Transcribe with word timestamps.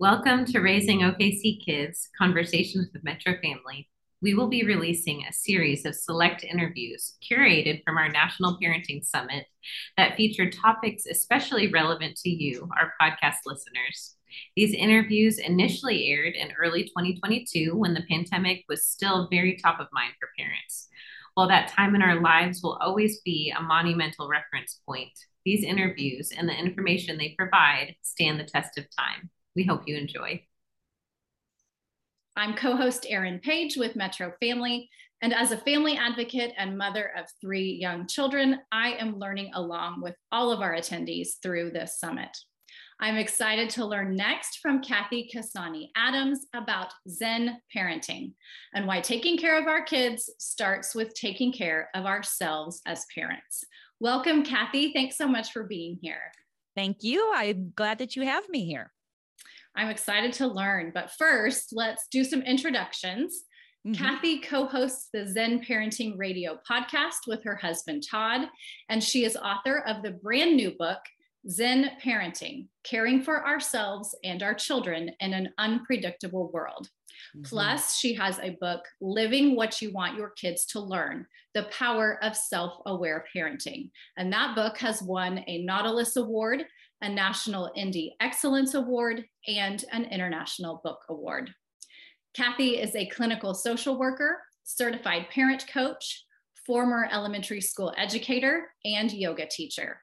Welcome 0.00 0.46
to 0.46 0.60
Raising 0.60 1.00
OKC 1.00 1.62
Kids 1.62 2.08
Conversations 2.16 2.88
with 2.90 3.04
Metro 3.04 3.34
Family. 3.42 3.86
We 4.22 4.32
will 4.32 4.48
be 4.48 4.64
releasing 4.64 5.24
a 5.24 5.32
series 5.34 5.84
of 5.84 5.94
select 5.94 6.42
interviews 6.42 7.18
curated 7.22 7.84
from 7.84 7.98
our 7.98 8.08
National 8.08 8.58
Parenting 8.58 9.04
Summit 9.04 9.44
that 9.98 10.16
feature 10.16 10.48
topics 10.48 11.04
especially 11.04 11.70
relevant 11.70 12.16
to 12.16 12.30
you, 12.30 12.66
our 12.78 12.94
podcast 12.98 13.40
listeners. 13.44 14.16
These 14.56 14.72
interviews 14.72 15.38
initially 15.38 16.08
aired 16.08 16.34
in 16.34 16.52
early 16.58 16.84
2022 16.84 17.76
when 17.76 17.92
the 17.92 18.06
pandemic 18.08 18.64
was 18.70 18.88
still 18.88 19.28
very 19.30 19.58
top 19.58 19.80
of 19.80 19.88
mind 19.92 20.14
for 20.18 20.30
parents. 20.38 20.88
While 21.34 21.48
that 21.48 21.68
time 21.68 21.94
in 21.94 22.00
our 22.00 22.22
lives 22.22 22.62
will 22.62 22.78
always 22.80 23.20
be 23.20 23.52
a 23.54 23.60
monumental 23.60 24.30
reference 24.30 24.80
point, 24.88 25.12
these 25.44 25.62
interviews 25.62 26.32
and 26.34 26.48
the 26.48 26.58
information 26.58 27.18
they 27.18 27.34
provide 27.36 27.96
stand 28.00 28.40
the 28.40 28.44
test 28.44 28.78
of 28.78 28.86
time. 28.98 29.28
We 29.56 29.64
hope 29.64 29.82
you 29.86 29.96
enjoy. 29.96 30.44
I'm 32.36 32.54
co 32.54 32.76
host 32.76 33.06
Erin 33.08 33.40
Page 33.40 33.76
with 33.76 33.96
Metro 33.96 34.32
Family. 34.40 34.88
And 35.22 35.34
as 35.34 35.52
a 35.52 35.58
family 35.58 35.96
advocate 35.96 36.52
and 36.56 36.78
mother 36.78 37.10
of 37.18 37.26
three 37.40 37.72
young 37.72 38.06
children, 38.06 38.60
I 38.72 38.92
am 38.92 39.18
learning 39.18 39.50
along 39.54 40.00
with 40.00 40.14
all 40.32 40.50
of 40.50 40.60
our 40.60 40.74
attendees 40.74 41.40
through 41.42 41.72
this 41.72 41.98
summit. 41.98 42.30
I'm 43.02 43.16
excited 43.16 43.70
to 43.70 43.84
learn 43.84 44.14
next 44.14 44.58
from 44.60 44.82
Cathy 44.82 45.30
Cassani 45.34 45.88
Adams 45.96 46.46
about 46.54 46.92
Zen 47.08 47.58
parenting 47.74 48.34
and 48.74 48.86
why 48.86 49.00
taking 49.00 49.36
care 49.36 49.58
of 49.58 49.66
our 49.66 49.82
kids 49.82 50.30
starts 50.38 50.94
with 50.94 51.14
taking 51.14 51.52
care 51.52 51.88
of 51.94 52.04
ourselves 52.04 52.80
as 52.86 53.06
parents. 53.14 53.64
Welcome, 54.00 54.44
Cathy. 54.44 54.92
Thanks 54.92 55.16
so 55.16 55.26
much 55.26 55.52
for 55.52 55.64
being 55.64 55.98
here. 56.00 56.32
Thank 56.76 57.02
you. 57.02 57.30
I'm 57.34 57.72
glad 57.74 57.98
that 57.98 58.16
you 58.16 58.22
have 58.22 58.48
me 58.48 58.64
here. 58.64 58.92
I'm 59.76 59.88
excited 59.88 60.32
to 60.34 60.46
learn. 60.46 60.90
But 60.94 61.12
first, 61.18 61.70
let's 61.72 62.06
do 62.10 62.24
some 62.24 62.42
introductions. 62.42 63.44
Mm-hmm. 63.86 64.02
Cathy 64.02 64.40
co 64.40 64.66
hosts 64.66 65.08
the 65.12 65.26
Zen 65.26 65.64
Parenting 65.64 66.18
Radio 66.18 66.58
podcast 66.70 67.26
with 67.26 67.42
her 67.44 67.56
husband, 67.56 68.04
Todd, 68.08 68.48
and 68.88 69.02
she 69.02 69.24
is 69.24 69.36
author 69.36 69.78
of 69.86 70.02
the 70.02 70.10
brand 70.10 70.54
new 70.54 70.72
book, 70.78 70.98
Zen 71.48 71.92
Parenting 72.04 72.66
Caring 72.84 73.22
for 73.22 73.46
Ourselves 73.46 74.14
and 74.22 74.42
Our 74.42 74.52
Children 74.52 75.12
in 75.20 75.32
an 75.32 75.54
Unpredictable 75.56 76.50
World. 76.52 76.88
Mm-hmm. 77.34 77.44
Plus, 77.44 77.96
she 77.96 78.12
has 78.14 78.38
a 78.40 78.56
book, 78.60 78.84
Living 79.00 79.56
What 79.56 79.80
You 79.80 79.92
Want 79.92 80.16
Your 80.16 80.30
Kids 80.30 80.66
to 80.66 80.80
Learn 80.80 81.26
The 81.54 81.64
Power 81.64 82.18
of 82.22 82.36
Self 82.36 82.82
Aware 82.84 83.24
Parenting. 83.34 83.90
And 84.18 84.32
that 84.32 84.54
book 84.54 84.76
has 84.78 85.02
won 85.02 85.42
a 85.46 85.62
Nautilus 85.62 86.16
Award, 86.16 86.64
a 87.02 87.08
National 87.08 87.70
Indie 87.76 88.12
Excellence 88.20 88.74
Award, 88.74 89.24
and 89.46 89.84
an 89.92 90.04
International 90.04 90.80
Book 90.84 91.00
Award. 91.08 91.52
Cathy 92.34 92.78
is 92.78 92.94
a 92.94 93.06
clinical 93.06 93.54
social 93.54 93.98
worker, 93.98 94.38
certified 94.62 95.26
parent 95.30 95.66
coach, 95.72 96.24
former 96.66 97.08
elementary 97.10 97.60
school 97.60 97.92
educator, 97.96 98.70
and 98.84 99.10
yoga 99.12 99.46
teacher. 99.46 99.98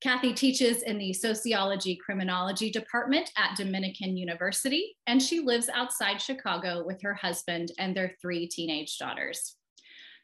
Cathy 0.00 0.32
teaches 0.32 0.82
in 0.82 0.96
the 0.96 1.12
Sociology 1.12 1.96
Criminology 1.96 2.70
Department 2.70 3.32
at 3.36 3.56
Dominican 3.56 4.16
University, 4.16 4.96
and 5.08 5.20
she 5.20 5.40
lives 5.40 5.68
outside 5.68 6.22
Chicago 6.22 6.84
with 6.86 7.02
her 7.02 7.14
husband 7.14 7.72
and 7.78 7.96
their 7.96 8.14
three 8.22 8.46
teenage 8.46 8.96
daughters. 8.96 9.57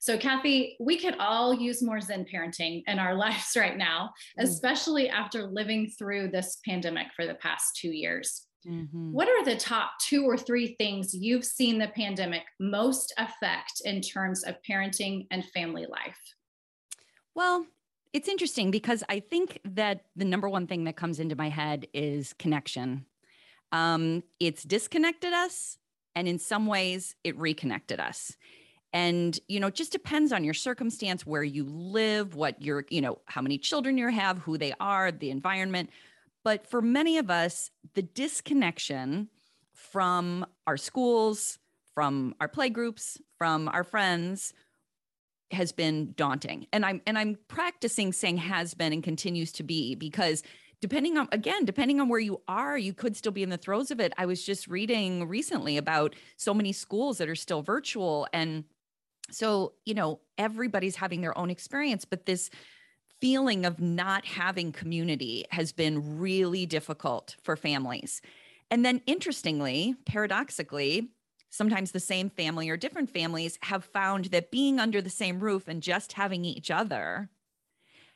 So, 0.05 0.19
Cathy, 0.19 0.77
we 0.79 0.99
could 0.99 1.17
all 1.19 1.55
use 1.55 1.81
more 1.81 1.99
Zen 1.99 2.27
parenting 2.31 2.83
in 2.87 2.99
our 2.99 3.15
lives 3.25 3.57
right 3.57 3.75
now, 3.75 4.11
mm. 4.39 4.45
especially 4.45 5.09
after 5.09 5.47
living 5.47 5.91
through 5.99 6.29
this 6.29 6.59
pandemic 6.63 7.07
for 7.17 7.25
the 7.25 7.37
past 7.37 7.77
two 7.77 7.89
years. 7.91 8.47
Mm-hmm. 8.69 9.13
What 9.13 9.29
are 9.29 9.43
the 9.47 9.57
top 9.57 9.93
two 10.03 10.25
or 10.25 10.37
three 10.37 10.75
things 10.79 11.15
you've 11.15 11.47
seen 11.47 11.79
the 11.79 11.89
pandemic 11.89 12.43
most 12.61 13.15
affect 13.17 13.81
in 13.87 14.03
terms 14.03 14.45
of 14.45 14.57
parenting 14.69 15.27
and 15.31 15.43
family 15.43 15.87
life? 15.91 16.21
Well, 17.35 17.65
it's 18.13 18.29
interesting 18.29 18.71
because 18.71 19.03
I 19.09 19.21
think 19.21 19.59
that 19.65 20.03
the 20.17 20.27
number 20.27 20.51
one 20.51 20.67
thing 20.67 20.85
that 20.85 20.97
comes 20.97 21.19
into 21.19 21.35
my 21.35 21.49
head 21.49 21.87
is 21.95 22.35
connection. 22.35 23.07
Um, 23.73 24.23
it's 24.39 24.65
disconnected 24.65 25.33
us, 25.33 25.79
and 26.15 26.29
in 26.29 26.39
some 26.39 26.67
ways, 26.67 27.17
it 27.25 27.39
reconnected 27.39 28.01
us. 28.01 28.37
And, 28.95 29.39
you 29.49 29.59
know, 29.59 29.71
just 29.71 29.91
depends 29.91 30.33
on 30.33 30.45
your 30.45 30.55
circumstance, 30.55 31.27
where 31.27 31.43
you 31.43 31.65
live, 31.65 32.37
what 32.37 32.63
your, 32.63 32.87
you 32.91 33.01
know, 33.01 33.19
how 33.27 33.43
many 33.43 33.59
children 33.59 33.99
you 33.99 34.09
have, 34.09 34.39
who 34.39 34.57
they 34.57 34.73
are, 34.79 35.11
the 35.11 35.31
environment. 35.31 35.91
But 36.45 36.69
for 36.69 36.81
many 36.81 37.19
of 37.19 37.29
us, 37.29 37.73
the 37.95 38.03
disconnection 38.03 39.29
from 39.73 40.47
our 40.69 40.77
schools, 40.77 41.59
from 41.93 42.37
our 42.41 42.49
playgroups 42.49 43.19
from 43.37 43.69
our 43.69 43.85
friends, 43.85 44.55
has 45.51 45.73
been 45.73 46.15
daunting. 46.17 46.67
And 46.73 46.87
I'm 46.87 47.03
and 47.07 47.19
I'm 47.19 47.37
practicing 47.49 48.13
saying 48.13 48.39
has 48.39 48.75
been 48.75 48.93
and 48.93 49.03
continues 49.03 49.53
to 49.53 49.65
be 49.65 49.97
because 49.97 50.43
depending 50.81 51.17
on 51.17 51.29
again 51.33 51.65
depending 51.65 52.01
on 52.01 52.09
where 52.09 52.21
you 52.21 52.41
are 52.47 52.77
you 52.77 52.93
could 52.93 53.17
still 53.17 53.33
be 53.33 53.43
in 53.43 53.49
the 53.49 53.57
throes 53.57 53.91
of 53.91 54.01
it 54.01 54.13
i 54.19 54.27
was 54.27 54.45
just 54.45 54.69
reading 54.69 55.27
recently 55.27 55.79
about 55.79 56.15
so 56.37 56.53
many 56.53 56.73
schools 56.73 57.17
that 57.17 57.29
are 57.29 57.35
still 57.35 57.63
virtual 57.63 58.29
and 58.35 58.65
so 59.35 59.73
you 59.85 59.95
know 59.95 60.21
everybody's 60.39 60.97
having 60.97 61.21
their 61.21 61.37
own 61.37 61.51
experience 61.51 62.05
but 62.05 62.27
this 62.27 62.51
feeling 63.21 63.65
of 63.65 63.81
not 63.81 64.25
having 64.27 64.71
community 64.71 65.47
has 65.51 65.73
been 65.73 66.19
really 66.19 66.67
difficult 66.67 67.37
for 67.43 67.57
families. 67.57 68.21
And 68.71 68.85
then 68.85 69.01
interestingly 69.07 69.95
paradoxically 70.05 71.09
sometimes 71.49 71.93
the 71.93 72.01
same 72.01 72.29
family 72.29 72.69
or 72.69 72.77
different 72.77 73.09
families 73.09 73.59
have 73.63 73.85
found 73.85 74.27
that 74.27 74.51
being 74.51 74.81
under 74.81 75.01
the 75.01 75.09
same 75.09 75.39
roof 75.39 75.69
and 75.69 75.83
just 75.83 76.13
having 76.13 76.45
each 76.45 76.71
other 76.71 77.31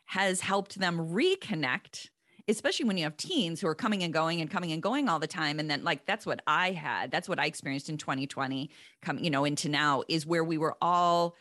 has 0.06 0.40
helped 0.40 0.78
them 0.78 0.98
reconnect 0.98 2.08
especially 2.48 2.86
when 2.86 2.96
you 2.96 3.04
have 3.04 3.16
teens 3.16 3.60
who 3.60 3.68
are 3.68 3.74
coming 3.74 4.02
and 4.02 4.12
going 4.12 4.40
and 4.40 4.50
coming 4.50 4.72
and 4.72 4.82
going 4.82 5.08
all 5.08 5.18
the 5.18 5.26
time 5.26 5.60
and 5.60 5.70
then 5.70 5.84
like 5.84 6.06
that's 6.06 6.26
what 6.26 6.40
i 6.46 6.72
had 6.72 7.10
that's 7.10 7.28
what 7.28 7.38
i 7.38 7.46
experienced 7.46 7.88
in 7.88 7.96
2020 7.96 8.70
coming 9.02 9.22
you 9.24 9.30
know 9.30 9.44
into 9.44 9.68
now 9.68 10.02
is 10.08 10.26
where 10.26 10.44
we 10.44 10.58
were 10.58 10.76
all 10.80 11.34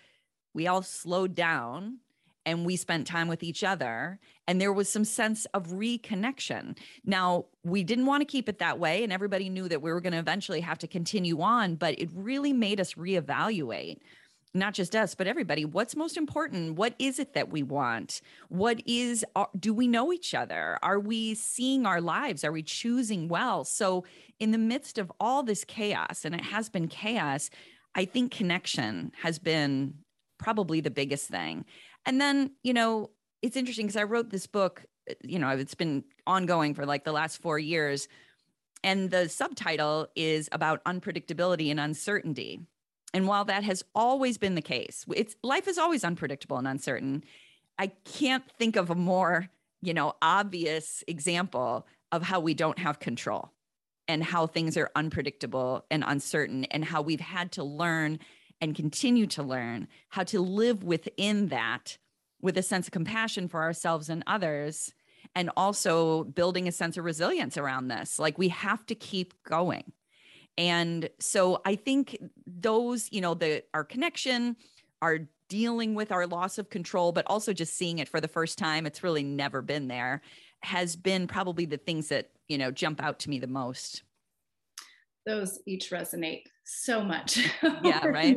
we 0.54 0.68
all 0.68 0.82
slowed 0.82 1.36
down 1.36 2.00
and 2.48 2.66
we 2.66 2.78
spent 2.78 3.06
time 3.06 3.28
with 3.28 3.44
each 3.44 3.64
other 3.64 4.20
and 4.48 4.62
there 4.62 4.72
was 4.72 4.88
some 4.88 5.04
sense 5.04 5.46
of 5.54 5.68
reconnection. 5.68 6.78
Now 7.04 7.48
we 7.66 7.84
didn't 7.84 8.06
want 8.06 8.22
to 8.22 8.26
keep 8.26 8.48
it 8.48 8.60
that 8.60 8.80
way 8.80 9.04
and 9.04 9.12
everybody 9.12 9.50
knew 9.50 9.68
that 9.68 9.82
we 9.82 9.92
were 9.92 10.00
going 10.00 10.14
to 10.14 10.20
eventually 10.20 10.62
have 10.62 10.80
to 10.80 10.88
continue 10.88 11.42
on 11.42 11.76
but 11.76 12.00
it 12.00 12.10
really 12.14 12.54
made 12.54 12.80
us 12.80 12.94
reevaluate 12.94 13.98
not 14.58 14.74
just 14.74 14.96
us 14.96 15.16
but 15.16 15.28
everybody 15.28 15.66
what's 15.66 15.96
most 15.96 16.18
important? 16.18 16.76
What 16.76 16.96
is 17.00 17.20
it 17.20 17.34
that 17.34 17.50
we 17.50 17.64
want? 17.64 18.22
What 18.50 18.82
is 18.86 19.26
do 19.60 19.74
we 19.74 19.88
know 19.88 20.12
each 20.12 20.34
other? 20.34 20.78
Are 20.82 21.00
we 21.00 21.36
seeing 21.36 21.86
our 21.86 22.02
lives? 22.02 22.44
Are 22.44 22.52
we 22.52 22.64
choosing 22.64 23.28
well? 23.28 23.64
So 23.64 24.04
in 24.40 24.52
the 24.52 24.58
midst 24.58 24.98
of 24.98 25.12
all 25.20 25.44
this 25.44 25.64
chaos 25.64 26.26
and 26.26 26.36
it 26.36 26.42
has 26.42 26.70
been 26.70 26.88
chaos 26.88 27.50
i 27.96 28.06
think 28.06 28.32
connection 28.32 29.12
has 29.24 29.40
been 29.40 29.96
probably 30.38 30.82
the 30.82 30.92
biggest 30.92 31.28
thing. 31.28 31.66
And 32.06 32.22
then, 32.22 32.52
you 32.64 32.74
know, 32.74 33.12
it's 33.42 33.58
interesting 33.58 33.88
because 33.88 33.98
I 33.98 34.04
wrote 34.04 34.30
this 34.30 34.48
book, 34.48 34.86
uh, 35.10 35.14
you 35.24 35.40
know, 35.40 35.50
it's 35.50 35.76
been 35.76 36.04
ongoing 36.26 36.74
for 36.74 36.86
like 36.86 37.04
the 37.04 37.12
last 37.12 37.42
four 37.42 37.60
years. 37.60 38.08
And 38.84 39.10
the 39.10 39.28
subtitle 39.28 40.08
is 40.16 40.50
about 40.52 40.84
unpredictability 40.86 41.72
and 41.72 41.80
uncertainty. 41.80 42.62
And 43.14 43.28
while 43.28 43.46
that 43.46 43.64
has 43.64 43.84
always 43.96 44.38
been 44.38 44.56
the 44.56 44.62
case, 44.62 45.06
it's 45.16 45.36
life 45.44 45.68
is 45.68 45.78
always 45.78 46.04
unpredictable 46.04 46.58
and 46.58 46.68
uncertain. 46.68 47.24
I 47.80 47.88
can't 47.88 48.44
think 48.58 48.76
of 48.76 48.90
a 48.90 48.96
more, 48.96 49.48
you 49.82 49.94
know, 49.94 50.16
obvious 50.22 51.04
example 51.08 51.88
of 52.12 52.24
how 52.24 52.40
we 52.40 52.54
don't 52.54 52.80
have 52.80 53.00
control 53.00 53.52
and 54.08 54.24
how 54.24 54.48
things 54.48 54.78
are 54.78 54.90
unpredictable 54.96 55.86
and 55.92 56.04
uncertain 56.06 56.66
and 56.66 56.84
how 56.86 57.02
we've 57.02 57.20
had 57.20 57.52
to 57.54 57.64
learn 57.64 58.20
and 58.62 58.76
continue 58.76 59.28
to 59.28 59.44
learn 59.44 59.88
how 60.10 60.24
to 60.24 60.40
live 60.40 60.84
within 60.84 61.48
that 61.48 61.98
with 62.42 62.58
a 62.58 62.64
sense 62.64 62.88
of 62.88 62.92
compassion 62.92 63.48
for 63.48 63.62
ourselves 63.62 64.10
and 64.10 64.24
others 64.26 64.94
and 65.36 65.50
also 65.58 66.24
building 66.24 66.68
a 66.68 66.72
sense 66.72 66.98
of 66.98 67.06
resilience 67.06 67.58
around 67.58 67.88
this 67.88 68.18
like 68.18 68.38
we 68.38 68.48
have 68.50 68.86
to 68.86 68.96
keep 68.96 69.34
going 69.44 69.92
and 70.58 71.10
so 71.20 71.62
i 71.66 71.76
think 71.76 72.18
those 72.46 73.08
you 73.12 73.22
know 73.22 73.34
the 73.34 73.64
our 73.74 73.84
connection 73.84 74.56
our 75.02 75.20
dealing 75.50 75.96
with 75.96 76.12
our 76.12 76.28
loss 76.28 76.58
of 76.58 76.70
control 76.70 77.12
but 77.12 77.26
also 77.28 77.54
just 77.54 77.76
seeing 77.76 78.00
it 78.00 78.10
for 78.10 78.20
the 78.20 78.28
first 78.28 78.58
time 78.58 78.86
it's 78.86 79.04
really 79.04 79.24
never 79.24 79.62
been 79.62 79.88
there 79.88 80.22
has 80.62 80.96
been 80.96 81.28
probably 81.28 81.66
the 81.66 81.78
things 81.78 82.10
that 82.10 82.30
you 82.48 82.58
know 82.58 82.72
jump 82.72 83.02
out 83.02 83.20
to 83.20 83.30
me 83.30 83.40
the 83.40 83.48
most. 83.48 84.04
Those 85.26 85.60
each 85.66 85.92
resonate 85.92 86.44
so 86.68 87.04
much. 87.04 87.40
Yeah, 87.84 88.06
right. 88.06 88.36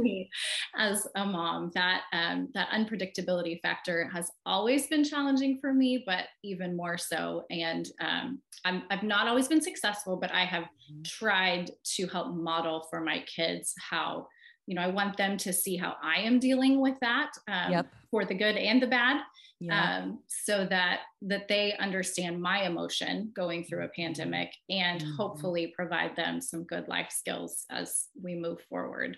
as 0.76 1.06
a 1.16 1.24
mom, 1.24 1.70
that 1.74 2.02
um, 2.12 2.48
that 2.54 2.68
unpredictability 2.70 3.60
factor 3.60 4.08
has 4.12 4.30
always 4.46 4.86
been 4.86 5.02
challenging 5.02 5.58
for 5.60 5.72
me, 5.72 6.04
but 6.06 6.24
even 6.44 6.76
more 6.76 6.96
so. 6.98 7.44
And 7.50 7.88
um, 8.00 8.40
I'm, 8.64 8.82
I've 8.90 9.02
not 9.02 9.26
always 9.26 9.48
been 9.48 9.62
successful, 9.62 10.16
but 10.16 10.32
I 10.32 10.44
have 10.44 10.64
mm-hmm. 10.64 11.02
tried 11.04 11.70
to 11.96 12.06
help 12.06 12.34
model 12.34 12.86
for 12.90 13.00
my 13.00 13.24
kids 13.26 13.74
how 13.78 14.26
you 14.66 14.76
know 14.76 14.82
i 14.82 14.86
want 14.86 15.16
them 15.16 15.36
to 15.36 15.52
see 15.52 15.76
how 15.76 15.96
i 16.02 16.20
am 16.20 16.38
dealing 16.38 16.80
with 16.80 16.94
that 17.00 17.30
um, 17.48 17.72
yep. 17.72 17.86
for 18.10 18.24
the 18.24 18.34
good 18.34 18.56
and 18.56 18.80
the 18.80 18.86
bad 18.86 19.20
yeah. 19.60 19.98
um, 19.98 20.20
so 20.26 20.66
that 20.66 21.00
that 21.22 21.48
they 21.48 21.74
understand 21.78 22.40
my 22.40 22.62
emotion 22.62 23.30
going 23.34 23.64
through 23.64 23.84
a 23.84 23.88
pandemic 23.88 24.52
and 24.68 25.00
mm-hmm. 25.00 25.16
hopefully 25.16 25.72
provide 25.76 26.16
them 26.16 26.40
some 26.40 26.64
good 26.64 26.88
life 26.88 27.10
skills 27.10 27.64
as 27.70 28.06
we 28.20 28.34
move 28.34 28.60
forward 28.68 29.16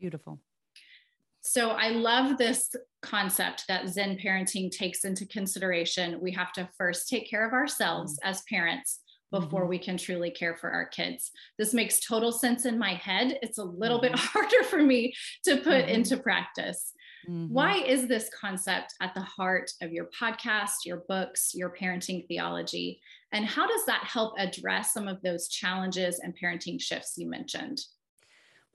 beautiful 0.00 0.40
so 1.42 1.70
i 1.70 1.90
love 1.90 2.38
this 2.38 2.74
concept 3.02 3.64
that 3.68 3.88
zen 3.88 4.16
parenting 4.16 4.70
takes 4.70 5.04
into 5.04 5.26
consideration 5.26 6.20
we 6.20 6.32
have 6.32 6.52
to 6.52 6.68
first 6.76 7.08
take 7.08 7.28
care 7.28 7.46
of 7.46 7.52
ourselves 7.52 8.14
mm-hmm. 8.14 8.30
as 8.30 8.42
parents 8.48 9.00
before 9.32 9.62
mm-hmm. 9.62 9.70
we 9.70 9.78
can 9.78 9.96
truly 9.96 10.30
care 10.30 10.56
for 10.56 10.70
our 10.70 10.86
kids. 10.86 11.30
This 11.58 11.74
makes 11.74 12.00
total 12.00 12.32
sense 12.32 12.64
in 12.64 12.78
my 12.78 12.94
head. 12.94 13.38
It's 13.42 13.58
a 13.58 13.64
little 13.64 14.00
mm-hmm. 14.00 14.12
bit 14.12 14.20
harder 14.20 14.62
for 14.64 14.80
me 14.82 15.12
to 15.44 15.56
put 15.56 15.84
mm-hmm. 15.84 15.88
into 15.88 16.16
practice. 16.16 16.92
Mm-hmm. 17.28 17.52
Why 17.52 17.76
is 17.78 18.06
this 18.06 18.30
concept 18.38 18.94
at 19.00 19.14
the 19.14 19.20
heart 19.20 19.70
of 19.82 19.92
your 19.92 20.08
podcast, 20.18 20.84
your 20.84 21.04
books, 21.08 21.52
your 21.54 21.74
parenting 21.74 22.26
theology? 22.28 23.00
And 23.32 23.44
how 23.44 23.66
does 23.66 23.84
that 23.86 24.04
help 24.04 24.34
address 24.38 24.92
some 24.92 25.08
of 25.08 25.20
those 25.22 25.48
challenges 25.48 26.20
and 26.20 26.34
parenting 26.40 26.80
shifts 26.80 27.14
you 27.16 27.28
mentioned? 27.28 27.80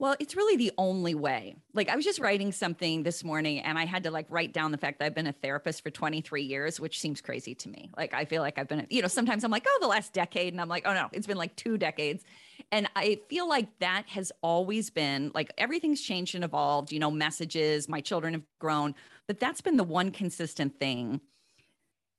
Well, 0.02 0.16
it's 0.18 0.34
really 0.34 0.56
the 0.56 0.72
only 0.78 1.14
way. 1.14 1.54
Like 1.74 1.88
I 1.88 1.94
was 1.94 2.04
just 2.04 2.18
writing 2.18 2.50
something 2.50 3.04
this 3.04 3.22
morning 3.22 3.60
and 3.60 3.78
I 3.78 3.84
had 3.86 4.02
to 4.02 4.10
like 4.10 4.26
write 4.28 4.52
down 4.52 4.72
the 4.72 4.78
fact 4.78 4.98
that 4.98 5.04
I've 5.04 5.14
been 5.14 5.28
a 5.28 5.32
therapist 5.32 5.80
for 5.80 5.90
23 5.90 6.42
years, 6.42 6.80
which 6.80 6.98
seems 6.98 7.20
crazy 7.20 7.54
to 7.54 7.68
me. 7.68 7.88
Like 7.96 8.12
I 8.12 8.24
feel 8.24 8.42
like 8.42 8.58
I've 8.58 8.66
been, 8.66 8.84
you 8.90 9.00
know, 9.00 9.06
sometimes 9.06 9.44
I'm 9.44 9.52
like, 9.52 9.64
oh, 9.64 9.78
the 9.80 9.86
last 9.86 10.12
decade. 10.12 10.54
And 10.54 10.60
I'm 10.60 10.68
like, 10.68 10.82
oh 10.86 10.92
no, 10.92 11.08
it's 11.12 11.28
been 11.28 11.36
like 11.36 11.54
two 11.54 11.78
decades. 11.78 12.24
And 12.70 12.88
I 12.96 13.20
feel 13.28 13.48
like 13.48 13.68
that 13.80 14.06
has 14.08 14.32
always 14.42 14.90
been 14.90 15.30
like 15.34 15.52
everything's 15.58 16.00
changed 16.00 16.34
and 16.34 16.44
evolved, 16.44 16.92
you 16.92 16.98
know, 16.98 17.10
messages, 17.10 17.88
my 17.88 18.00
children 18.00 18.34
have 18.34 18.42
grown, 18.58 18.94
but 19.26 19.38
that's 19.38 19.60
been 19.60 19.76
the 19.76 19.84
one 19.84 20.10
consistent 20.10 20.78
thing 20.78 21.20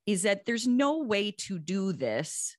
is 0.05 0.23
that 0.23 0.45
there's 0.45 0.67
no 0.67 0.99
way 0.99 1.31
to 1.31 1.57
do 1.57 1.93
this 1.93 2.57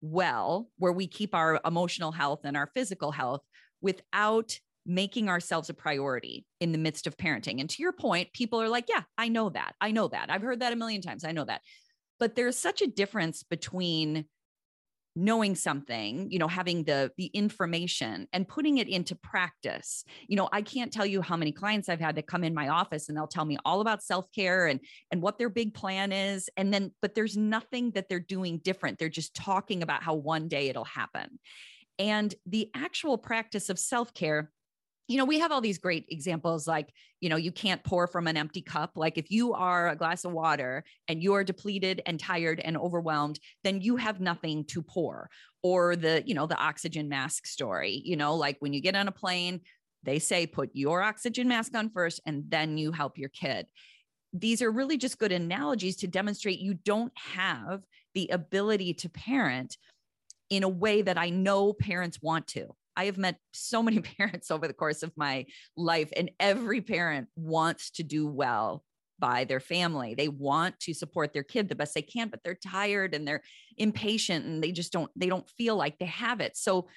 well 0.00 0.70
where 0.78 0.92
we 0.92 1.06
keep 1.06 1.34
our 1.34 1.60
emotional 1.64 2.12
health 2.12 2.40
and 2.44 2.56
our 2.56 2.70
physical 2.74 3.12
health 3.12 3.42
without 3.80 4.58
making 4.86 5.28
ourselves 5.28 5.68
a 5.68 5.74
priority 5.74 6.46
in 6.60 6.72
the 6.72 6.78
midst 6.78 7.06
of 7.06 7.16
parenting. 7.16 7.60
And 7.60 7.68
to 7.70 7.82
your 7.82 7.92
point, 7.92 8.32
people 8.32 8.60
are 8.62 8.68
like, 8.68 8.86
yeah, 8.88 9.02
I 9.18 9.28
know 9.28 9.50
that. 9.50 9.74
I 9.80 9.90
know 9.90 10.08
that. 10.08 10.30
I've 10.30 10.42
heard 10.42 10.60
that 10.60 10.72
a 10.72 10.76
million 10.76 11.02
times. 11.02 11.24
I 11.24 11.32
know 11.32 11.44
that. 11.44 11.62
But 12.18 12.34
there's 12.36 12.56
such 12.56 12.82
a 12.82 12.86
difference 12.86 13.42
between 13.42 14.26
knowing 15.16 15.54
something 15.54 16.30
you 16.30 16.38
know 16.38 16.48
having 16.48 16.84
the 16.84 17.10
the 17.16 17.26
information 17.26 18.28
and 18.32 18.46
putting 18.46 18.78
it 18.78 18.88
into 18.88 19.14
practice. 19.16 20.04
You 20.28 20.36
know 20.36 20.48
i 20.52 20.62
can't 20.62 20.92
tell 20.92 21.06
you 21.06 21.22
how 21.22 21.36
many 21.36 21.52
clients 21.52 21.88
i've 21.88 22.00
had 22.00 22.16
that 22.16 22.26
come 22.26 22.44
in 22.44 22.54
my 22.54 22.68
office 22.68 23.08
and 23.08 23.16
they'll 23.16 23.26
tell 23.26 23.44
me 23.44 23.56
all 23.64 23.80
about 23.80 24.02
self-care 24.02 24.66
and 24.66 24.80
and 25.10 25.22
what 25.22 25.38
their 25.38 25.48
big 25.48 25.74
plan 25.74 26.12
is 26.12 26.48
and 26.56 26.72
then 26.72 26.92
but 27.00 27.14
there's 27.14 27.36
nothing 27.36 27.90
that 27.92 28.08
they're 28.08 28.20
doing 28.20 28.58
different. 28.58 28.98
They're 28.98 29.08
just 29.08 29.34
talking 29.34 29.82
about 29.82 30.02
how 30.02 30.14
one 30.14 30.48
day 30.48 30.68
it'll 30.68 30.84
happen. 30.84 31.38
And 31.98 32.34
the 32.44 32.70
actual 32.74 33.16
practice 33.16 33.70
of 33.70 33.78
self-care 33.78 34.50
you 35.08 35.18
know, 35.18 35.24
we 35.24 35.38
have 35.38 35.52
all 35.52 35.60
these 35.60 35.78
great 35.78 36.06
examples 36.08 36.66
like, 36.66 36.92
you 37.20 37.28
know, 37.28 37.36
you 37.36 37.52
can't 37.52 37.84
pour 37.84 38.06
from 38.06 38.26
an 38.26 38.36
empty 38.36 38.60
cup. 38.60 38.92
Like 38.96 39.18
if 39.18 39.30
you 39.30 39.52
are 39.54 39.88
a 39.88 39.96
glass 39.96 40.24
of 40.24 40.32
water 40.32 40.84
and 41.06 41.22
you 41.22 41.34
are 41.34 41.44
depleted 41.44 42.02
and 42.06 42.18
tired 42.18 42.60
and 42.60 42.76
overwhelmed, 42.76 43.38
then 43.62 43.80
you 43.80 43.96
have 43.96 44.20
nothing 44.20 44.64
to 44.66 44.82
pour. 44.82 45.30
Or 45.62 45.96
the, 45.96 46.22
you 46.26 46.34
know, 46.34 46.46
the 46.46 46.58
oxygen 46.58 47.08
mask 47.08 47.46
story, 47.46 48.02
you 48.04 48.16
know, 48.16 48.34
like 48.34 48.56
when 48.60 48.72
you 48.72 48.80
get 48.80 48.96
on 48.96 49.08
a 49.08 49.12
plane, 49.12 49.60
they 50.02 50.18
say 50.18 50.46
put 50.46 50.70
your 50.72 51.02
oxygen 51.02 51.48
mask 51.48 51.74
on 51.74 51.90
first 51.90 52.20
and 52.26 52.44
then 52.48 52.78
you 52.78 52.92
help 52.92 53.18
your 53.18 53.28
kid. 53.28 53.66
These 54.32 54.60
are 54.62 54.70
really 54.70 54.96
just 54.96 55.18
good 55.18 55.32
analogies 55.32 55.96
to 55.98 56.06
demonstrate 56.06 56.58
you 56.58 56.74
don't 56.74 57.12
have 57.16 57.82
the 58.14 58.28
ability 58.28 58.94
to 58.94 59.08
parent 59.08 59.76
in 60.50 60.62
a 60.62 60.68
way 60.68 61.02
that 61.02 61.18
I 61.18 61.30
know 61.30 61.72
parents 61.72 62.20
want 62.22 62.46
to. 62.48 62.74
I 62.96 63.04
have 63.04 63.18
met 63.18 63.36
so 63.52 63.82
many 63.82 64.00
parents 64.18 64.50
over 64.50 64.66
the 64.66 64.74
course 64.74 65.02
of 65.02 65.12
my 65.16 65.46
life, 65.76 66.10
and 66.16 66.30
every 66.40 66.80
parent 66.80 67.28
wants 67.36 67.90
to 67.92 68.02
do 68.02 68.26
well 68.26 68.84
by 69.18 69.44
their 69.44 69.60
family. 69.60 70.14
They 70.14 70.28
want 70.28 70.78
to 70.80 70.94
support 70.94 71.32
their 71.32 71.42
kid 71.42 71.68
the 71.68 71.74
best 71.74 71.94
they 71.94 72.02
can, 72.02 72.28
but 72.28 72.40
they're 72.44 72.54
tired 72.54 73.14
and 73.14 73.26
they're 73.26 73.42
impatient 73.76 74.44
and 74.44 74.62
they 74.62 74.72
just 74.72 74.92
don't 74.92 75.10
they 75.16 75.28
don't 75.28 75.48
feel 75.50 75.76
like 75.76 75.98
they 75.98 76.06
have 76.06 76.40
it. 76.40 76.56
So 76.56 76.88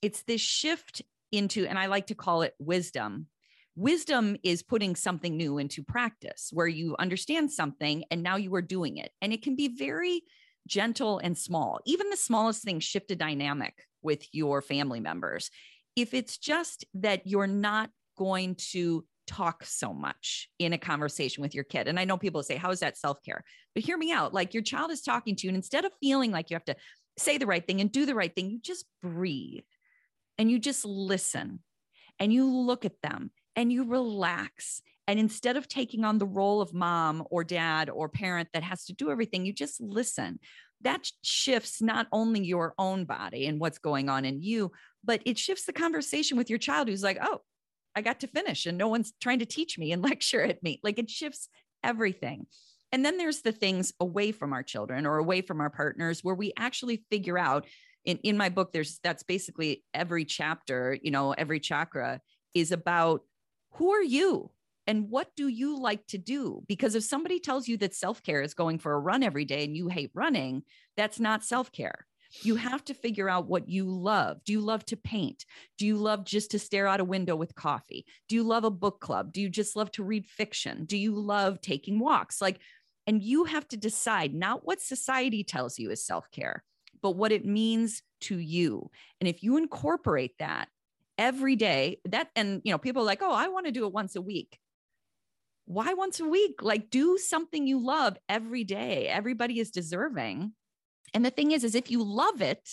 it's 0.00 0.22
this 0.22 0.40
shift 0.40 1.02
into 1.30 1.66
and 1.66 1.78
I 1.78 1.86
like 1.86 2.08
to 2.08 2.14
call 2.14 2.42
it 2.42 2.54
wisdom. 2.58 3.26
Wisdom 3.74 4.36
is 4.42 4.62
putting 4.62 4.96
something 4.96 5.36
new 5.36 5.58
into 5.58 5.82
practice 5.82 6.50
where 6.52 6.66
you 6.66 6.94
understand 6.98 7.50
something 7.50 8.04
and 8.10 8.22
now 8.22 8.36
you 8.36 8.54
are 8.54 8.62
doing 8.62 8.98
it. 8.98 9.12
And 9.22 9.32
it 9.32 9.42
can 9.42 9.56
be 9.56 9.68
very 9.68 10.22
gentle 10.66 11.18
and 11.18 11.36
small. 11.38 11.80
Even 11.86 12.10
the 12.10 12.16
smallest 12.16 12.62
things 12.62 12.84
shift 12.84 13.10
a 13.10 13.16
dynamic 13.16 13.74
with 14.02 14.26
your 14.32 14.62
family 14.62 15.00
members. 15.00 15.50
If 15.96 16.14
it's 16.14 16.38
just 16.38 16.84
that 16.94 17.26
you're 17.26 17.46
not 17.46 17.90
going 18.16 18.56
to 18.70 19.04
talk 19.26 19.64
so 19.64 19.92
much 19.92 20.48
in 20.58 20.72
a 20.72 20.78
conversation 20.78 21.42
with 21.42 21.54
your 21.54 21.64
kid. 21.64 21.88
And 21.88 21.98
I 21.98 22.04
know 22.04 22.16
people 22.16 22.42
say, 22.42 22.56
How 22.56 22.70
is 22.70 22.80
that 22.80 22.98
self 22.98 23.22
care? 23.22 23.44
But 23.74 23.84
hear 23.84 23.96
me 23.96 24.12
out. 24.12 24.34
Like 24.34 24.54
your 24.54 24.62
child 24.62 24.90
is 24.90 25.02
talking 25.02 25.36
to 25.36 25.46
you, 25.46 25.50
and 25.50 25.56
instead 25.56 25.84
of 25.84 25.92
feeling 26.00 26.30
like 26.30 26.50
you 26.50 26.54
have 26.54 26.64
to 26.66 26.76
say 27.18 27.38
the 27.38 27.46
right 27.46 27.66
thing 27.66 27.80
and 27.80 27.90
do 27.90 28.06
the 28.06 28.14
right 28.14 28.34
thing, 28.34 28.50
you 28.50 28.58
just 28.60 28.86
breathe 29.02 29.64
and 30.38 30.50
you 30.50 30.58
just 30.58 30.84
listen 30.84 31.60
and 32.18 32.32
you 32.32 32.46
look 32.46 32.84
at 32.84 33.00
them 33.02 33.30
and 33.56 33.72
you 33.72 33.84
relax. 33.84 34.82
And 35.08 35.18
instead 35.18 35.56
of 35.56 35.68
taking 35.68 36.04
on 36.04 36.18
the 36.18 36.26
role 36.26 36.60
of 36.60 36.72
mom 36.72 37.24
or 37.30 37.44
dad 37.44 37.90
or 37.90 38.08
parent 38.08 38.48
that 38.54 38.62
has 38.62 38.84
to 38.86 38.92
do 38.92 39.10
everything, 39.10 39.44
you 39.44 39.52
just 39.52 39.80
listen. 39.80 40.38
That 40.82 41.06
shifts 41.22 41.80
not 41.80 42.06
only 42.12 42.44
your 42.44 42.74
own 42.78 43.04
body 43.04 43.46
and 43.46 43.60
what's 43.60 43.78
going 43.78 44.08
on 44.08 44.24
in 44.24 44.40
you, 44.42 44.72
but 45.04 45.22
it 45.24 45.38
shifts 45.38 45.64
the 45.64 45.72
conversation 45.72 46.36
with 46.36 46.50
your 46.50 46.58
child 46.58 46.88
who's 46.88 47.02
like, 47.02 47.18
oh, 47.22 47.40
I 47.94 48.00
got 48.00 48.20
to 48.20 48.26
finish 48.26 48.66
and 48.66 48.78
no 48.78 48.88
one's 48.88 49.12
trying 49.20 49.40
to 49.40 49.46
teach 49.46 49.78
me 49.78 49.92
and 49.92 50.02
lecture 50.10 50.42
at 50.42 50.62
me. 50.62 50.80
Like 50.82 50.98
it 50.98 51.10
shifts 51.10 51.48
everything. 51.82 52.46
And 52.90 53.04
then 53.04 53.16
there's 53.16 53.40
the 53.40 53.52
things 53.52 53.92
away 54.00 54.32
from 54.32 54.52
our 54.52 54.62
children 54.62 55.06
or 55.06 55.16
away 55.16 55.40
from 55.40 55.60
our 55.60 55.70
partners 55.70 56.22
where 56.22 56.34
we 56.34 56.52
actually 56.58 57.04
figure 57.10 57.38
out 57.38 57.66
in, 58.04 58.18
in 58.18 58.36
my 58.36 58.48
book, 58.48 58.72
there's 58.72 58.98
that's 59.02 59.22
basically 59.22 59.84
every 59.94 60.24
chapter, 60.24 60.98
you 61.02 61.10
know, 61.10 61.32
every 61.32 61.60
chakra 61.60 62.20
is 62.52 62.72
about 62.72 63.22
who 63.74 63.92
are 63.92 64.02
you 64.02 64.50
and 64.86 65.10
what 65.10 65.28
do 65.36 65.48
you 65.48 65.78
like 65.78 66.06
to 66.08 66.18
do? 66.18 66.62
Because 66.66 66.94
if 66.94 67.04
somebody 67.04 67.38
tells 67.38 67.68
you 67.68 67.76
that 67.78 67.94
self 67.94 68.22
care 68.22 68.42
is 68.42 68.54
going 68.54 68.78
for 68.78 68.92
a 68.92 68.98
run 68.98 69.22
every 69.22 69.44
day 69.44 69.64
and 69.64 69.76
you 69.76 69.88
hate 69.88 70.10
running, 70.14 70.62
that's 70.96 71.20
not 71.20 71.44
self 71.44 71.70
care. 71.70 72.06
You 72.40 72.54
mm-hmm. 72.54 72.68
have 72.68 72.84
to 72.86 72.94
figure 72.94 73.28
out 73.28 73.46
what 73.46 73.68
you 73.68 73.84
love. 73.84 74.38
Do 74.44 74.52
you 74.52 74.60
love 74.60 74.84
to 74.86 74.96
paint? 74.96 75.44
Do 75.78 75.86
you 75.86 75.96
love 75.96 76.24
just 76.24 76.50
to 76.52 76.58
stare 76.58 76.86
out 76.86 77.00
a 77.00 77.04
window 77.04 77.36
with 77.36 77.54
coffee? 77.54 78.06
Do 78.28 78.34
you 78.34 78.42
love 78.42 78.64
a 78.64 78.70
book 78.70 79.00
club? 79.00 79.32
Do 79.32 79.40
you 79.40 79.48
just 79.48 79.76
love 79.76 79.90
to 79.92 80.04
read 80.04 80.26
fiction? 80.26 80.84
Do 80.84 80.96
you 80.96 81.14
love 81.14 81.60
taking 81.60 81.98
walks? 81.98 82.40
Like, 82.40 82.58
and 83.06 83.22
you 83.22 83.44
have 83.44 83.68
to 83.68 83.76
decide 83.76 84.34
not 84.34 84.64
what 84.64 84.80
society 84.80 85.44
tells 85.44 85.78
you 85.78 85.90
is 85.90 86.04
self 86.04 86.30
care, 86.30 86.64
but 87.02 87.16
what 87.16 87.32
it 87.32 87.44
means 87.44 88.02
to 88.22 88.38
you. 88.38 88.90
And 89.20 89.28
if 89.28 89.42
you 89.42 89.58
incorporate 89.58 90.38
that 90.38 90.68
every 91.18 91.56
day 91.56 92.00
that 92.06 92.30
and 92.34 92.62
you 92.64 92.72
know 92.72 92.78
people 92.78 93.02
are 93.02 93.04
like 93.04 93.20
oh 93.20 93.32
i 93.32 93.46
want 93.46 93.66
to 93.66 93.70
do 93.70 93.86
it 93.86 93.92
once 93.92 94.16
a 94.16 94.20
week 94.20 94.58
why 95.64 95.94
once 95.94 96.20
a 96.20 96.26
week? 96.26 96.62
Like 96.62 96.90
do 96.90 97.18
something 97.18 97.66
you 97.66 97.84
love 97.84 98.16
every 98.28 98.64
day. 98.64 99.08
Everybody 99.08 99.60
is 99.60 99.70
deserving. 99.70 100.52
And 101.14 101.24
the 101.24 101.30
thing 101.30 101.52
is 101.52 101.64
is 101.64 101.74
if 101.74 101.90
you 101.90 102.02
love 102.02 102.40
it 102.40 102.68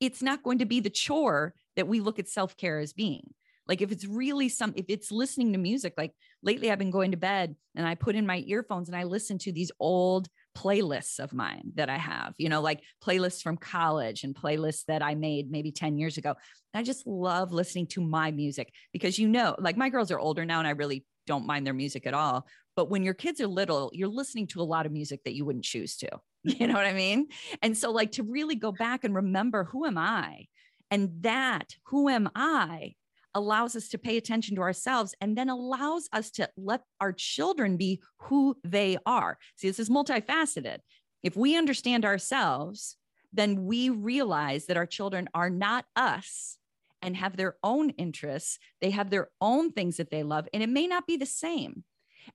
it's 0.00 0.22
not 0.22 0.44
going 0.44 0.58
to 0.58 0.64
be 0.64 0.78
the 0.78 0.90
chore 0.90 1.54
that 1.74 1.88
we 1.88 1.98
look 1.98 2.20
at 2.20 2.28
self-care 2.28 2.78
as 2.78 2.92
being. 2.92 3.34
Like 3.66 3.82
if 3.82 3.92
it's 3.92 4.06
really 4.06 4.48
some 4.48 4.72
if 4.76 4.86
it's 4.88 5.12
listening 5.12 5.52
to 5.52 5.58
music 5.58 5.92
like 5.98 6.12
lately 6.42 6.70
i've 6.70 6.78
been 6.78 6.90
going 6.90 7.10
to 7.10 7.18
bed 7.18 7.54
and 7.74 7.86
i 7.86 7.94
put 7.94 8.14
in 8.14 8.26
my 8.26 8.42
earphones 8.46 8.88
and 8.88 8.96
i 8.96 9.04
listen 9.04 9.36
to 9.38 9.52
these 9.52 9.70
old 9.78 10.28
playlists 10.58 11.20
of 11.20 11.32
mine 11.32 11.72
that 11.76 11.88
I 11.88 11.96
have, 11.96 12.34
you 12.36 12.48
know, 12.48 12.60
like 12.60 12.82
playlists 13.04 13.42
from 13.42 13.56
college 13.56 14.24
and 14.24 14.34
playlists 14.34 14.84
that 14.86 15.02
I 15.02 15.14
made 15.14 15.50
maybe 15.50 15.70
10 15.70 15.98
years 15.98 16.18
ago. 16.18 16.34
I 16.74 16.82
just 16.82 17.06
love 17.06 17.52
listening 17.52 17.86
to 17.88 18.00
my 18.00 18.32
music 18.32 18.72
because, 18.92 19.18
you 19.18 19.28
know, 19.28 19.54
like 19.58 19.76
my 19.76 19.88
girls 19.88 20.10
are 20.10 20.18
older 20.18 20.44
now 20.44 20.58
and 20.58 20.66
I 20.66 20.72
really 20.72 21.04
don't 21.28 21.46
mind 21.46 21.64
their 21.64 21.74
music 21.74 22.06
at 22.06 22.14
all. 22.14 22.46
But 22.74 22.90
when 22.90 23.04
your 23.04 23.14
kids 23.14 23.40
are 23.40 23.46
little, 23.46 23.90
you're 23.92 24.08
listening 24.08 24.46
to 24.48 24.60
a 24.60 24.64
lot 24.64 24.86
of 24.86 24.92
music 24.92 25.22
that 25.24 25.34
you 25.34 25.44
wouldn't 25.44 25.64
choose 25.64 25.96
to. 25.98 26.08
You 26.44 26.68
know 26.68 26.74
what 26.74 26.86
I 26.86 26.92
mean? 26.92 27.26
And 27.62 27.76
so, 27.76 27.90
like, 27.90 28.12
to 28.12 28.22
really 28.22 28.54
go 28.54 28.72
back 28.72 29.04
and 29.04 29.14
remember 29.14 29.64
who 29.64 29.84
am 29.84 29.98
I? 29.98 30.46
And 30.90 31.10
that, 31.22 31.74
who 31.86 32.08
am 32.08 32.30
I, 32.34 32.94
allows 33.34 33.76
us 33.76 33.88
to 33.88 33.98
pay 33.98 34.16
attention 34.16 34.56
to 34.56 34.62
ourselves 34.62 35.14
and 35.20 35.36
then 35.36 35.48
allows 35.48 36.08
us 36.12 36.30
to 36.32 36.48
let 36.56 36.82
our 37.00 37.12
children 37.12 37.76
be 37.76 38.00
who 38.18 38.56
they 38.64 38.96
are. 39.04 39.36
See, 39.56 39.68
this 39.68 39.80
is 39.80 39.90
multifaceted. 39.90 40.78
If 41.22 41.36
we 41.36 41.56
understand 41.56 42.04
ourselves, 42.04 42.96
then 43.32 43.64
we 43.64 43.90
realize 43.90 44.66
that 44.66 44.76
our 44.76 44.86
children 44.86 45.28
are 45.34 45.50
not 45.50 45.84
us 45.96 46.57
and 47.02 47.16
have 47.16 47.36
their 47.36 47.56
own 47.62 47.90
interests. 47.90 48.58
They 48.80 48.90
have 48.90 49.10
their 49.10 49.28
own 49.40 49.72
things 49.72 49.96
that 49.96 50.10
they 50.10 50.22
love, 50.22 50.48
and 50.52 50.62
it 50.62 50.68
may 50.68 50.86
not 50.86 51.06
be 51.06 51.16
the 51.16 51.26
same. 51.26 51.84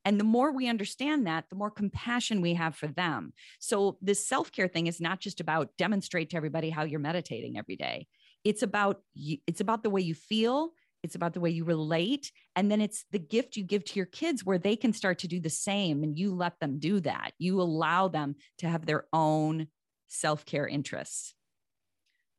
And 0.05 0.19
the 0.19 0.23
more 0.23 0.51
we 0.51 0.67
understand 0.67 1.27
that, 1.27 1.45
the 1.49 1.55
more 1.55 1.69
compassion 1.69 2.41
we 2.41 2.55
have 2.55 2.75
for 2.75 2.87
them. 2.87 3.33
So, 3.59 3.97
this 4.01 4.27
self 4.27 4.51
care 4.51 4.67
thing 4.67 4.87
is 4.87 4.99
not 4.99 5.19
just 5.19 5.39
about 5.39 5.69
demonstrate 5.77 6.31
to 6.31 6.37
everybody 6.37 6.69
how 6.69 6.83
you're 6.83 6.99
meditating 6.99 7.57
every 7.57 7.75
day. 7.75 8.07
It's 8.43 8.63
about 8.63 9.01
it's 9.15 9.61
about 9.61 9.83
the 9.83 9.89
way 9.89 10.01
you 10.01 10.15
feel. 10.15 10.71
It's 11.03 11.15
about 11.15 11.33
the 11.33 11.41
way 11.41 11.49
you 11.49 11.65
relate. 11.65 12.31
And 12.55 12.71
then 12.71 12.79
it's 12.79 13.05
the 13.11 13.19
gift 13.19 13.57
you 13.57 13.63
give 13.63 13.83
to 13.85 13.95
your 13.95 14.05
kids 14.05 14.45
where 14.45 14.57
they 14.57 14.77
can 14.77 14.93
start 14.93 15.19
to 15.19 15.27
do 15.27 15.41
the 15.41 15.49
same 15.49 16.01
and 16.01 16.17
you 16.17 16.33
let 16.33 16.59
them 16.61 16.79
do 16.79 17.01
that. 17.01 17.33
You 17.37 17.61
allow 17.61 18.07
them 18.07 18.35
to 18.59 18.69
have 18.69 18.85
their 18.85 19.05
own 19.11 19.67
self 20.07 20.45
care 20.45 20.67
interests. 20.67 21.35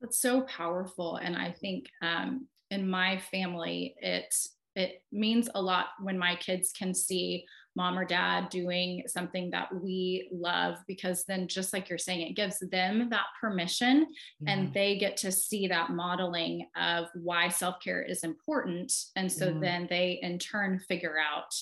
That's 0.04 0.20
so 0.20 0.42
powerful. 0.42 1.16
And 1.16 1.34
I 1.34 1.50
think 1.50 1.86
um, 2.02 2.46
in 2.70 2.88
my 2.88 3.18
family, 3.30 3.94
it 3.98 4.34
it 4.76 5.02
means 5.12 5.48
a 5.54 5.62
lot 5.62 5.86
when 6.02 6.18
my 6.18 6.34
kids 6.36 6.72
can 6.76 6.92
see 6.92 7.44
mom 7.76 7.98
or 7.98 8.04
dad 8.04 8.48
doing 8.50 9.02
something 9.06 9.50
that 9.50 9.68
we 9.82 10.28
love 10.32 10.76
because 10.86 11.24
then 11.24 11.48
just 11.48 11.72
like 11.72 11.88
you're 11.88 11.98
saying 11.98 12.20
it 12.20 12.36
gives 12.36 12.58
them 12.70 13.08
that 13.10 13.26
permission 13.40 14.06
yeah. 14.40 14.52
and 14.52 14.72
they 14.74 14.96
get 14.98 15.16
to 15.16 15.32
see 15.32 15.66
that 15.66 15.90
modeling 15.90 16.66
of 16.76 17.06
why 17.14 17.48
self-care 17.48 18.02
is 18.02 18.24
important 18.24 18.92
and 19.16 19.30
so 19.30 19.46
yeah. 19.46 19.58
then 19.60 19.86
they 19.90 20.18
in 20.22 20.38
turn 20.38 20.78
figure 20.88 21.16
out 21.18 21.52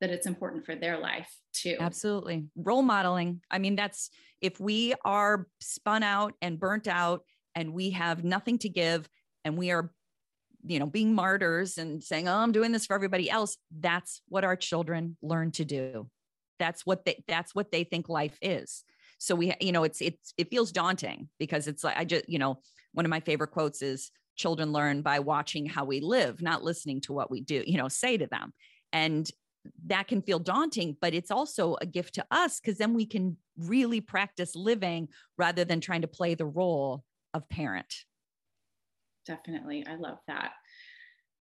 that 0.00 0.10
it's 0.10 0.26
important 0.26 0.64
for 0.64 0.74
their 0.74 0.98
life 0.98 1.34
too 1.52 1.76
absolutely 1.80 2.46
role 2.56 2.82
modeling 2.82 3.40
i 3.50 3.58
mean 3.58 3.76
that's 3.76 4.10
if 4.40 4.60
we 4.60 4.94
are 5.04 5.46
spun 5.60 6.02
out 6.02 6.34
and 6.40 6.60
burnt 6.60 6.86
out 6.86 7.22
and 7.58 7.74
we 7.74 7.90
have 7.90 8.22
nothing 8.22 8.56
to 8.56 8.68
give 8.68 9.08
and 9.44 9.58
we 9.58 9.72
are 9.72 9.90
you 10.64 10.78
know 10.78 10.86
being 10.86 11.12
martyrs 11.12 11.76
and 11.76 12.02
saying 12.02 12.28
oh 12.28 12.36
i'm 12.36 12.52
doing 12.52 12.72
this 12.72 12.86
for 12.86 12.94
everybody 12.94 13.28
else. 13.28 13.56
That's 13.76 14.22
what 14.28 14.44
our 14.44 14.56
children 14.56 15.16
learn 15.22 15.50
to 15.52 15.64
do. 15.64 16.08
That's 16.58 16.86
what 16.86 17.04
they 17.04 17.22
that's 17.26 17.54
what 17.54 17.70
they 17.72 17.84
think 17.84 18.08
life 18.08 18.38
is. 18.40 18.84
So 19.18 19.34
we 19.34 19.52
you 19.60 19.72
know 19.72 19.84
it's 19.84 20.00
it's 20.00 20.32
it 20.38 20.50
feels 20.50 20.72
daunting 20.72 21.28
because 21.38 21.66
it's 21.66 21.82
like 21.82 21.96
i 21.98 22.04
just 22.04 22.28
you 22.28 22.38
know 22.38 22.60
one 22.92 23.04
of 23.04 23.10
my 23.10 23.20
favorite 23.20 23.50
quotes 23.50 23.82
is 23.82 24.10
children 24.36 24.72
learn 24.72 25.02
by 25.02 25.18
watching 25.18 25.66
how 25.66 25.84
we 25.84 26.00
live 26.00 26.40
not 26.40 26.62
listening 26.62 27.00
to 27.00 27.12
what 27.12 27.30
we 27.30 27.40
do 27.40 27.64
you 27.66 27.76
know 27.76 27.88
say 27.88 28.16
to 28.16 28.28
them. 28.28 28.52
And 28.92 29.28
that 29.86 30.06
can 30.06 30.22
feel 30.22 30.38
daunting 30.38 30.96
but 31.00 31.12
it's 31.12 31.32
also 31.32 31.76
a 31.80 31.86
gift 31.86 32.14
to 32.14 32.24
us 32.30 32.60
because 32.60 32.78
then 32.78 32.94
we 32.94 33.04
can 33.04 33.36
really 33.58 34.00
practice 34.00 34.54
living 34.54 35.08
rather 35.36 35.64
than 35.64 35.80
trying 35.80 36.02
to 36.02 36.08
play 36.08 36.34
the 36.34 36.46
role 36.46 37.04
of 37.34 37.48
parent 37.48 37.94
definitely. 39.28 39.86
I 39.86 39.94
love 39.94 40.18
that. 40.26 40.52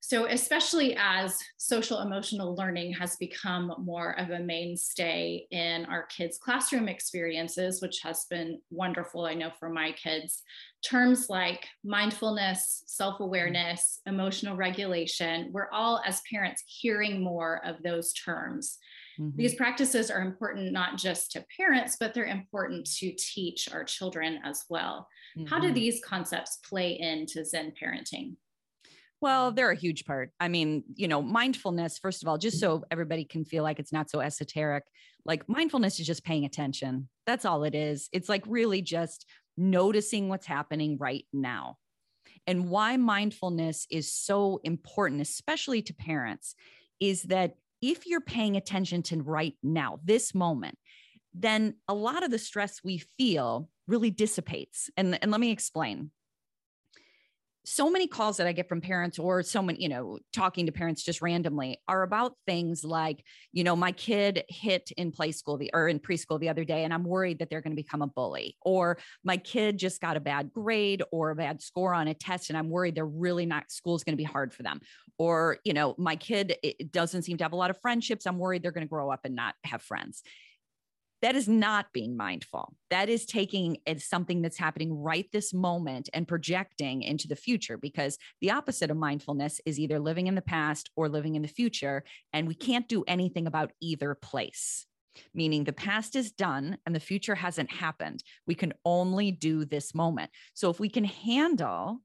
So, 0.03 0.25
especially 0.25 0.97
as 0.99 1.37
social 1.59 2.01
emotional 2.01 2.55
learning 2.57 2.95
has 2.95 3.17
become 3.17 3.75
more 3.79 4.19
of 4.19 4.31
a 4.31 4.39
mainstay 4.39 5.47
in 5.51 5.85
our 5.87 6.07
kids' 6.07 6.39
classroom 6.39 6.89
experiences, 6.89 7.83
which 7.83 8.01
has 8.03 8.25
been 8.31 8.61
wonderful, 8.71 9.27
I 9.27 9.35
know 9.35 9.51
for 9.59 9.69
my 9.69 9.93
kids, 9.93 10.43
terms 10.83 11.29
like 11.29 11.67
mindfulness, 11.85 12.83
self 12.87 13.21
awareness, 13.21 14.01
emotional 14.07 14.57
regulation, 14.57 15.51
we're 15.53 15.71
all 15.71 16.01
as 16.07 16.23
parents 16.31 16.65
hearing 16.67 17.23
more 17.23 17.61
of 17.67 17.83
those 17.83 18.15
terms. 18.15 18.79
Mm-hmm. 19.19 19.37
These 19.37 19.55
practices 19.57 20.11
are 20.11 20.23
important 20.23 20.73
not 20.73 20.97
just 20.97 21.33
to 21.33 21.45
parents, 21.55 21.99
but 22.01 22.15
they're 22.15 22.25
important 22.25 22.91
to 23.01 23.13
teach 23.19 23.69
our 23.71 23.85
children 23.85 24.41
as 24.45 24.65
well. 24.71 25.09
Mm-hmm. 25.37 25.47
How 25.47 25.59
do 25.59 25.67
mm-hmm. 25.67 25.75
these 25.75 26.01
concepts 26.05 26.59
play 26.69 26.99
into 26.99 27.45
Zen 27.45 27.73
parenting? 27.81 28.37
Well, 29.21 29.53
they're 29.53 29.71
a 29.71 29.77
huge 29.77 30.07
part. 30.07 30.31
I 30.41 30.49
mean, 30.49 30.83
you 30.95 31.07
know, 31.07 31.21
mindfulness, 31.21 31.99
first 31.99 32.23
of 32.23 32.29
all, 32.29 32.39
just 32.39 32.59
so 32.59 32.85
everybody 32.91 33.25
can 33.25 33.45
feel 33.45 33.63
like 33.63 33.79
it's 33.79 33.93
not 33.93 34.09
so 34.09 34.21
esoteric, 34.21 34.85
like 35.27 35.47
mindfulness 35.47 36.01
is 36.01 36.07
just 36.07 36.25
paying 36.25 36.47
attention. 36.47 37.09
That's 37.27 37.45
all 37.45 37.65
it 37.65 37.75
is. 37.75 38.09
It's 38.13 38.31
like 38.31 38.45
really 38.47 38.81
just 38.81 39.27
noticing 39.59 40.29
what's 40.29 40.47
happening 40.47 40.97
right 40.99 41.27
now. 41.35 41.77
And 42.47 42.71
why 42.71 42.97
mindfulness 42.97 43.87
is 43.91 44.11
so 44.11 44.61
important, 44.65 45.21
especially 45.21 45.83
to 45.83 45.95
parents, 45.95 46.55
is 46.99 47.25
that 47.25 47.57
if 47.83 48.07
you're 48.07 48.21
paying 48.21 48.57
attention 48.57 49.03
to 49.05 49.23
right 49.23 49.55
now, 49.63 50.01
this 50.05 50.35
moment, 50.35 50.79
then 51.35 51.75
a 51.89 51.95
lot 51.95 52.23
of 52.23 52.31
the 52.31 52.39
stress 52.39 52.81
we 52.83 52.99
feel 53.19 53.69
really 53.87 54.11
dissipates. 54.11 54.91
And, 54.97 55.19
and 55.23 55.31
let 55.31 55.41
me 55.41 55.51
explain. 55.51 56.11
So 57.67 57.91
many 57.91 58.07
calls 58.07 58.39
that 58.39 58.47
I 58.47 58.53
get 58.53 58.71
from 58.71 58.81
parents, 58.81 59.19
or 59.19 59.43
so 59.43 59.61
many, 59.61 59.83
you 59.83 59.91
know, 59.91 60.19
talking 60.33 60.65
to 60.65 60.73
parents 60.73 61.03
just 61.03 61.21
randomly, 61.21 61.79
are 61.87 62.03
about 62.03 62.33
things 62.47 62.85
like, 62.85 63.23
you 63.53 63.65
know, 63.65 63.77
my 63.77 63.93
kid 63.93 64.45
hit 64.49 64.91
in 64.97 65.13
play 65.13 65.31
school 65.31 65.59
the 65.59 65.71
or 65.75 65.87
in 65.87 66.01
preschool 66.01 66.41
the 66.41 66.49
other 66.49 66.65
day, 66.65 66.85
and 66.85 66.95
I'm 66.95 67.05
worried 67.05 67.39
that 67.39 67.51
they're 67.51 67.61
going 67.61 67.77
to 67.77 67.81
become 67.81 68.01
a 68.01 68.07
bully, 68.07 68.57
or 68.63 68.97
my 69.25 69.37
kid 69.37 69.77
just 69.77 70.01
got 70.01 70.17
a 70.17 70.21
bad 70.21 70.51
grade 70.53 71.03
or 71.13 71.31
a 71.31 71.37
bad 71.37 71.61
score 71.61 71.93
on 71.93 72.09
a 72.09 72.15
test, 72.15 72.49
and 72.49 72.57
I'm 72.57 72.71
worried 72.71 72.95
they're 72.95 73.05
really 73.05 73.45
not 73.45 73.71
school's 73.71 74.05
going 74.05 74.15
to 74.15 74.21
be 74.21 74.25
hard 74.25 74.55
for 74.55 74.63
them, 74.63 74.81
or 75.19 75.59
you 75.63 75.75
know, 75.75 75.95
my 75.99 76.17
kid 76.17 76.57
doesn't 76.91 77.23
seem 77.23 77.37
to 77.37 77.45
have 77.45 77.53
a 77.53 77.57
lot 77.57 77.71
of 77.71 77.79
friendships. 77.83 78.27
I'm 78.27 78.39
worried 78.39 78.63
they're 78.63 78.73
going 78.73 78.87
to 78.87 78.91
grow 78.91 79.11
up 79.11 79.21
and 79.25 79.37
not 79.37 79.55
have 79.65 79.83
friends 79.83 80.23
that 81.23 81.37
is 81.37 81.49
not 81.49 81.93
being 81.93 82.17
mindful. 82.17 82.75
That 82.89 83.09
is 83.09 83.27
taking 83.27 83.79
something 83.99 84.41
that's 84.41 84.57
happening 84.57 84.95
right 84.95 85.27
this 85.33 85.53
moment 85.53 86.09
and 86.15 86.27
projecting 86.27 87.03
into 87.03 87.29
the 87.29 87.37
future 87.37 87.77
because 87.77 88.17
the 88.41 88.51
opposite 88.51 88.91
of 88.91 88.97
mindfulness 88.97 89.61
is 89.67 89.79
either 89.79 89.99
living 89.99 90.29
in 90.29 90.35
the 90.35 90.43
past 90.43 90.91
or 90.97 91.09
living 91.09 91.35
in 91.35 91.43
the 91.43 91.49
future. 91.49 92.05
And 92.33 92.49
we 92.49 92.55
can't 92.55 92.89
do 92.89 93.05
anything 93.07 93.47
about 93.47 93.73
either 93.81 94.15
place, 94.15 94.87
meaning 95.35 95.65
the 95.65 95.73
past 95.73 96.17
is 96.17 96.33
done 96.33 96.79
and 96.87 96.95
the 96.95 97.01
future 97.01 97.35
hasn't 97.35 97.71
happened. 97.71 98.23
We 98.47 98.55
can 98.55 98.73
only 98.85 99.31
do 99.31 99.65
this 99.65 99.95
moment. 99.95 100.31
So 100.55 100.71
if 100.71 100.81
we 100.81 100.89
can 100.89 101.05
handle 101.05 102.01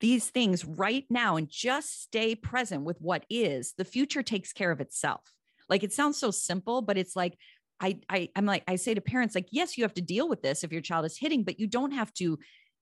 these 0.00 0.28
things 0.28 0.62
right 0.62 1.06
now 1.08 1.36
and 1.36 1.48
just 1.48 2.02
stay 2.02 2.34
present 2.34 2.82
with 2.82 2.98
what 3.00 3.24
is, 3.30 3.72
the 3.78 3.84
future 3.84 4.22
takes 4.22 4.52
care 4.52 4.70
of 4.70 4.82
itself. 4.82 5.32
Like 5.68 5.82
it 5.82 5.92
sounds 5.92 6.18
so 6.18 6.30
simple, 6.30 6.82
but 6.82 6.98
it's 6.98 7.16
like 7.16 7.38
I, 7.80 7.98
I 8.08 8.30
I'm 8.34 8.46
like 8.46 8.64
I 8.66 8.76
say 8.76 8.94
to 8.94 9.00
parents 9.00 9.34
like 9.34 9.48
yes 9.50 9.76
you 9.76 9.84
have 9.84 9.94
to 9.94 10.02
deal 10.02 10.28
with 10.28 10.42
this 10.42 10.64
if 10.64 10.72
your 10.72 10.80
child 10.80 11.04
is 11.04 11.18
hitting 11.18 11.44
but 11.44 11.60
you 11.60 11.66
don't 11.66 11.92
have 11.92 12.12
to 12.14 12.38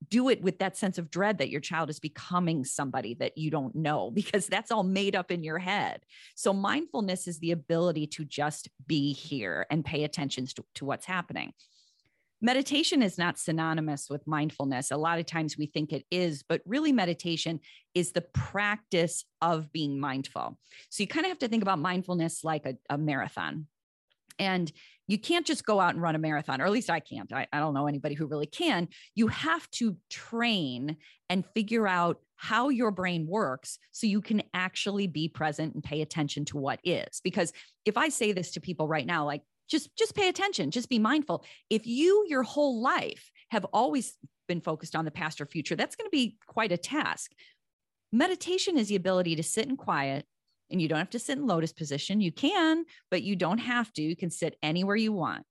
do 0.08 0.28
it 0.28 0.42
with 0.42 0.58
that 0.58 0.76
sense 0.76 0.98
of 0.98 1.10
dread 1.10 1.38
that 1.38 1.50
your 1.50 1.60
child 1.60 1.90
is 1.90 2.00
becoming 2.00 2.64
somebody 2.64 3.14
that 3.14 3.36
you 3.38 3.50
don't 3.50 3.74
know 3.74 4.10
because 4.14 4.46
that's 4.46 4.70
all 4.70 4.82
made 4.82 5.16
up 5.16 5.30
in 5.30 5.42
your 5.42 5.58
head. 5.58 6.00
So 6.34 6.52
mindfulness 6.52 7.26
is 7.26 7.38
the 7.38 7.52
ability 7.52 8.06
to 8.08 8.24
just 8.24 8.68
be 8.86 9.12
here 9.12 9.66
and 9.70 9.84
pay 9.84 10.04
attention 10.04 10.46
to, 10.46 10.64
to 10.76 10.84
what's 10.84 11.06
happening. 11.06 11.52
Meditation 12.42 13.02
is 13.02 13.16
not 13.16 13.38
synonymous 13.38 14.10
with 14.10 14.26
mindfulness. 14.26 14.90
A 14.90 14.98
lot 14.98 15.18
of 15.18 15.24
times 15.24 15.56
we 15.56 15.64
think 15.64 15.92
it 15.92 16.04
is, 16.10 16.42
but 16.42 16.60
really 16.66 16.92
meditation 16.92 17.60
is 17.94 18.12
the 18.12 18.20
practice 18.20 19.24
of 19.40 19.72
being 19.72 19.98
mindful. 19.98 20.58
So 20.90 21.02
you 21.02 21.06
kind 21.06 21.24
of 21.24 21.30
have 21.30 21.38
to 21.38 21.48
think 21.48 21.62
about 21.62 21.78
mindfulness 21.78 22.44
like 22.44 22.66
a, 22.66 22.74
a 22.90 22.98
marathon 22.98 23.66
and 24.38 24.70
you 25.06 25.18
can't 25.18 25.46
just 25.46 25.66
go 25.66 25.80
out 25.80 25.94
and 25.94 26.02
run 26.02 26.14
a 26.14 26.18
marathon, 26.18 26.60
or 26.60 26.64
at 26.64 26.72
least 26.72 26.88
I 26.88 27.00
can't. 27.00 27.32
I, 27.32 27.46
I, 27.52 27.58
don't 27.58 27.74
know 27.74 27.86
anybody 27.86 28.14
who 28.14 28.26
really 28.26 28.46
can. 28.46 28.88
You 29.14 29.28
have 29.28 29.70
to 29.72 29.96
train 30.08 30.96
and 31.28 31.44
figure 31.54 31.86
out 31.86 32.20
how 32.36 32.70
your 32.70 32.90
brain 32.90 33.26
works 33.26 33.78
so 33.92 34.06
you 34.06 34.22
can 34.22 34.42
actually 34.54 35.06
be 35.06 35.28
present 35.28 35.74
and 35.74 35.84
pay 35.84 36.00
attention 36.00 36.46
to 36.46 36.56
what 36.56 36.80
is. 36.84 37.20
Because 37.22 37.52
if 37.84 37.98
I 37.98 38.08
say 38.08 38.32
this 38.32 38.52
to 38.52 38.60
people 38.60 38.88
right 38.88 39.06
now, 39.06 39.26
like, 39.26 39.42
just 39.68 39.96
just 39.96 40.14
pay 40.14 40.28
attention 40.28 40.70
just 40.70 40.88
be 40.88 40.98
mindful 40.98 41.44
if 41.70 41.86
you 41.86 42.26
your 42.28 42.42
whole 42.42 42.82
life 42.82 43.30
have 43.50 43.64
always 43.72 44.14
been 44.46 44.60
focused 44.60 44.94
on 44.94 45.04
the 45.04 45.10
past 45.10 45.40
or 45.40 45.46
future 45.46 45.74
that's 45.74 45.96
going 45.96 46.06
to 46.06 46.10
be 46.10 46.36
quite 46.46 46.70
a 46.70 46.76
task 46.76 47.32
meditation 48.12 48.76
is 48.76 48.88
the 48.88 48.96
ability 48.96 49.34
to 49.36 49.42
sit 49.42 49.66
in 49.66 49.76
quiet 49.76 50.26
and 50.74 50.82
you 50.82 50.88
don't 50.88 50.98
have 50.98 51.10
to 51.10 51.20
sit 51.20 51.38
in 51.38 51.46
lotus 51.46 51.72
position. 51.72 52.20
You 52.20 52.32
can, 52.32 52.84
but 53.08 53.22
you 53.22 53.36
don't 53.36 53.58
have 53.58 53.92
to. 53.92 54.02
You 54.02 54.16
can 54.16 54.28
sit 54.28 54.58
anywhere 54.60 54.96
you 54.96 55.12
want. 55.12 55.46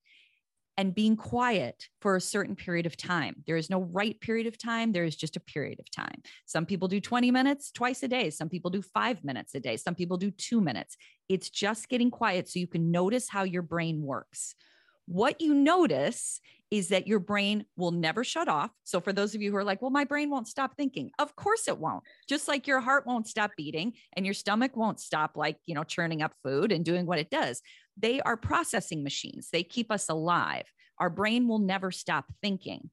And 0.76 0.94
being 0.94 1.16
quiet 1.16 1.88
for 2.02 2.18
a 2.18 2.22
certain 2.22 2.58
period 2.58 2.86
of 2.86 2.98
time. 2.98 3.36
There 3.48 3.56
is 3.56 3.70
no 3.70 3.84
right 3.84 4.20
period 4.20 4.48
of 4.48 4.58
time. 4.58 4.92
There 4.92 5.06
is 5.06 5.16
just 5.16 5.38
a 5.38 5.40
period 5.40 5.80
of 5.80 5.90
time. 5.92 6.24
Some 6.46 6.66
people 6.66 6.90
do 6.90 7.00
20 7.00 7.32
minutes 7.32 7.72
twice 7.72 8.04
a 8.04 8.10
day. 8.10 8.32
Some 8.32 8.50
people 8.50 8.70
do 8.70 8.82
five 8.82 9.24
minutes 9.24 9.56
a 9.56 9.62
day. 9.62 9.78
Some 9.78 9.96
people 9.96 10.18
do 10.18 10.30
two 10.30 10.60
minutes. 10.60 10.98
It's 11.30 11.50
just 11.50 11.88
getting 11.88 12.12
quiet 12.12 12.50
so 12.50 12.60
you 12.60 12.68
can 12.68 12.92
notice 12.92 13.30
how 13.30 13.44
your 13.44 13.62
brain 13.62 14.02
works. 14.02 14.56
What 15.06 15.42
you 15.42 15.54
notice 15.54 16.40
is 16.72 16.88
that 16.88 17.08
your 17.08 17.20
brain 17.20 17.66
will 17.78 17.92
never 17.92 18.24
shut 18.24 18.48
off. 18.48 18.72
So, 18.84 19.00
for 19.00 19.14
those 19.14 19.36
of 19.36 19.42
you 19.44 19.52
who 19.52 19.58
are 19.58 19.64
like, 19.64 19.82
well, 19.82 19.92
my 19.92 20.06
brain 20.06 20.32
won't 20.32 20.48
stop 20.48 20.76
thinking, 20.76 21.12
of 21.20 21.36
course 21.36 21.68
it 21.68 21.78
won't. 21.78 22.04
Just 22.28 22.48
like 22.48 22.66
your 22.66 22.80
heart 22.80 23.06
won't 23.06 23.28
stop 23.28 23.52
beating 23.56 23.94
and 24.14 24.26
your 24.26 24.34
stomach 24.34 24.76
won't 24.76 25.00
stop, 25.00 25.38
like, 25.38 25.58
you 25.68 25.76
know, 25.76 25.84
churning 25.84 26.24
up 26.24 26.34
food 26.44 26.72
and 26.72 26.84
doing 26.84 27.06
what 27.06 27.20
it 27.20 27.30
does. 27.30 27.62
They 27.96 28.22
are 28.22 28.36
processing 28.36 29.04
machines, 29.04 29.50
they 29.52 29.64
keep 29.64 29.92
us 29.92 30.10
alive. 30.10 30.66
Our 30.98 31.12
brain 31.12 31.48
will 31.48 31.60
never 31.60 31.92
stop 31.92 32.26
thinking. 32.42 32.90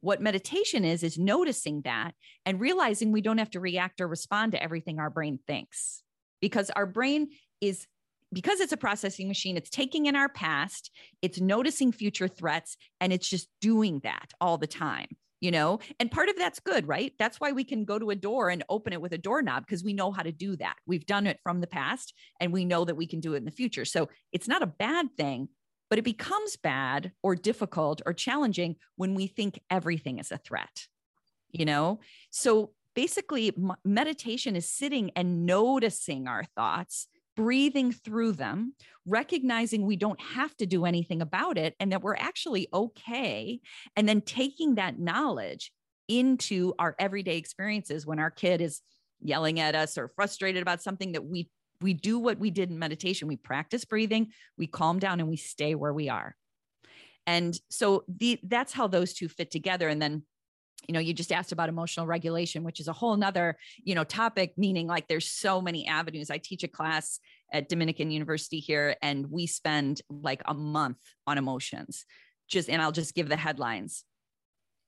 What 0.00 0.20
meditation 0.20 0.84
is, 0.84 1.02
is 1.02 1.18
noticing 1.18 1.82
that 1.82 2.12
and 2.44 2.60
realizing 2.60 3.10
we 3.10 3.22
don't 3.22 3.38
have 3.38 3.50
to 3.50 3.60
react 3.60 4.00
or 4.00 4.06
respond 4.06 4.52
to 4.52 4.62
everything 4.62 5.00
our 5.00 5.10
brain 5.10 5.38
thinks 5.46 6.02
because 6.40 6.70
our 6.70 6.86
brain 6.86 7.30
is 7.60 7.86
because 8.34 8.60
it's 8.60 8.72
a 8.72 8.76
processing 8.76 9.28
machine, 9.28 9.56
it's 9.56 9.70
taking 9.70 10.06
in 10.06 10.16
our 10.16 10.28
past, 10.28 10.90
it's 11.22 11.40
noticing 11.40 11.92
future 11.92 12.28
threats, 12.28 12.76
and 13.00 13.12
it's 13.12 13.28
just 13.28 13.48
doing 13.60 14.00
that 14.04 14.32
all 14.40 14.58
the 14.58 14.66
time. 14.66 15.08
You 15.40 15.50
know, 15.50 15.80
and 16.00 16.10
part 16.10 16.30
of 16.30 16.36
that's 16.36 16.58
good, 16.60 16.88
right? 16.88 17.12
That's 17.18 17.38
why 17.38 17.52
we 17.52 17.64
can 17.64 17.84
go 17.84 17.98
to 17.98 18.08
a 18.08 18.16
door 18.16 18.48
and 18.48 18.64
open 18.70 18.94
it 18.94 19.00
with 19.02 19.12
a 19.12 19.18
doorknob 19.18 19.66
because 19.66 19.84
we 19.84 19.92
know 19.92 20.10
how 20.10 20.22
to 20.22 20.32
do 20.32 20.56
that. 20.56 20.76
We've 20.86 21.04
done 21.04 21.26
it 21.26 21.38
from 21.42 21.60
the 21.60 21.66
past 21.66 22.14
and 22.40 22.50
we 22.50 22.64
know 22.64 22.86
that 22.86 22.96
we 22.96 23.06
can 23.06 23.20
do 23.20 23.34
it 23.34 23.38
in 23.38 23.44
the 23.44 23.50
future. 23.50 23.84
So 23.84 24.08
it's 24.32 24.48
not 24.48 24.62
a 24.62 24.66
bad 24.66 25.08
thing, 25.18 25.48
but 25.90 25.98
it 25.98 26.02
becomes 26.02 26.56
bad 26.56 27.12
or 27.22 27.34
difficult 27.34 28.00
or 28.06 28.14
challenging 28.14 28.76
when 28.96 29.14
we 29.14 29.26
think 29.26 29.60
everything 29.68 30.18
is 30.18 30.32
a 30.32 30.38
threat. 30.38 30.86
You 31.50 31.66
know, 31.66 32.00
so 32.30 32.70
basically, 32.94 33.54
meditation 33.84 34.56
is 34.56 34.70
sitting 34.70 35.10
and 35.14 35.44
noticing 35.44 36.26
our 36.26 36.44
thoughts 36.56 37.06
breathing 37.36 37.92
through 37.92 38.32
them, 38.32 38.74
recognizing 39.06 39.84
we 39.84 39.96
don't 39.96 40.20
have 40.20 40.56
to 40.56 40.66
do 40.66 40.84
anything 40.84 41.20
about 41.20 41.58
it 41.58 41.74
and 41.80 41.92
that 41.92 42.02
we're 42.02 42.16
actually 42.16 42.68
okay. 42.72 43.60
And 43.96 44.08
then 44.08 44.20
taking 44.20 44.76
that 44.76 44.98
knowledge 44.98 45.72
into 46.08 46.74
our 46.78 46.94
everyday 46.98 47.36
experiences 47.36 48.06
when 48.06 48.18
our 48.18 48.30
kid 48.30 48.60
is 48.60 48.82
yelling 49.20 49.60
at 49.60 49.74
us 49.74 49.96
or 49.96 50.08
frustrated 50.08 50.62
about 50.62 50.82
something 50.82 51.12
that 51.12 51.24
we 51.24 51.48
we 51.80 51.92
do 51.92 52.18
what 52.18 52.38
we 52.38 52.50
did 52.50 52.70
in 52.70 52.78
meditation 52.78 53.26
we 53.26 53.36
practice 53.36 53.84
breathing 53.84 54.28
we 54.58 54.66
calm 54.66 54.98
down 54.98 55.18
and 55.18 55.28
we 55.28 55.36
stay 55.36 55.74
where 55.74 55.94
we 55.94 56.08
are 56.08 56.36
and 57.26 57.58
so 57.70 58.04
the 58.06 58.38
that's 58.44 58.72
how 58.72 58.86
those 58.86 59.14
two 59.14 59.28
fit 59.28 59.50
together 59.50 59.88
and 59.88 60.00
then 60.00 60.22
you 60.88 60.92
know 60.92 61.00
you 61.00 61.14
just 61.14 61.32
asked 61.32 61.52
about 61.52 61.68
emotional 61.68 62.06
regulation 62.06 62.62
which 62.62 62.80
is 62.80 62.88
a 62.88 62.92
whole 62.92 63.16
nother 63.16 63.56
you 63.82 63.94
know 63.94 64.04
topic 64.04 64.52
meaning 64.56 64.86
like 64.86 65.08
there's 65.08 65.28
so 65.28 65.60
many 65.60 65.86
avenues 65.86 66.30
i 66.30 66.38
teach 66.38 66.62
a 66.62 66.68
class 66.68 67.18
at 67.52 67.68
dominican 67.68 68.10
university 68.10 68.58
here 68.58 68.96
and 69.02 69.30
we 69.30 69.46
spend 69.46 70.02
like 70.08 70.42
a 70.46 70.54
month 70.54 70.98
on 71.26 71.38
emotions 71.38 72.04
just 72.48 72.68
and 72.68 72.82
i'll 72.82 72.92
just 72.92 73.14
give 73.14 73.28
the 73.28 73.36
headlines 73.36 74.04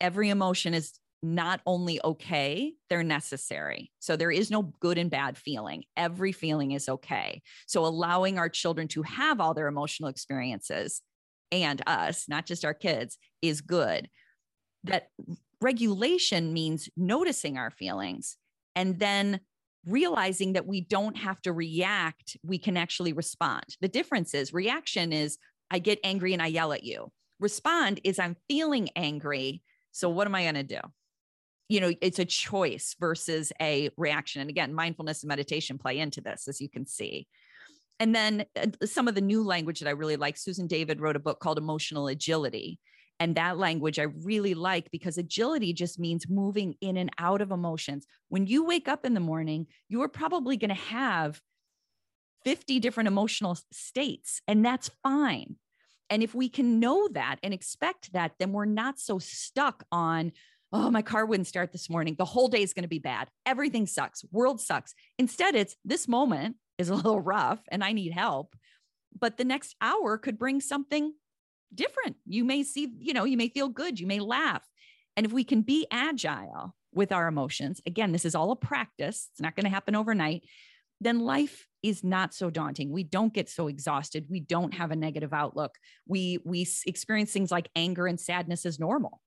every 0.01 0.29
emotion 0.29 0.75
is 0.75 0.99
not 1.23 1.61
only 1.67 2.01
okay, 2.05 2.75
they're 2.89 3.03
necessary. 3.03 3.91
So 3.99 4.17
there 4.17 4.31
is 4.31 4.51
no 4.51 4.75
good 4.81 4.99
and 4.99 5.11
bad 5.11 5.37
feeling. 5.37 5.85
Every 5.97 6.33
feeling 6.33 6.73
is 6.73 6.89
okay. 6.89 7.43
So 7.67 7.85
allowing 7.85 8.39
our 8.39 8.49
children 8.49 8.87
to 8.89 9.03
have 9.03 9.41
all 9.41 9.55
their 9.55 9.67
emotional 9.67 10.09
experiences 10.09 11.03
and 11.51 11.83
us, 11.87 12.27
not 12.29 12.47
just 12.47 12.65
our 12.65 12.75
kids, 12.75 13.19
is 13.43 13.61
good. 13.61 14.09
That 14.85 15.09
regulation 15.61 16.53
means 16.53 16.89
noticing 16.97 17.57
our 17.59 17.71
feelings 17.71 18.37
and 18.75 18.99
then 18.99 19.41
realizing 19.87 20.55
that 20.55 20.67
we 20.67 20.81
don't 20.81 21.17
have 21.17 21.41
to 21.43 21.53
react, 21.53 22.37
we 22.43 22.59
can 22.59 22.77
actually 22.77 23.13
respond. 23.13 23.65
The 23.81 23.89
difference 23.89 24.35
is 24.35 24.53
reaction 24.53 25.13
is 25.13 25.39
I 25.71 25.79
get 25.79 26.01
angry 26.05 26.33
and 26.33 26.43
I 26.43 26.47
yell 26.47 26.73
at 26.73 26.85
you. 26.85 27.11
Respond 27.41 28.01
is 28.05 28.19
I'm 28.19 28.37
feeling 28.49 28.91
angry. 28.97 29.63
So 29.93 30.09
what 30.09 30.27
am 30.27 30.35
I 30.35 30.43
going 30.43 30.55
to 30.55 30.63
do? 30.63 30.81
You 31.69 31.81
know, 31.81 31.93
it's 32.01 32.19
a 32.19 32.25
choice 32.25 32.95
versus 33.01 33.53
a 33.61 33.91
reaction. 33.97 34.41
And 34.41 34.51
again, 34.51 34.75
mindfulness 34.75 35.23
and 35.23 35.29
meditation 35.29 35.79
play 35.79 35.99
into 35.99 36.21
this, 36.21 36.49
as 36.49 36.61
you 36.61 36.69
can 36.69 36.87
see. 36.87 37.27
And 37.99 38.15
then 38.15 38.45
uh, 38.61 38.67
some 38.87 39.09
of 39.09 39.15
the 39.15 39.21
new 39.21 39.43
language 39.43 39.81
that 39.81 39.89
I 39.89 39.93
really 39.93 40.17
like, 40.17 40.37
Susan 40.37 40.67
David 40.67 41.01
wrote 41.01 41.17
a 41.17 41.21
book 41.21 41.41
called 41.41 41.59
Emotional 41.59 42.09
Agility. 42.09 42.79
And 43.19 43.35
that 43.37 43.57
language 43.57 43.99
I 43.99 44.05
really 44.05 44.55
like 44.55 44.91
because 44.91 45.17
agility 45.17 45.73
just 45.73 45.99
means 45.99 46.29
moving 46.29 46.75
in 46.81 46.97
and 46.97 47.11
out 47.19 47.41
of 47.41 47.51
emotions. 47.51 48.07
When 48.29 48.47
you 48.47 48.65
wake 48.65 48.89
up 48.89 49.07
in 49.07 49.15
the 49.15 49.21
morning, 49.21 49.67
you 49.89 50.03
are 50.03 50.09
probably 50.09 50.57
going 50.57 50.69
to 50.69 50.75
have 50.75 51.41
50 52.45 52.79
different 52.79 53.09
emotional 53.09 53.59
states, 53.73 54.41
and 54.47 54.65
that's 54.65 54.91
fine. 55.03 55.57
And 56.11 56.23
if 56.23 56.35
we 56.35 56.49
can 56.49 56.79
know 56.79 57.09
that 57.13 57.37
and 57.43 57.53
expect 57.53 58.13
that, 58.13 58.33
then 58.39 58.53
we're 58.53 58.65
not 58.65 59.01
so 59.01 59.19
stuck 59.19 59.85
on, 59.91 60.33
oh, 60.73 60.91
my 60.91 61.03
car 61.03 61.27
wouldn't 61.27 61.49
start 61.49 61.73
this 61.73 61.91
morning. 61.91 62.15
The 62.17 62.25
whole 62.25 62.49
day 62.49 62.63
is 62.63 62.73
going 62.73 62.85
to 62.85 62.89
be 62.89 62.99
bad. 62.99 63.29
Everything 63.45 63.87
sucks. 63.87 64.25
World 64.31 64.61
sucks. 64.61 64.95
Instead, 65.19 65.55
it's 65.57 65.77
this 65.85 66.07
moment 66.07 66.57
is 66.79 66.91
a 66.91 66.95
little 66.95 67.21
rough 67.21 67.61
and 67.69 67.83
I 67.83 67.93
need 67.93 68.13
help. 68.13 68.55
But 69.19 69.37
the 69.37 69.45
next 69.45 69.75
hour 69.81 70.19
could 70.19 70.39
bring 70.39 70.61
something 70.61 71.15
different. 71.75 72.17
You 72.27 72.45
may 72.45 72.63
see, 72.63 72.93
you 72.99 73.13
know, 73.13 73.25
you 73.25 73.37
may 73.37 73.49
feel 73.49 73.69
good, 73.69 73.99
you 73.99 74.07
may 74.07 74.21
laugh. 74.21 74.63
And 75.17 75.25
if 75.25 75.33
we 75.33 75.45
can 75.45 75.63
be 75.63 75.87
agile 75.91 76.75
with 76.93 77.13
our 77.13 77.27
emotions, 77.27 77.81
again, 77.87 78.13
this 78.13 78.25
is 78.25 78.35
all 78.35 78.51
a 78.51 78.57
practice, 78.57 79.29
it's 79.33 79.41
not 79.41 79.57
going 79.57 79.65
to 79.65 79.71
happen 79.71 79.95
overnight, 79.95 80.45
then 81.01 81.21
life 81.21 81.67
is 81.83 82.03
not 82.03 82.35
so 82.35 82.51
daunting. 82.51 82.91
We 82.91 83.05
don't 83.05 83.33
get 83.33 83.49
so 83.49 83.69
exhausted. 83.69 84.27
We 84.29 84.41
don't 84.41 84.75
have 84.75 84.91
a 84.91 84.97
negative 84.97 85.33
outlook. 85.33 85.75
We 86.07 86.39
we 86.45 86.67
experience 86.87 87.33
things 87.33 87.51
like 87.51 87.71
anger 87.77 88.07
and 88.07 88.19
sadness 88.19 88.67
as 88.67 88.81
normal. 88.81 89.21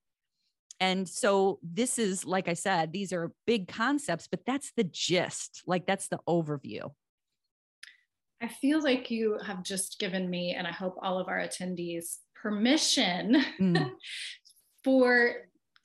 And 0.79 1.07
so 1.07 1.59
this 1.61 1.99
is 1.99 2.25
like 2.25 2.47
I 2.47 2.53
said, 2.53 2.91
these 2.91 3.13
are 3.13 3.33
big 3.45 3.67
concepts, 3.67 4.27
but 4.27 4.41
that's 4.45 4.71
the 4.75 4.83
gist. 4.83 5.61
Like 5.67 5.85
that's 5.85 6.07
the 6.07 6.19
overview. 6.27 6.91
I 8.41 8.47
feel 8.47 8.81
like 8.81 9.11
you 9.11 9.37
have 9.45 9.63
just 9.63 9.99
given 9.99 10.29
me, 10.29 10.55
and 10.57 10.65
I 10.65 10.71
hope 10.71 10.95
all 11.01 11.19
of 11.19 11.27
our 11.27 11.39
attendees, 11.39 12.19
permission 12.41 13.43
mm. 13.59 13.91
for 14.83 15.35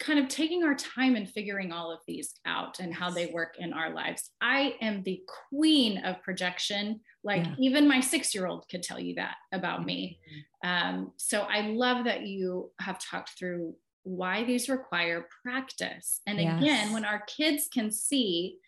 kind 0.00 0.18
of 0.18 0.28
taking 0.28 0.64
our 0.64 0.74
time 0.74 1.14
and 1.14 1.30
figuring 1.30 1.72
all 1.72 1.92
of 1.92 2.00
these 2.06 2.34
out 2.46 2.80
and 2.80 2.92
how 2.92 3.10
they 3.10 3.26
work 3.26 3.56
in 3.58 3.72
our 3.72 3.94
lives. 3.94 4.30
I 4.40 4.74
am 4.80 5.02
the 5.02 5.22
queen 5.48 5.98
of 6.04 6.22
projection. 6.22 7.00
Like 7.22 7.44
yeah. 7.44 7.54
even 7.58 7.88
my 7.88 8.00
six 8.00 8.34
year 8.34 8.46
old 8.46 8.66
could 8.68 8.82
tell 8.82 8.98
you 8.98 9.14
that 9.14 9.36
about 9.52 9.84
me. 9.84 10.18
Mm-hmm. 10.64 10.68
Um, 10.68 11.12
so 11.16 11.42
I 11.42 11.68
love 11.68 12.04
that 12.04 12.26
you 12.26 12.70
have 12.80 12.98
talked 12.98 13.38
through 13.38 13.74
why 14.02 14.44
these 14.44 14.68
require 14.68 15.26
practice. 15.42 16.20
And 16.26 16.38
yes. 16.38 16.60
again, 16.60 16.92
when 16.92 17.04
our 17.04 17.22
kids 17.26 17.68
can 17.72 17.90
see 17.90 18.58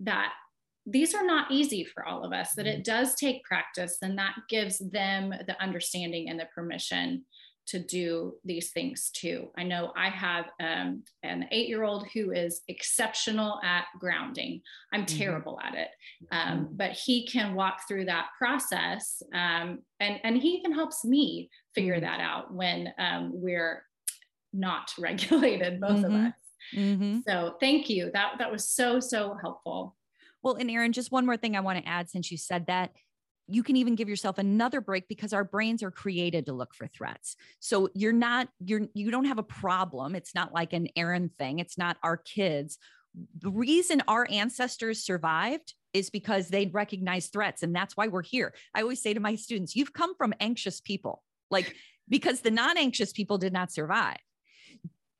that 0.00 0.32
these 0.86 1.14
are 1.14 1.24
not 1.24 1.50
easy 1.50 1.84
for 1.84 2.06
all 2.06 2.24
of 2.24 2.32
us, 2.32 2.54
that 2.54 2.66
it 2.66 2.82
mm-hmm. 2.82 2.82
does 2.82 3.14
take 3.14 3.44
practice, 3.44 3.98
and 4.02 4.18
that 4.18 4.34
gives 4.48 4.78
them 4.78 5.30
the 5.46 5.60
understanding 5.62 6.28
and 6.28 6.38
the 6.38 6.48
permission 6.54 7.24
to 7.66 7.78
do 7.78 8.34
these 8.44 8.72
things 8.72 9.10
too. 9.14 9.48
I 9.56 9.62
know 9.62 9.92
I 9.96 10.10
have 10.10 10.46
um, 10.60 11.02
an 11.22 11.46
eight 11.50 11.68
year 11.68 11.82
old 11.82 12.06
who 12.12 12.32
is 12.32 12.60
exceptional 12.68 13.60
at 13.64 13.84
grounding. 13.98 14.60
I'm 14.92 15.06
mm-hmm. 15.06 15.18
terrible 15.18 15.58
at 15.62 15.74
it, 15.74 15.88
um, 16.30 16.58
mm-hmm. 16.58 16.76
but 16.76 16.92
he 16.92 17.26
can 17.26 17.54
walk 17.54 17.88
through 17.88 18.04
that 18.06 18.28
process 18.36 19.22
um, 19.32 19.80
and, 20.00 20.20
and 20.24 20.36
he 20.36 20.50
even 20.50 20.72
helps 20.72 21.04
me 21.04 21.48
figure 21.74 21.94
mm-hmm. 21.94 22.04
that 22.04 22.20
out 22.20 22.52
when 22.52 22.92
um, 22.98 23.30
we're 23.32 23.82
not 24.52 24.92
regulated, 24.98 25.80
both 25.80 26.00
mm-hmm. 26.00 26.04
of 26.04 26.12
us. 26.12 26.32
Mm-hmm. 26.74 27.18
So 27.26 27.56
thank 27.60 27.88
you. 27.88 28.10
That, 28.12 28.34
that 28.38 28.50
was 28.50 28.68
so, 28.68 29.00
so 29.00 29.36
helpful. 29.40 29.96
Well, 30.44 30.56
and 30.56 30.70
Erin, 30.70 30.92
just 30.92 31.10
one 31.10 31.24
more 31.24 31.38
thing 31.38 31.56
I 31.56 31.60
want 31.60 31.82
to 31.82 31.88
add 31.88 32.10
since 32.10 32.30
you 32.30 32.36
said 32.36 32.66
that 32.66 32.90
you 33.48 33.62
can 33.62 33.76
even 33.76 33.94
give 33.94 34.10
yourself 34.10 34.36
another 34.36 34.80
break 34.80 35.08
because 35.08 35.32
our 35.32 35.42
brains 35.42 35.82
are 35.82 35.90
created 35.90 36.46
to 36.46 36.52
look 36.52 36.74
for 36.74 36.86
threats. 36.86 37.36
So 37.60 37.88
you're 37.94 38.12
not 38.12 38.48
you're 38.60 38.82
you 38.94 39.10
don't 39.10 39.24
have 39.24 39.38
a 39.38 39.42
problem. 39.42 40.14
It's 40.14 40.34
not 40.34 40.52
like 40.52 40.74
an 40.74 40.88
Erin 40.96 41.30
thing. 41.38 41.58
It's 41.58 41.78
not 41.78 41.96
our 42.02 42.18
kids. 42.18 42.78
The 43.38 43.50
reason 43.50 44.02
our 44.06 44.26
ancestors 44.30 45.04
survived 45.04 45.74
is 45.94 46.10
because 46.10 46.48
they 46.48 46.66
recognize 46.66 47.28
threats 47.28 47.62
and 47.62 47.74
that's 47.74 47.96
why 47.96 48.08
we're 48.08 48.22
here. 48.22 48.54
I 48.74 48.82
always 48.82 49.02
say 49.02 49.14
to 49.14 49.20
my 49.20 49.36
students, 49.36 49.74
you've 49.74 49.92
come 49.92 50.14
from 50.14 50.34
anxious 50.40 50.80
people. 50.80 51.22
Like 51.50 51.74
because 52.08 52.40
the 52.40 52.50
non-anxious 52.50 53.12
people 53.12 53.38
did 53.38 53.52
not 53.52 53.72
survive 53.72 54.18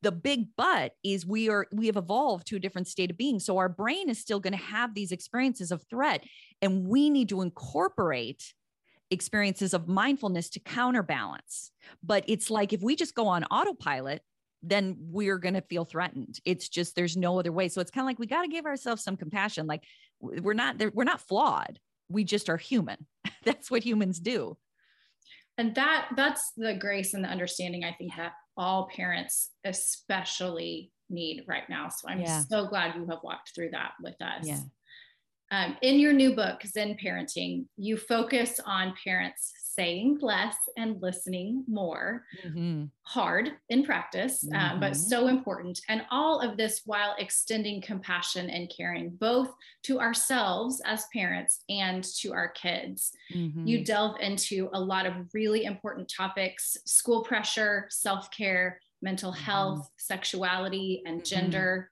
the 0.05 0.13
big 0.13 0.49
but 0.57 0.93
is 1.03 1.27
we 1.27 1.49
are 1.49 1.67
we 1.73 1.87
have 1.87 1.97
evolved 1.97 2.47
to 2.49 2.57
a 2.57 2.61
different 2.61 2.87
state 2.87 3.11
of 3.11 3.17
being. 3.17 3.41
So 3.41 3.57
our 3.57 3.71
brain 3.71 4.11
is 4.11 4.21
still 4.21 4.39
going 4.39 4.53
to 4.53 4.65
have 4.65 4.95
these 4.95 5.13
experiences 5.13 5.73
of 5.73 5.83
threat 5.89 6.23
and 6.61 6.87
we 6.87 7.09
need 7.09 7.31
to 7.31 7.41
incorporate 7.41 8.53
experiences 9.11 9.73
of 9.73 9.89
mindfulness 9.89 10.51
to 10.51 10.61
counterbalance. 10.61 11.73
But 12.03 12.25
it's 12.29 12.51
like 12.51 12.75
if 12.75 12.83
we 12.83 12.97
just 12.97 13.15
go 13.15 13.27
on 13.27 13.45
autopilot 13.45 14.21
then 14.67 14.97
we're 14.99 15.37
going 15.37 15.53
to 15.53 15.61
feel 15.61 15.85
threatened. 15.85 16.41
It's 16.47 16.71
just 16.71 16.97
there's 16.97 17.19
no 17.19 17.39
other 17.39 17.53
way. 17.53 17.69
So 17.69 17.83
it's 17.83 17.91
kind 17.91 18.03
of 18.03 18.07
like 18.07 18.19
we 18.19 18.27
got 18.27 18.43
to 18.43 18.49
give 18.49 18.65
ourselves 18.65 19.05
some 19.05 19.15
compassion. 19.15 19.67
Like 19.67 19.85
we're 20.21 20.55
not 20.55 20.77
we're 20.95 21.05
not 21.05 21.21
flawed. 21.21 21.79
We 22.09 22.25
just 22.25 22.49
are 22.51 22.57
human. 22.57 23.07
That's 23.45 23.71
what 23.71 23.83
humans 23.83 24.21
do. 24.21 24.57
And 25.57 25.75
that 25.77 26.09
that's 26.17 26.53
the 26.57 26.75
grace 26.75 27.15
and 27.15 27.23
the 27.23 27.29
understanding 27.29 27.85
i 27.85 27.93
think 27.93 28.13
that 28.17 28.33
all 28.57 28.89
parents 28.95 29.51
especially 29.65 30.93
need 31.11 31.45
right 31.47 31.69
now. 31.69 31.89
So 31.89 32.09
i'm 32.09 32.21
yeah. 32.21 32.43
so 32.49 32.67
glad 32.67 32.95
you 32.97 33.07
have 33.07 33.19
walked 33.23 33.55
through 33.55 33.71
that 33.71 33.93
with 34.03 34.21
us. 34.21 34.47
Yeah 34.47 34.61
um, 35.55 35.77
in 35.83 36.01
your 36.01 36.13
new 36.13 36.35
book, 36.35 36.63
Zen 36.67 36.97
Parenting, 37.03 37.67
you 37.77 37.97
focus 37.97 38.59
on 38.67 38.95
parents 39.05 39.53
saying 39.63 40.19
less 40.21 40.57
and 40.77 41.01
listening 41.01 41.65
more. 41.69 42.25
Mm-hmm. 42.45 42.85
Hard 43.03 43.53
in 43.69 43.85
practice, 43.85 44.45
mm-hmm. 44.45 44.57
um, 44.57 44.81
but 44.81 44.93
mm-hmm. 44.93 45.03
so 45.03 45.29
important. 45.29 45.81
And 45.89 46.03
all 46.11 46.41
of 46.41 46.57
this 46.57 46.83
while 46.87 47.15
extending 47.19 47.83
compassion 47.83 48.51
and 48.51 48.73
caring 48.75 49.11
both 49.11 49.51
to 49.85 50.01
ourselves 50.01 50.81
as 50.85 51.07
parents 51.13 51.63
and 51.69 52.03
to 52.21 52.33
our 52.33 52.49
kids. 52.49 53.13
Mm-hmm. 53.35 53.67
You 53.67 53.85
delve 53.85 54.21
into 54.21 54.71
a 54.73 54.81
lot 54.81 55.07
of 55.07 55.15
really 55.35 55.65
important 55.65 56.11
topics 56.15 56.77
school 56.85 57.23
pressure, 57.23 57.87
self 57.91 58.31
care, 58.31 58.81
mental 59.03 59.33
mm-hmm. 59.33 59.43
health, 59.43 59.89
sexuality, 59.99 61.03
and 61.07 61.19
mm-hmm. 61.19 61.25
gender 61.25 61.91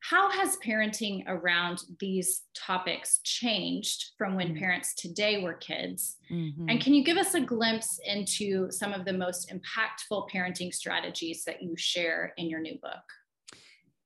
how 0.00 0.30
has 0.30 0.56
parenting 0.64 1.24
around 1.26 1.82
these 1.98 2.42
topics 2.54 3.20
changed 3.22 4.12
from 4.16 4.34
when 4.34 4.48
mm-hmm. 4.48 4.58
parents 4.58 4.94
today 4.94 5.42
were 5.42 5.54
kids? 5.54 6.16
Mm-hmm. 6.30 6.70
And 6.70 6.80
can 6.80 6.94
you 6.94 7.04
give 7.04 7.18
us 7.18 7.34
a 7.34 7.40
glimpse 7.40 8.00
into 8.06 8.70
some 8.70 8.92
of 8.92 9.04
the 9.04 9.12
most 9.12 9.52
impactful 9.52 10.30
parenting 10.30 10.72
strategies 10.72 11.44
that 11.44 11.62
you 11.62 11.76
share 11.76 12.32
in 12.38 12.48
your 12.48 12.60
new 12.60 12.78
book? 12.80 13.02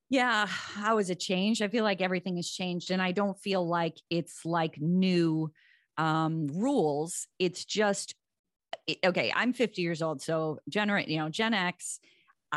Yeah, 0.09 0.45
how 0.47 0.97
has 0.97 1.09
it 1.09 1.19
changed? 1.19 1.61
I 1.61 1.69
feel 1.69 1.83
like 1.83 2.01
everything 2.01 2.35
has 2.35 2.49
changed, 2.49 2.91
and 2.91 3.01
I 3.01 3.11
don't 3.11 3.39
feel 3.39 3.67
like 3.67 3.97
it's 4.09 4.45
like 4.45 4.79
new 4.79 5.51
um, 5.97 6.47
rules. 6.47 7.27
It's 7.39 7.65
just 7.65 8.13
okay. 9.03 9.33
I'm 9.35 9.53
50 9.53 9.81
years 9.81 10.01
old, 10.01 10.21
so 10.21 10.59
generate, 10.69 11.07
you 11.07 11.17
know, 11.17 11.29
Gen 11.29 11.53
X 11.53 11.99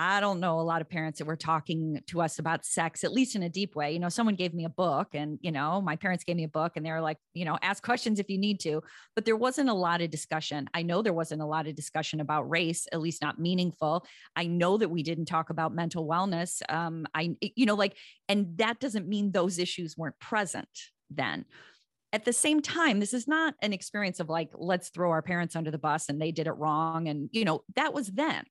I 0.01 0.21
don't 0.21 0.39
know 0.39 0.61
a 0.61 0.63
lot 0.63 0.81
of 0.81 0.89
parents 0.89 1.19
that 1.19 1.25
were 1.25 1.35
talking 1.35 2.01
to 2.07 2.21
us 2.21 2.39
about 2.39 2.65
sex, 2.65 3.03
at 3.03 3.13
least 3.13 3.35
in 3.35 3.43
a 3.43 3.49
deep 3.49 3.75
way. 3.75 3.91
You 3.91 3.99
know, 3.99 4.09
someone 4.09 4.37
gave 4.37 4.55
me 4.55 4.65
a 4.65 4.69
book, 4.69 5.09
and, 5.13 5.41
you 5.43 5.51
know, 5.51 5.81
my 5.81 5.97
parents 5.97 6.23
gave 6.23 6.37
me 6.37 6.45
a 6.45 6.49
book 6.49 6.77
and 6.77 6.87
they 6.87 6.93
were 6.93 7.01
like, 7.01 7.17
you 7.35 7.45
know, 7.45 7.59
ask 7.63 7.83
questions 7.83 8.21
if 8.21 8.31
you 8.31 8.39
need 8.39 8.61
to. 8.61 8.81
But 9.17 9.25
there 9.25 9.35
wasn't 9.35 9.71
a 9.71 9.75
lot 9.75 10.01
of 10.01 10.11
discussion. 10.11 10.71
I 10.73 10.83
know 10.83 11.03
there 11.03 11.13
wasn't 11.13 11.43
a 11.43 11.47
lot 11.47 11.67
of 11.67 11.75
discussion 11.75 12.21
about 12.21 12.49
race, 12.49 12.87
at 12.93 13.01
least 13.01 13.23
not 13.23 13.41
meaningful. 13.41 14.07
I 14.37 14.47
know 14.47 14.79
that 14.79 14.89
we 14.89 15.03
didn't 15.03 15.27
talk 15.27 15.51
about 15.51 15.75
mental 15.75 16.07
wellness. 16.07 16.63
Um, 16.69 17.05
I, 17.13 17.35
you 17.41 17.67
know, 17.67 17.75
like, 17.75 17.97
and 18.29 18.57
that 18.59 18.79
doesn't 18.79 19.09
mean 19.09 19.33
those 19.33 19.59
issues 19.59 19.97
weren't 19.97 20.19
present 20.21 20.69
then 21.11 21.45
at 22.13 22.25
the 22.25 22.33
same 22.33 22.61
time 22.61 23.01
this 23.01 23.13
is 23.13 23.29
not 23.29 23.55
an 23.63 23.73
experience 23.73 24.21
of 24.21 24.29
like 24.29 24.51
let's 24.55 24.89
throw 24.89 25.11
our 25.11 25.23
parents 25.23 25.57
under 25.57 25.71
the 25.71 25.79
bus 25.79 26.09
and 26.09 26.21
they 26.21 26.33
did 26.33 26.47
it 26.47 26.53
wrong 26.53 27.09
and 27.09 27.29
you 27.33 27.45
know 27.45 27.63
that 27.77 27.93
was 27.93 28.09
then. 28.09 28.45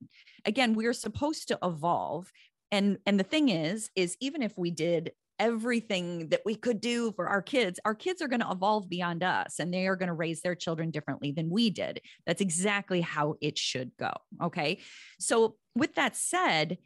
Again 0.46 0.74
we 0.74 0.86
are 0.86 0.94
supposed 0.94 1.48
to 1.50 1.60
evolve 1.64 2.32
and 2.72 2.98
and 3.06 3.20
the 3.20 3.24
thing 3.24 3.50
is 3.50 3.90
is 3.96 4.18
even 4.20 4.42
if 4.42 4.58
we 4.58 4.72
did 4.72 5.12
everything 5.40 6.30
that 6.30 6.42
we 6.46 6.56
could 6.56 6.82
do 6.82 7.12
for 7.12 7.28
our 7.28 7.44
kids 7.44 7.80
our 7.86 7.94
kids 7.94 8.24
are 8.24 8.28
going 8.28 8.40
to 8.40 8.52
evolve 8.52 8.90
beyond 8.90 9.24
us 9.24 9.60
and 9.60 9.72
they 9.72 9.86
are 9.86 9.96
going 9.96 10.08
to 10.08 10.14
raise 10.14 10.42
their 10.42 10.56
children 10.56 10.90
differently 10.90 11.32
than 11.32 11.50
we 11.50 11.70
did. 11.70 12.02
That's 12.26 12.42
exactly 12.42 13.02
how 13.02 13.36
it 13.42 13.58
should 13.58 13.92
go 14.00 14.12
okay? 14.44 14.80
So 15.20 15.56
with 15.76 15.96
that 15.96 16.16
said 16.16 16.78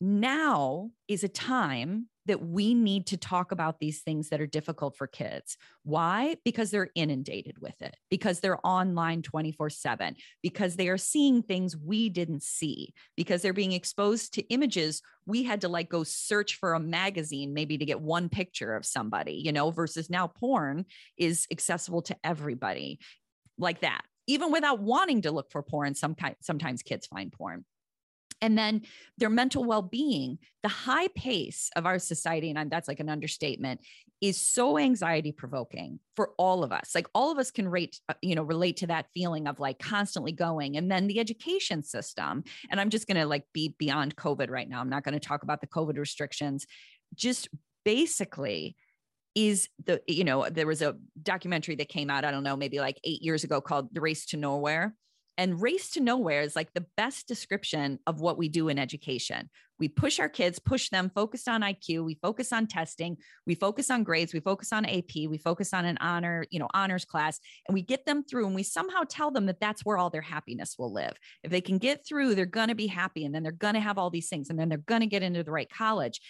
now 0.00 0.90
is 1.08 1.24
a 1.24 1.28
time 1.28 2.06
that 2.30 2.46
we 2.46 2.74
need 2.74 3.06
to 3.08 3.16
talk 3.16 3.50
about 3.50 3.80
these 3.80 4.02
things 4.02 4.28
that 4.28 4.40
are 4.40 4.46
difficult 4.46 4.96
for 4.96 5.08
kids. 5.08 5.56
Why? 5.82 6.36
Because 6.44 6.70
they're 6.70 6.90
inundated 6.94 7.58
with 7.60 7.82
it, 7.82 7.96
because 8.08 8.38
they're 8.38 8.64
online 8.64 9.22
24 9.22 9.68
7, 9.68 10.14
because 10.40 10.76
they 10.76 10.88
are 10.88 10.96
seeing 10.96 11.42
things 11.42 11.76
we 11.76 12.08
didn't 12.08 12.44
see, 12.44 12.94
because 13.16 13.42
they're 13.42 13.52
being 13.52 13.72
exposed 13.72 14.34
to 14.34 14.42
images 14.48 15.02
we 15.26 15.42
had 15.42 15.60
to 15.60 15.68
like 15.68 15.88
go 15.88 16.02
search 16.02 16.56
for 16.56 16.74
a 16.74 16.80
magazine 16.80 17.52
maybe 17.52 17.78
to 17.78 17.84
get 17.84 18.00
one 18.00 18.28
picture 18.28 18.74
of 18.74 18.86
somebody, 18.86 19.34
you 19.34 19.52
know, 19.52 19.70
versus 19.70 20.08
now 20.08 20.26
porn 20.26 20.84
is 21.16 21.46
accessible 21.50 22.02
to 22.02 22.16
everybody 22.24 23.00
like 23.58 23.80
that. 23.80 24.02
Even 24.26 24.52
without 24.52 24.80
wanting 24.80 25.22
to 25.22 25.32
look 25.32 25.50
for 25.50 25.62
porn, 25.62 25.94
some 25.94 26.14
kind, 26.14 26.36
sometimes 26.40 26.82
kids 26.82 27.06
find 27.06 27.32
porn 27.32 27.64
and 28.42 28.56
then 28.56 28.82
their 29.18 29.30
mental 29.30 29.64
well-being 29.64 30.38
the 30.62 30.68
high 30.68 31.08
pace 31.08 31.70
of 31.76 31.86
our 31.86 31.98
society 31.98 32.50
and 32.50 32.70
that's 32.70 32.88
like 32.88 33.00
an 33.00 33.08
understatement 33.08 33.80
is 34.20 34.38
so 34.38 34.76
anxiety 34.76 35.32
provoking 35.32 35.98
for 36.14 36.32
all 36.36 36.62
of 36.62 36.72
us. 36.72 36.90
Like 36.94 37.06
all 37.14 37.32
of 37.32 37.38
us 37.38 37.50
can 37.50 37.66
rate 37.66 37.98
uh, 38.08 38.14
you 38.20 38.34
know 38.34 38.42
relate 38.42 38.76
to 38.78 38.86
that 38.88 39.06
feeling 39.14 39.46
of 39.46 39.58
like 39.58 39.78
constantly 39.78 40.32
going. 40.32 40.76
And 40.76 40.90
then 40.90 41.06
the 41.06 41.18
education 41.18 41.82
system 41.82 42.44
and 42.70 42.80
i'm 42.80 42.90
just 42.90 43.06
going 43.06 43.16
to 43.16 43.26
like 43.26 43.44
be 43.52 43.74
beyond 43.78 44.16
covid 44.16 44.50
right 44.50 44.68
now. 44.68 44.80
I'm 44.80 44.90
not 44.90 45.04
going 45.04 45.18
to 45.18 45.26
talk 45.26 45.42
about 45.42 45.60
the 45.60 45.66
covid 45.66 45.96
restrictions. 45.96 46.66
Just 47.14 47.48
basically 47.84 48.76
is 49.34 49.68
the 49.86 50.02
you 50.06 50.24
know 50.24 50.48
there 50.50 50.66
was 50.66 50.82
a 50.82 50.96
documentary 51.22 51.76
that 51.76 51.88
came 51.88 52.10
out 52.10 52.24
i 52.24 52.32
don't 52.32 52.42
know 52.42 52.56
maybe 52.56 52.80
like 52.80 52.98
8 53.04 53.22
years 53.22 53.44
ago 53.44 53.60
called 53.60 53.88
the 53.92 54.00
race 54.00 54.26
to 54.26 54.36
nowhere 54.36 54.94
and 55.36 55.60
race 55.60 55.90
to 55.92 56.00
nowhere 56.00 56.42
is 56.42 56.56
like 56.56 56.72
the 56.74 56.86
best 56.96 57.26
description 57.26 57.98
of 58.06 58.20
what 58.20 58.38
we 58.38 58.48
do 58.48 58.68
in 58.68 58.78
education. 58.78 59.48
We 59.78 59.88
push 59.88 60.20
our 60.20 60.28
kids, 60.28 60.58
push 60.58 60.90
them, 60.90 61.10
focused 61.14 61.48
on 61.48 61.62
IQ, 61.62 62.04
we 62.04 62.18
focus 62.20 62.52
on 62.52 62.66
testing, 62.66 63.16
we 63.46 63.54
focus 63.54 63.90
on 63.90 64.04
grades, 64.04 64.34
we 64.34 64.40
focus 64.40 64.72
on 64.72 64.84
AP, 64.84 65.14
we 65.28 65.38
focus 65.38 65.72
on 65.72 65.86
an 65.86 65.96
honor, 66.00 66.44
you 66.50 66.58
know, 66.58 66.68
honors 66.74 67.06
class, 67.06 67.40
and 67.66 67.74
we 67.74 67.80
get 67.80 68.04
them 68.04 68.22
through 68.22 68.46
and 68.46 68.54
we 68.54 68.62
somehow 68.62 69.02
tell 69.08 69.30
them 69.30 69.46
that 69.46 69.60
that's 69.60 69.84
where 69.84 69.96
all 69.96 70.10
their 70.10 70.20
happiness 70.20 70.76
will 70.78 70.92
live. 70.92 71.16
If 71.42 71.50
they 71.50 71.62
can 71.62 71.78
get 71.78 72.06
through, 72.06 72.34
they're 72.34 72.44
going 72.44 72.68
to 72.68 72.74
be 72.74 72.88
happy 72.88 73.24
and 73.24 73.34
then 73.34 73.42
they're 73.42 73.52
going 73.52 73.74
to 73.74 73.80
have 73.80 73.96
all 73.96 74.10
these 74.10 74.28
things 74.28 74.50
and 74.50 74.58
then 74.58 74.68
they're 74.68 74.78
going 74.78 75.00
to 75.00 75.06
get 75.06 75.22
into 75.22 75.42
the 75.42 75.52
right 75.52 75.70
college. 75.70 76.20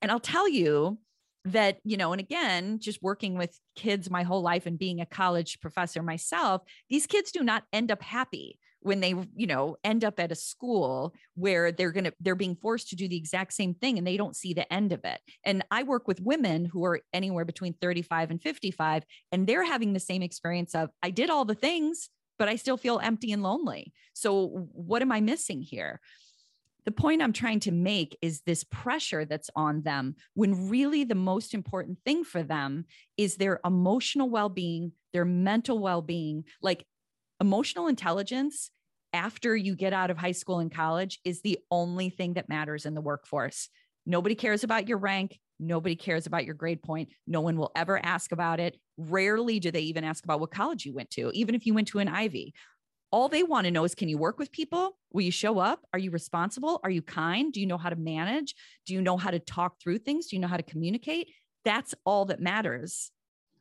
And 0.00 0.10
I'll 0.10 0.20
tell 0.20 0.48
you, 0.48 0.98
that 1.44 1.78
you 1.84 1.96
know 1.96 2.12
and 2.12 2.20
again 2.20 2.78
just 2.78 3.02
working 3.02 3.36
with 3.36 3.58
kids 3.76 4.10
my 4.10 4.22
whole 4.22 4.42
life 4.42 4.66
and 4.66 4.78
being 4.78 5.00
a 5.00 5.06
college 5.06 5.60
professor 5.60 6.02
myself 6.02 6.62
these 6.88 7.06
kids 7.06 7.30
do 7.30 7.42
not 7.42 7.64
end 7.72 7.90
up 7.90 8.02
happy 8.02 8.58
when 8.84 9.00
they 9.00 9.14
you 9.34 9.46
know 9.46 9.76
end 9.82 10.04
up 10.04 10.20
at 10.20 10.30
a 10.30 10.34
school 10.34 11.14
where 11.34 11.72
they're 11.72 11.90
going 11.90 12.04
to 12.04 12.12
they're 12.20 12.34
being 12.34 12.54
forced 12.54 12.88
to 12.88 12.96
do 12.96 13.08
the 13.08 13.16
exact 13.16 13.52
same 13.52 13.74
thing 13.74 13.98
and 13.98 14.06
they 14.06 14.16
don't 14.16 14.36
see 14.36 14.52
the 14.52 14.70
end 14.72 14.92
of 14.92 15.00
it. 15.04 15.20
And 15.44 15.64
i 15.70 15.82
work 15.82 16.06
with 16.06 16.20
women 16.20 16.66
who 16.66 16.84
are 16.84 17.00
anywhere 17.12 17.44
between 17.44 17.74
35 17.80 18.30
and 18.30 18.42
55 18.42 19.04
and 19.32 19.46
they're 19.46 19.64
having 19.64 19.92
the 19.92 20.00
same 20.00 20.22
experience 20.22 20.74
of 20.74 20.90
i 21.02 21.10
did 21.10 21.30
all 21.30 21.44
the 21.44 21.54
things 21.54 22.10
but 22.38 22.48
i 22.48 22.56
still 22.56 22.76
feel 22.76 23.00
empty 23.02 23.32
and 23.32 23.42
lonely. 23.42 23.92
So 24.12 24.68
what 24.72 25.02
am 25.02 25.12
i 25.12 25.20
missing 25.20 25.62
here 25.62 26.00
the 26.84 26.92
point 26.92 27.22
I'm 27.22 27.32
trying 27.32 27.60
to 27.60 27.72
make 27.72 28.16
is 28.20 28.42
this 28.42 28.64
pressure 28.64 29.24
that's 29.24 29.50
on 29.56 29.82
them 29.82 30.16
when 30.34 30.68
really 30.68 31.04
the 31.04 31.14
most 31.14 31.54
important 31.54 31.98
thing 32.04 32.24
for 32.24 32.42
them 32.42 32.84
is 33.16 33.36
their 33.36 33.60
emotional 33.64 34.28
well 34.28 34.48
being, 34.48 34.92
their 35.12 35.24
mental 35.24 35.78
well 35.78 36.02
being. 36.02 36.44
Like 36.60 36.84
emotional 37.40 37.86
intelligence 37.86 38.70
after 39.12 39.56
you 39.56 39.74
get 39.76 39.92
out 39.92 40.10
of 40.10 40.18
high 40.18 40.32
school 40.32 40.58
and 40.58 40.74
college 40.74 41.20
is 41.24 41.40
the 41.40 41.58
only 41.70 42.10
thing 42.10 42.34
that 42.34 42.48
matters 42.48 42.84
in 42.84 42.94
the 42.94 43.00
workforce. 43.00 43.68
Nobody 44.06 44.34
cares 44.34 44.64
about 44.64 44.88
your 44.88 44.98
rank. 44.98 45.38
Nobody 45.60 45.94
cares 45.94 46.26
about 46.26 46.44
your 46.44 46.54
grade 46.54 46.82
point. 46.82 47.10
No 47.26 47.40
one 47.40 47.56
will 47.56 47.70
ever 47.76 48.04
ask 48.04 48.32
about 48.32 48.60
it. 48.60 48.76
Rarely 48.98 49.60
do 49.60 49.70
they 49.70 49.82
even 49.82 50.04
ask 50.04 50.24
about 50.24 50.40
what 50.40 50.50
college 50.50 50.84
you 50.84 50.92
went 50.92 51.10
to, 51.10 51.30
even 51.32 51.54
if 51.54 51.64
you 51.64 51.74
went 51.74 51.88
to 51.88 52.00
an 52.00 52.08
Ivy 52.08 52.54
all 53.14 53.28
they 53.28 53.44
want 53.44 53.64
to 53.64 53.70
know 53.70 53.84
is 53.84 53.94
can 53.94 54.08
you 54.08 54.18
work 54.18 54.40
with 54.40 54.50
people? 54.50 54.98
Will 55.12 55.22
you 55.22 55.30
show 55.30 55.60
up? 55.60 55.86
Are 55.92 56.00
you 56.00 56.10
responsible? 56.10 56.80
Are 56.82 56.90
you 56.90 57.00
kind? 57.00 57.52
Do 57.52 57.60
you 57.60 57.66
know 57.66 57.78
how 57.78 57.88
to 57.88 57.94
manage? 57.94 58.56
Do 58.86 58.92
you 58.92 59.00
know 59.00 59.16
how 59.16 59.30
to 59.30 59.38
talk 59.38 59.80
through 59.80 59.98
things? 59.98 60.26
Do 60.26 60.34
you 60.34 60.42
know 60.42 60.48
how 60.48 60.56
to 60.56 60.64
communicate? 60.64 61.28
That's 61.64 61.94
all 62.04 62.24
that 62.24 62.40
matters. 62.40 63.12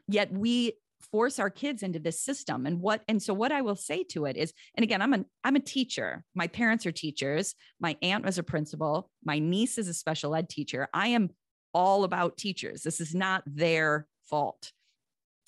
Yet 0.08 0.34
we 0.34 0.74
force 1.12 1.38
our 1.38 1.52
kids 1.52 1.84
into 1.84 2.00
this 2.00 2.20
system 2.20 2.66
and 2.66 2.80
what 2.80 3.02
and 3.10 3.22
so 3.22 3.34
what 3.34 3.52
i 3.52 3.62
will 3.62 3.76
say 3.76 4.06
to 4.06 4.24
it 4.24 4.38
is 4.38 4.54
and 4.76 4.86
again 4.86 5.02
i'm 5.02 5.14
a 5.14 5.26
i'm 5.44 5.58
a 5.58 5.60
teacher 5.60 6.24
my 6.34 6.48
parents 6.48 6.86
are 6.86 6.94
teachers 6.94 7.56
my 7.78 7.98
aunt 8.02 8.24
was 8.24 8.38
a 8.38 8.44
principal 8.44 9.12
my 9.22 9.38
niece 9.38 9.78
is 9.78 9.90
a 9.90 9.94
special 9.94 10.34
ed 10.34 10.48
teacher 10.48 10.88
i 10.94 11.10
am 11.10 11.30
all 11.74 12.06
about 12.06 12.38
teachers 12.38 12.84
this 12.84 13.02
is 13.02 13.14
not 13.14 13.44
their 13.46 14.08
fault 14.30 14.72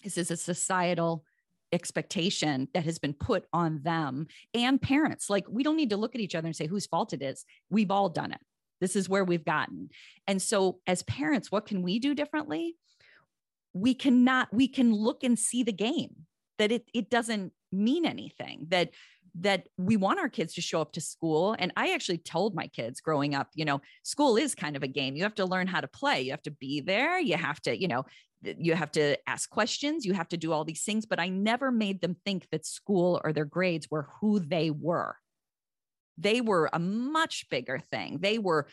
this 0.04 0.18
is 0.18 0.30
a 0.30 0.36
societal 0.36 1.24
expectation 1.72 2.68
that 2.74 2.86
has 2.86 3.00
been 3.00 3.14
put 3.14 3.46
on 3.54 3.82
them 3.84 4.28
and 4.54 4.82
parents. 4.82 5.30
Like, 5.30 5.46
we 5.50 5.64
don't 5.64 5.78
need 5.78 5.90
to 5.92 5.98
look 5.98 6.16
at 6.16 6.22
each 6.22 6.36
other 6.36 6.48
and 6.48 6.56
say 6.56 6.68
whose 6.68 6.86
fault 6.86 7.14
it 7.14 7.22
is. 7.22 7.46
We've 7.70 7.92
all 7.92 8.10
done 8.10 8.32
it. 8.32 8.42
This 8.82 8.96
is 8.96 9.10
where 9.10 9.24
we've 9.24 9.46
gotten. 9.46 9.90
And 10.28 10.42
so, 10.42 10.80
as 10.86 11.04
parents, 11.04 11.52
what 11.52 11.66
can 11.66 11.82
we 11.82 12.00
do 12.00 12.14
differently? 12.14 12.76
We 13.74 13.94
cannot, 13.94 14.54
we 14.54 14.68
can 14.68 14.94
look 14.94 15.24
and 15.24 15.38
see 15.38 15.64
the 15.64 15.74
game 15.74 16.26
that 16.58 16.72
it, 16.72 16.90
it 16.94 17.10
doesn't 17.10 17.52
mean 17.72 18.06
anything, 18.06 18.68
that 18.70 18.92
that 19.42 19.68
we 19.78 19.98
want 19.98 20.20
our 20.20 20.30
kids 20.30 20.54
to 20.54 20.62
show 20.62 20.80
up 20.80 20.94
to 20.94 21.02
school. 21.02 21.56
And 21.60 21.74
I 21.76 21.94
actually 21.94 22.20
told 22.20 22.56
my 22.56 22.68
kids 22.68 23.02
growing 23.02 23.36
up, 23.36 23.50
you 23.54 23.66
know, 23.66 23.82
school 24.04 24.38
is 24.38 24.56
kind 24.56 24.76
of 24.76 24.84
a 24.84 24.88
game. 24.88 25.16
You 25.16 25.24
have 25.24 25.36
to 25.36 25.46
learn 25.46 25.68
how 25.68 25.82
to 25.82 25.88
play. 25.88 26.22
You 26.22 26.32
have 26.32 26.44
to 26.44 26.52
be 26.52 26.80
there. 26.80 27.20
You 27.20 27.36
have 27.36 27.60
to, 27.64 27.78
you 27.78 27.88
know, 27.88 28.06
Uh, 28.46 28.54
you 28.58 28.76
have 28.76 28.92
to 28.92 29.18
ask 29.28 29.50
questions, 29.50 30.06
you 30.06 30.14
have 30.14 30.30
to 30.30 30.38
do 30.38 30.52
all 30.52 30.64
these 30.64 30.84
things, 30.84 31.06
but 31.06 31.20
I 31.20 31.30
never 31.30 31.72
made 31.72 32.02
them 32.02 32.16
think 32.26 32.48
that 32.52 32.66
school 32.66 33.22
or 33.24 33.34
their 33.34 33.46
grades 33.46 33.90
were 33.90 34.08
who 34.20 34.40
they 34.40 34.70
were. 34.70 35.18
They 36.18 36.40
were 36.40 36.70
a 36.72 36.80
much 36.80 37.46
bigger 37.50 37.80
thing. 37.92 38.20
They 38.22 38.38
were, 38.38 38.68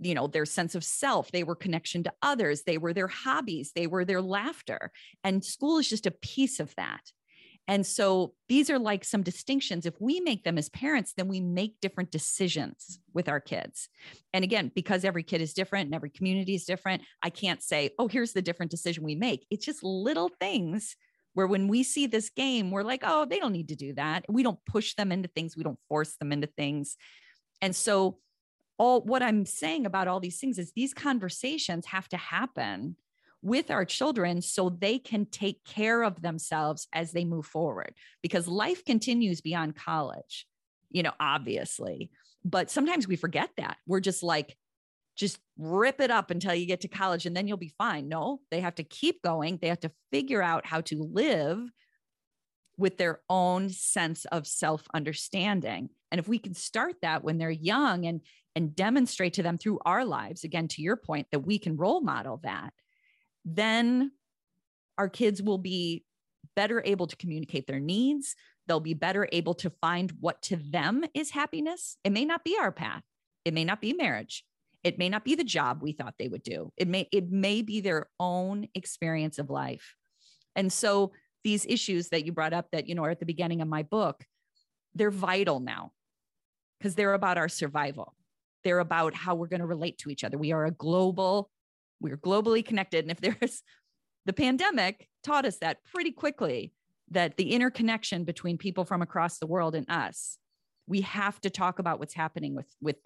you 0.00 0.14
know, 0.14 0.26
their 0.26 0.46
sense 0.46 0.74
of 0.74 0.82
self, 0.84 1.30
they 1.30 1.44
were 1.44 1.54
connection 1.54 2.02
to 2.04 2.12
others, 2.22 2.62
they 2.62 2.78
were 2.78 2.94
their 2.94 3.08
hobbies, 3.08 3.72
they 3.74 3.86
were 3.86 4.04
their 4.04 4.22
laughter. 4.22 4.90
And 5.22 5.44
school 5.44 5.78
is 5.78 5.88
just 5.88 6.06
a 6.06 6.10
piece 6.10 6.60
of 6.60 6.74
that. 6.76 7.12
And 7.68 7.86
so 7.86 8.32
these 8.48 8.70
are 8.70 8.78
like 8.78 9.04
some 9.04 9.22
distinctions. 9.22 9.84
If 9.84 10.00
we 10.00 10.20
make 10.20 10.42
them 10.42 10.56
as 10.56 10.70
parents, 10.70 11.12
then 11.14 11.28
we 11.28 11.38
make 11.38 11.80
different 11.82 12.10
decisions 12.10 12.98
with 13.12 13.28
our 13.28 13.40
kids. 13.40 13.90
And 14.32 14.42
again, 14.42 14.72
because 14.74 15.04
every 15.04 15.22
kid 15.22 15.42
is 15.42 15.52
different 15.52 15.84
and 15.84 15.94
every 15.94 16.08
community 16.08 16.54
is 16.54 16.64
different, 16.64 17.02
I 17.22 17.28
can't 17.28 17.62
say, 17.62 17.90
oh, 17.98 18.08
here's 18.08 18.32
the 18.32 18.40
different 18.40 18.70
decision 18.70 19.04
we 19.04 19.14
make. 19.14 19.46
It's 19.50 19.66
just 19.66 19.84
little 19.84 20.30
things 20.40 20.96
where 21.34 21.46
when 21.46 21.68
we 21.68 21.82
see 21.82 22.06
this 22.06 22.30
game, 22.30 22.70
we're 22.70 22.82
like, 22.82 23.02
oh, 23.04 23.26
they 23.26 23.38
don't 23.38 23.52
need 23.52 23.68
to 23.68 23.76
do 23.76 23.92
that. 23.94 24.24
We 24.30 24.42
don't 24.42 24.58
push 24.64 24.94
them 24.94 25.12
into 25.12 25.28
things, 25.28 25.56
we 25.56 25.62
don't 25.62 25.78
force 25.88 26.16
them 26.16 26.32
into 26.32 26.46
things. 26.48 26.96
And 27.60 27.76
so, 27.76 28.18
all 28.78 29.02
what 29.02 29.22
I'm 29.22 29.44
saying 29.44 29.86
about 29.86 30.08
all 30.08 30.20
these 30.20 30.38
things 30.38 30.56
is 30.58 30.72
these 30.72 30.94
conversations 30.94 31.86
have 31.86 32.08
to 32.10 32.16
happen 32.16 32.96
with 33.42 33.70
our 33.70 33.84
children 33.84 34.42
so 34.42 34.68
they 34.68 34.98
can 34.98 35.26
take 35.26 35.64
care 35.64 36.02
of 36.02 36.20
themselves 36.20 36.88
as 36.92 37.12
they 37.12 37.24
move 37.24 37.46
forward 37.46 37.94
because 38.22 38.48
life 38.48 38.84
continues 38.84 39.40
beyond 39.40 39.76
college, 39.76 40.46
you 40.90 41.02
know, 41.02 41.12
obviously. 41.20 42.10
But 42.44 42.70
sometimes 42.70 43.06
we 43.06 43.16
forget 43.16 43.50
that. 43.56 43.76
We're 43.86 44.00
just 44.00 44.22
like, 44.22 44.56
just 45.16 45.38
rip 45.56 46.00
it 46.00 46.10
up 46.10 46.30
until 46.30 46.54
you 46.54 46.66
get 46.66 46.82
to 46.82 46.88
college 46.88 47.26
and 47.26 47.36
then 47.36 47.48
you'll 47.48 47.56
be 47.56 47.74
fine. 47.76 48.08
No, 48.08 48.40
they 48.50 48.60
have 48.60 48.76
to 48.76 48.84
keep 48.84 49.22
going. 49.22 49.58
They 49.60 49.68
have 49.68 49.80
to 49.80 49.92
figure 50.12 50.42
out 50.42 50.64
how 50.64 50.80
to 50.82 51.02
live 51.02 51.58
with 52.76 52.96
their 52.96 53.20
own 53.28 53.68
sense 53.70 54.24
of 54.26 54.46
self 54.46 54.84
understanding. 54.94 55.90
And 56.12 56.20
if 56.20 56.28
we 56.28 56.38
can 56.38 56.54
start 56.54 56.94
that 57.02 57.24
when 57.24 57.38
they're 57.38 57.50
young 57.50 58.06
and 58.06 58.20
and 58.54 58.74
demonstrate 58.74 59.34
to 59.34 59.42
them 59.42 59.58
through 59.58 59.78
our 59.84 60.04
lives 60.04 60.42
again 60.42 60.66
to 60.68 60.82
your 60.82 60.96
point 60.96 61.26
that 61.30 61.40
we 61.40 61.58
can 61.58 61.76
role 61.76 62.00
model 62.00 62.40
that 62.42 62.72
then 63.56 64.12
our 64.96 65.08
kids 65.08 65.42
will 65.42 65.58
be 65.58 66.04
better 66.56 66.82
able 66.84 67.06
to 67.06 67.16
communicate 67.16 67.66
their 67.66 67.80
needs. 67.80 68.34
They'll 68.66 68.80
be 68.80 68.94
better 68.94 69.28
able 69.32 69.54
to 69.54 69.70
find 69.80 70.12
what 70.20 70.42
to 70.42 70.56
them 70.56 71.04
is 71.14 71.30
happiness. 71.30 71.96
It 72.04 72.12
may 72.12 72.24
not 72.24 72.44
be 72.44 72.56
our 72.60 72.72
path. 72.72 73.02
It 73.44 73.54
may 73.54 73.64
not 73.64 73.80
be 73.80 73.92
marriage. 73.92 74.44
It 74.84 74.98
may 74.98 75.08
not 75.08 75.24
be 75.24 75.34
the 75.34 75.44
job 75.44 75.82
we 75.82 75.92
thought 75.92 76.14
they 76.18 76.28
would 76.28 76.42
do. 76.42 76.72
It 76.76 76.88
may 76.88 77.08
it 77.12 77.30
may 77.30 77.62
be 77.62 77.80
their 77.80 78.08
own 78.20 78.68
experience 78.74 79.38
of 79.38 79.50
life. 79.50 79.94
And 80.54 80.72
so 80.72 81.12
these 81.44 81.64
issues 81.66 82.08
that 82.08 82.24
you 82.26 82.32
brought 82.32 82.52
up 82.52 82.66
that 82.72 82.88
you 82.88 82.94
know 82.94 83.04
are 83.04 83.10
at 83.10 83.20
the 83.20 83.26
beginning 83.26 83.60
of 83.60 83.68
my 83.68 83.82
book, 83.82 84.24
they're 84.94 85.10
vital 85.10 85.60
now 85.60 85.92
because 86.78 86.94
they're 86.94 87.14
about 87.14 87.38
our 87.38 87.48
survival. 87.48 88.14
They're 88.64 88.80
about 88.80 89.14
how 89.14 89.34
we're 89.34 89.46
going 89.46 89.60
to 89.60 89.66
relate 89.66 89.98
to 89.98 90.10
each 90.10 90.24
other. 90.24 90.36
We 90.36 90.52
are 90.52 90.66
a 90.66 90.70
global 90.70 91.50
we're 92.00 92.16
globally 92.16 92.64
connected. 92.64 93.04
And 93.04 93.10
if 93.10 93.20
there's 93.20 93.62
the 94.26 94.32
pandemic 94.32 95.08
taught 95.22 95.46
us 95.46 95.58
that 95.58 95.78
pretty 95.92 96.12
quickly 96.12 96.72
that 97.10 97.36
the 97.36 97.52
interconnection 97.52 98.24
between 98.24 98.58
people 98.58 98.84
from 98.84 99.02
across 99.02 99.38
the 99.38 99.46
world 99.46 99.74
and 99.74 99.88
us, 99.90 100.38
we 100.86 101.02
have 101.02 101.40
to 101.40 101.50
talk 101.50 101.78
about 101.78 101.98
what's 101.98 102.14
happening 102.14 102.54
with, 102.54 102.66
with 102.80 102.96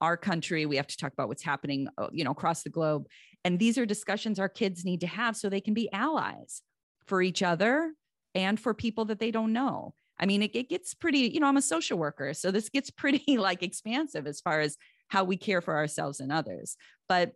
our 0.00 0.16
country. 0.16 0.66
We 0.66 0.76
have 0.76 0.86
to 0.86 0.96
talk 0.96 1.12
about 1.12 1.28
what's 1.28 1.42
happening, 1.42 1.88
uh, 1.98 2.08
you 2.12 2.24
know, 2.24 2.30
across 2.30 2.62
the 2.62 2.70
globe. 2.70 3.06
And 3.44 3.58
these 3.58 3.78
are 3.78 3.86
discussions 3.86 4.38
our 4.38 4.48
kids 4.48 4.84
need 4.84 5.00
to 5.00 5.06
have 5.06 5.36
so 5.36 5.48
they 5.48 5.60
can 5.60 5.74
be 5.74 5.90
allies 5.92 6.62
for 7.06 7.22
each 7.22 7.42
other 7.42 7.92
and 8.34 8.58
for 8.60 8.74
people 8.74 9.06
that 9.06 9.18
they 9.18 9.30
don't 9.30 9.52
know. 9.52 9.94
I 10.20 10.26
mean, 10.26 10.42
it, 10.42 10.54
it 10.54 10.68
gets 10.68 10.94
pretty, 10.94 11.30
you 11.32 11.40
know, 11.40 11.46
I'm 11.46 11.56
a 11.56 11.62
social 11.62 11.98
worker. 11.98 12.34
So 12.34 12.50
this 12.50 12.68
gets 12.68 12.90
pretty 13.02 13.38
like 13.38 13.62
expansive 13.62 14.26
as 14.26 14.40
far 14.40 14.60
as 14.60 14.76
how 15.08 15.24
we 15.24 15.36
care 15.36 15.60
for 15.60 15.76
ourselves 15.76 16.20
and 16.20 16.30
others. 16.30 16.76
But 17.08 17.32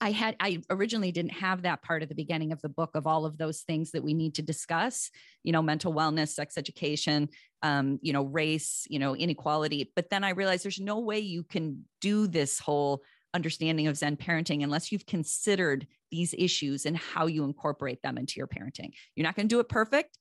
I 0.00 0.12
had 0.12 0.36
I 0.40 0.62
originally 0.70 1.12
didn't 1.12 1.32
have 1.32 1.62
that 1.62 1.82
part 1.82 2.02
at 2.02 2.08
the 2.08 2.14
beginning 2.14 2.52
of 2.52 2.62
the 2.62 2.68
book 2.68 2.90
of 2.94 3.06
all 3.06 3.26
of 3.26 3.36
those 3.36 3.60
things 3.60 3.90
that 3.90 4.02
we 4.02 4.14
need 4.14 4.34
to 4.36 4.42
discuss, 4.42 5.10
you 5.42 5.52
know, 5.52 5.62
mental 5.62 5.92
wellness, 5.92 6.28
sex 6.28 6.56
education, 6.56 7.28
um, 7.62 7.98
you 8.00 8.12
know, 8.12 8.24
race, 8.24 8.86
you 8.88 8.98
know, 8.98 9.14
inequality. 9.14 9.92
But 9.94 10.08
then 10.10 10.24
I 10.24 10.30
realized 10.30 10.64
there's 10.64 10.80
no 10.80 11.00
way 11.00 11.18
you 11.18 11.44
can 11.44 11.84
do 12.00 12.26
this 12.26 12.58
whole 12.58 13.02
understanding 13.34 13.86
of 13.86 13.96
Zen 13.96 14.16
parenting 14.16 14.64
unless 14.64 14.90
you've 14.90 15.06
considered 15.06 15.86
these 16.10 16.34
issues 16.36 16.86
and 16.86 16.96
how 16.96 17.26
you 17.26 17.44
incorporate 17.44 18.02
them 18.02 18.18
into 18.18 18.34
your 18.36 18.48
parenting. 18.48 18.90
You're 19.14 19.24
not 19.24 19.36
going 19.36 19.48
to 19.48 19.54
do 19.54 19.60
it 19.60 19.68
perfect 19.68 20.18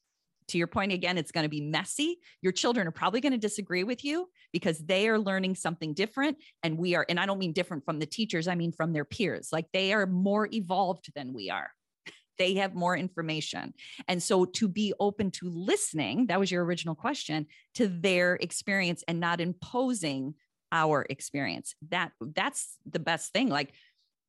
to 0.49 0.57
your 0.57 0.67
point 0.67 0.91
again, 0.91 1.17
it's 1.17 1.31
going 1.31 1.43
to 1.43 1.49
be 1.49 1.61
messy. 1.61 2.19
Your 2.41 2.51
children 2.51 2.87
are 2.87 2.91
probably 2.91 3.21
going 3.21 3.31
to 3.31 3.37
disagree 3.37 3.83
with 3.83 4.03
you 4.03 4.29
because 4.51 4.79
they 4.79 5.07
are 5.07 5.19
learning 5.19 5.55
something 5.55 5.93
different. 5.93 6.37
And 6.63 6.77
we 6.77 6.95
are, 6.95 7.05
and 7.07 7.19
I 7.19 7.25
don't 7.25 7.39
mean 7.39 7.53
different 7.53 7.85
from 7.85 7.99
the 7.99 8.05
teachers, 8.05 8.47
I 8.47 8.55
mean 8.55 8.71
from 8.71 8.93
their 8.93 9.05
peers. 9.05 9.49
Like 9.51 9.67
they 9.73 9.93
are 9.93 10.05
more 10.05 10.47
evolved 10.51 11.11
than 11.15 11.33
we 11.33 11.49
are. 11.49 11.71
They 12.37 12.53
have 12.53 12.73
more 12.73 12.95
information. 12.95 13.73
And 14.07 14.23
so 14.23 14.45
to 14.45 14.69
be 14.69 14.93
open 14.97 15.29
to 15.31 15.49
listening, 15.49 16.27
that 16.27 16.39
was 16.39 16.49
your 16.49 16.63
original 16.63 16.95
question, 16.95 17.47
to 17.73 17.89
their 17.89 18.35
experience 18.35 19.03
and 19.09 19.19
not 19.19 19.41
imposing 19.41 20.35
our 20.71 21.05
experience. 21.09 21.75
That 21.89 22.13
that's 22.21 22.77
the 22.89 22.99
best 22.99 23.33
thing. 23.33 23.49
Like 23.49 23.73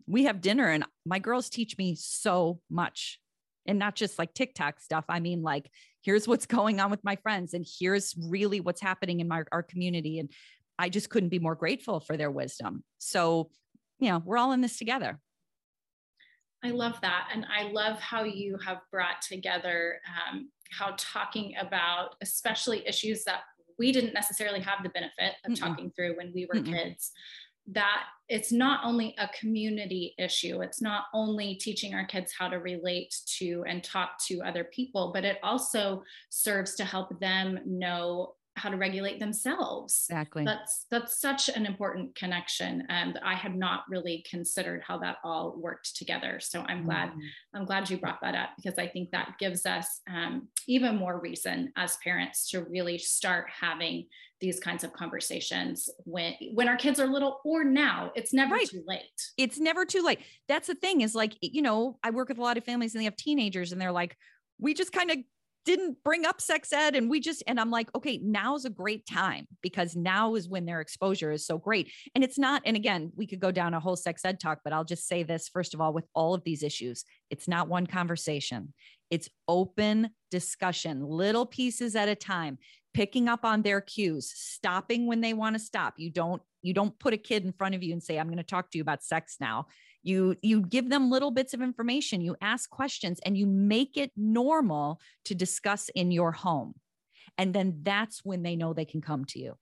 we 0.08 0.24
have 0.24 0.40
dinner 0.40 0.68
and 0.68 0.84
my 1.06 1.20
girls 1.20 1.48
teach 1.48 1.78
me 1.78 1.94
so 1.94 2.58
much 2.68 3.20
and 3.66 3.78
not 3.78 3.94
just 3.94 4.18
like 4.18 4.34
TikTok 4.34 4.80
stuff. 4.80 5.04
I 5.08 5.20
mean, 5.20 5.42
like, 5.42 5.70
here's 6.02 6.26
what's 6.26 6.46
going 6.58 6.80
on 6.80 6.90
with 6.90 7.04
my 7.04 7.16
friends, 7.16 7.54
and 7.54 7.66
here's 7.78 8.14
really 8.18 8.60
what's 8.60 8.80
happening 8.80 9.20
in 9.20 9.28
my 9.28 9.42
our 9.52 9.62
community. 9.62 10.18
And 10.18 10.30
I 10.78 10.88
just 10.88 11.10
couldn't 11.10 11.28
be 11.28 11.38
more 11.38 11.54
grateful 11.54 12.00
for 12.00 12.16
their 12.16 12.30
wisdom. 12.30 12.84
So, 12.98 13.50
you 13.98 14.10
know, 14.10 14.22
we're 14.24 14.38
all 14.38 14.52
in 14.52 14.62
this 14.62 14.78
together. 14.78 15.20
I 16.64 16.70
love 16.70 17.00
that. 17.02 17.28
And 17.32 17.46
I 17.54 17.70
love 17.70 17.98
how 17.98 18.24
you 18.24 18.58
have 18.64 18.78
brought 18.90 19.22
together 19.22 20.00
um, 20.30 20.50
how 20.70 20.94
talking 20.96 21.54
about, 21.58 22.14
especially 22.22 22.86
issues 22.86 23.24
that 23.24 23.40
we 23.78 23.92
didn't 23.92 24.12
necessarily 24.12 24.60
have 24.60 24.82
the 24.82 24.90
benefit 24.90 25.34
of 25.44 25.52
Mm-mm. 25.52 25.58
talking 25.58 25.90
through 25.96 26.16
when 26.16 26.32
we 26.34 26.46
were 26.46 26.60
Mm-mm. 26.60 26.70
kids, 26.70 27.12
that 27.72 28.04
it's 28.28 28.52
not 28.52 28.80
only 28.84 29.14
a 29.18 29.28
community 29.28 30.14
issue, 30.18 30.62
it's 30.62 30.80
not 30.80 31.04
only 31.12 31.56
teaching 31.56 31.94
our 31.94 32.04
kids 32.04 32.32
how 32.36 32.48
to 32.48 32.56
relate 32.56 33.14
to 33.38 33.64
and 33.66 33.82
talk 33.82 34.10
to 34.26 34.40
other 34.42 34.64
people, 34.64 35.10
but 35.12 35.24
it 35.24 35.38
also 35.42 36.02
serves 36.30 36.74
to 36.76 36.84
help 36.84 37.18
them 37.20 37.58
know 37.66 38.34
how 38.60 38.68
to 38.68 38.76
regulate 38.76 39.18
themselves. 39.18 40.06
Exactly. 40.10 40.44
That's 40.44 40.86
that's 40.90 41.20
such 41.20 41.48
an 41.48 41.64
important 41.66 42.14
connection, 42.14 42.84
and 42.88 43.18
I 43.24 43.34
had 43.34 43.56
not 43.56 43.84
really 43.88 44.24
considered 44.28 44.82
how 44.86 44.98
that 44.98 45.16
all 45.24 45.56
worked 45.56 45.96
together. 45.96 46.38
So 46.40 46.60
I'm 46.60 46.84
glad 46.84 47.10
mm-hmm. 47.10 47.20
I'm 47.54 47.64
glad 47.64 47.88
you 47.88 47.96
brought 47.96 48.20
that 48.20 48.34
up 48.34 48.50
because 48.56 48.78
I 48.78 48.86
think 48.86 49.10
that 49.10 49.34
gives 49.38 49.64
us 49.66 50.00
um, 50.08 50.48
even 50.68 50.96
more 50.96 51.18
reason 51.18 51.72
as 51.76 51.96
parents 52.04 52.50
to 52.50 52.64
really 52.64 52.98
start 52.98 53.46
having 53.48 54.06
these 54.40 54.60
kinds 54.60 54.84
of 54.84 54.92
conversations 54.92 55.88
when 56.04 56.34
when 56.54 56.68
our 56.68 56.76
kids 56.76 57.00
are 57.00 57.06
little 57.06 57.40
or 57.44 57.64
now. 57.64 58.12
It's 58.14 58.34
never 58.34 58.56
right. 58.56 58.68
too 58.68 58.84
late. 58.86 59.02
It's 59.38 59.58
never 59.58 59.86
too 59.86 60.02
late. 60.02 60.20
That's 60.48 60.66
the 60.66 60.74
thing 60.74 61.00
is 61.00 61.14
like 61.14 61.34
you 61.40 61.62
know 61.62 61.98
I 62.02 62.10
work 62.10 62.28
with 62.28 62.38
a 62.38 62.42
lot 62.42 62.58
of 62.58 62.64
families 62.64 62.94
and 62.94 63.00
they 63.00 63.06
have 63.06 63.16
teenagers 63.16 63.72
and 63.72 63.80
they're 63.80 63.92
like 63.92 64.16
we 64.58 64.74
just 64.74 64.92
kind 64.92 65.10
of 65.10 65.16
didn't 65.64 66.02
bring 66.02 66.24
up 66.24 66.40
sex 66.40 66.72
ed 66.72 66.96
and 66.96 67.10
we 67.10 67.20
just 67.20 67.42
and 67.46 67.60
i'm 67.60 67.70
like 67.70 67.94
okay 67.94 68.18
now's 68.22 68.64
a 68.64 68.70
great 68.70 69.06
time 69.06 69.46
because 69.62 69.94
now 69.94 70.34
is 70.34 70.48
when 70.48 70.64
their 70.64 70.80
exposure 70.80 71.30
is 71.30 71.46
so 71.46 71.58
great. 71.58 71.90
And 72.14 72.24
it's 72.24 72.38
not 72.38 72.62
and 72.64 72.76
again 72.76 73.12
we 73.16 73.26
could 73.26 73.40
go 73.40 73.50
down 73.50 73.74
a 73.74 73.80
whole 73.80 73.96
sex 73.96 74.24
ed 74.24 74.40
talk 74.40 74.60
but 74.64 74.72
i'll 74.72 74.84
just 74.84 75.06
say 75.06 75.22
this 75.22 75.48
first 75.48 75.74
of 75.74 75.80
all 75.80 75.92
with 75.92 76.06
all 76.14 76.34
of 76.34 76.44
these 76.44 76.62
issues 76.62 77.04
it's 77.30 77.46
not 77.48 77.68
one 77.68 77.86
conversation. 77.86 78.74
It's 79.10 79.28
open 79.48 80.10
discussion 80.30 81.04
little 81.04 81.46
pieces 81.46 81.96
at 81.96 82.08
a 82.08 82.14
time 82.14 82.58
picking 82.94 83.28
up 83.28 83.44
on 83.44 83.62
their 83.62 83.80
cues 83.80 84.32
stopping 84.34 85.06
when 85.06 85.20
they 85.20 85.32
want 85.32 85.54
to 85.54 85.60
stop. 85.60 85.94
You 85.96 86.10
don't 86.10 86.42
you 86.62 86.74
don't 86.74 86.98
put 86.98 87.14
a 87.14 87.18
kid 87.18 87.44
in 87.44 87.52
front 87.52 87.74
of 87.74 87.82
you 87.82 87.92
and 87.92 88.02
say 88.02 88.18
i'm 88.18 88.26
going 88.26 88.36
to 88.36 88.42
talk 88.42 88.70
to 88.70 88.78
you 88.78 88.82
about 88.82 89.02
sex 89.02 89.36
now 89.40 89.66
you 90.02 90.36
you 90.42 90.62
give 90.62 90.88
them 90.88 91.10
little 91.10 91.30
bits 91.30 91.54
of 91.54 91.60
information 91.60 92.20
you 92.20 92.36
ask 92.40 92.68
questions 92.70 93.20
and 93.24 93.36
you 93.36 93.46
make 93.46 93.96
it 93.96 94.10
normal 94.16 95.00
to 95.24 95.34
discuss 95.34 95.88
in 95.90 96.10
your 96.10 96.32
home. 96.32 96.74
And 97.38 97.54
then 97.54 97.80
that's 97.82 98.24
when 98.24 98.42
they 98.42 98.56
know 98.56 98.72
they 98.72 98.84
can 98.84 99.00
come 99.00 99.24
to 99.26 99.38
you 99.38 99.56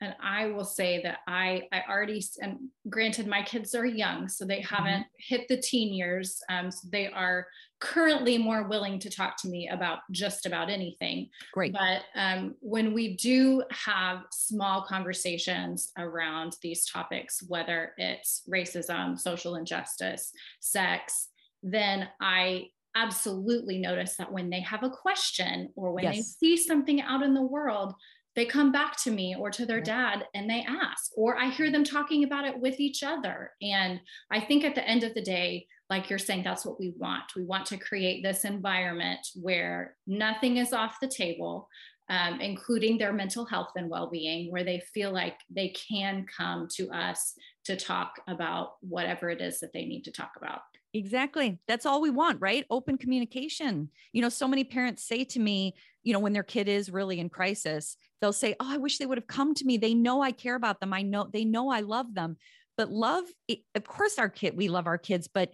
and 0.00 0.14
i 0.22 0.46
will 0.46 0.64
say 0.64 1.00
that 1.02 1.18
i 1.26 1.62
i 1.72 1.82
already 1.88 2.22
and 2.40 2.58
granted 2.88 3.26
my 3.26 3.42
kids 3.42 3.74
are 3.74 3.86
young 3.86 4.28
so 4.28 4.44
they 4.44 4.60
mm-hmm. 4.60 4.74
haven't 4.74 5.02
mm-hmm. 5.02 5.34
hit 5.36 5.48
the 5.48 5.56
teen 5.56 5.92
years 5.92 6.40
um, 6.50 6.70
so 6.70 6.88
they 6.90 7.08
are 7.08 7.46
currently 7.80 8.38
more 8.38 8.66
willing 8.66 8.98
to 8.98 9.08
talk 9.08 9.36
to 9.36 9.48
me 9.48 9.68
about 9.68 10.00
just 10.10 10.46
about 10.46 10.68
anything 10.68 11.28
great 11.52 11.72
but 11.72 12.02
um, 12.14 12.54
when 12.60 12.92
we 12.92 13.16
do 13.16 13.62
have 13.70 14.22
small 14.30 14.82
conversations 14.82 15.92
around 15.98 16.56
these 16.62 16.86
topics 16.86 17.42
whether 17.48 17.92
it's 17.98 18.42
racism 18.48 19.18
social 19.18 19.54
injustice 19.54 20.32
sex 20.60 21.28
then 21.62 22.08
I 22.20 22.68
absolutely 22.94 23.78
notice 23.78 24.16
that 24.16 24.32
when 24.32 24.50
they 24.50 24.60
have 24.60 24.82
a 24.82 24.90
question 24.90 25.72
or 25.76 25.92
when 25.92 26.04
Yes. 26.04 26.16
they 26.16 26.22
see 26.22 26.56
something 26.56 27.00
out 27.00 27.22
in 27.22 27.34
the 27.34 27.42
world, 27.42 27.94
they 28.38 28.46
come 28.46 28.70
back 28.70 28.96
to 28.96 29.10
me 29.10 29.34
or 29.36 29.50
to 29.50 29.66
their 29.66 29.80
dad 29.80 30.24
and 30.32 30.48
they 30.48 30.64
ask, 30.68 31.10
or 31.16 31.36
I 31.36 31.50
hear 31.50 31.72
them 31.72 31.82
talking 31.82 32.22
about 32.22 32.46
it 32.46 32.56
with 32.56 32.78
each 32.78 33.02
other. 33.02 33.50
And 33.60 34.00
I 34.30 34.38
think 34.38 34.62
at 34.62 34.76
the 34.76 34.88
end 34.88 35.02
of 35.02 35.12
the 35.14 35.22
day, 35.22 35.66
like 35.90 36.08
you're 36.08 36.20
saying, 36.20 36.44
that's 36.44 36.64
what 36.64 36.78
we 36.78 36.94
want. 36.96 37.24
We 37.34 37.42
want 37.42 37.66
to 37.66 37.76
create 37.76 38.22
this 38.22 38.44
environment 38.44 39.26
where 39.34 39.96
nothing 40.06 40.58
is 40.58 40.72
off 40.72 41.00
the 41.00 41.08
table, 41.08 41.68
um, 42.10 42.40
including 42.40 42.96
their 42.96 43.12
mental 43.12 43.44
health 43.44 43.72
and 43.74 43.90
well 43.90 44.08
being, 44.08 44.52
where 44.52 44.62
they 44.62 44.84
feel 44.94 45.10
like 45.10 45.34
they 45.50 45.70
can 45.70 46.24
come 46.36 46.68
to 46.76 46.88
us 46.90 47.34
to 47.64 47.74
talk 47.74 48.20
about 48.28 48.74
whatever 48.82 49.30
it 49.30 49.40
is 49.40 49.58
that 49.58 49.72
they 49.72 49.84
need 49.84 50.04
to 50.04 50.12
talk 50.12 50.30
about. 50.36 50.60
Exactly. 50.94 51.58
That's 51.68 51.84
all 51.84 52.00
we 52.00 52.10
want, 52.10 52.40
right? 52.40 52.64
Open 52.70 52.96
communication. 52.96 53.90
You 54.12 54.22
know, 54.22 54.28
so 54.28 54.48
many 54.48 54.64
parents 54.64 55.06
say 55.06 55.24
to 55.24 55.38
me, 55.40 55.74
you 56.08 56.14
know, 56.14 56.20
when 56.20 56.32
their 56.32 56.42
kid 56.42 56.68
is 56.68 56.90
really 56.90 57.20
in 57.20 57.28
crisis, 57.28 57.94
they'll 58.22 58.32
say, 58.32 58.54
Oh, 58.58 58.66
I 58.66 58.78
wish 58.78 58.96
they 58.96 59.04
would 59.04 59.18
have 59.18 59.26
come 59.26 59.52
to 59.52 59.64
me. 59.66 59.76
They 59.76 59.92
know 59.92 60.22
I 60.22 60.32
care 60.32 60.54
about 60.54 60.80
them. 60.80 60.94
I 60.94 61.02
know 61.02 61.28
they 61.30 61.44
know 61.44 61.68
I 61.68 61.80
love 61.80 62.14
them. 62.14 62.38
But 62.78 62.90
love, 62.90 63.24
it, 63.46 63.58
of 63.74 63.84
course, 63.84 64.18
our 64.18 64.30
kid, 64.30 64.56
we 64.56 64.68
love 64.68 64.86
our 64.86 64.96
kids, 64.96 65.28
but 65.28 65.50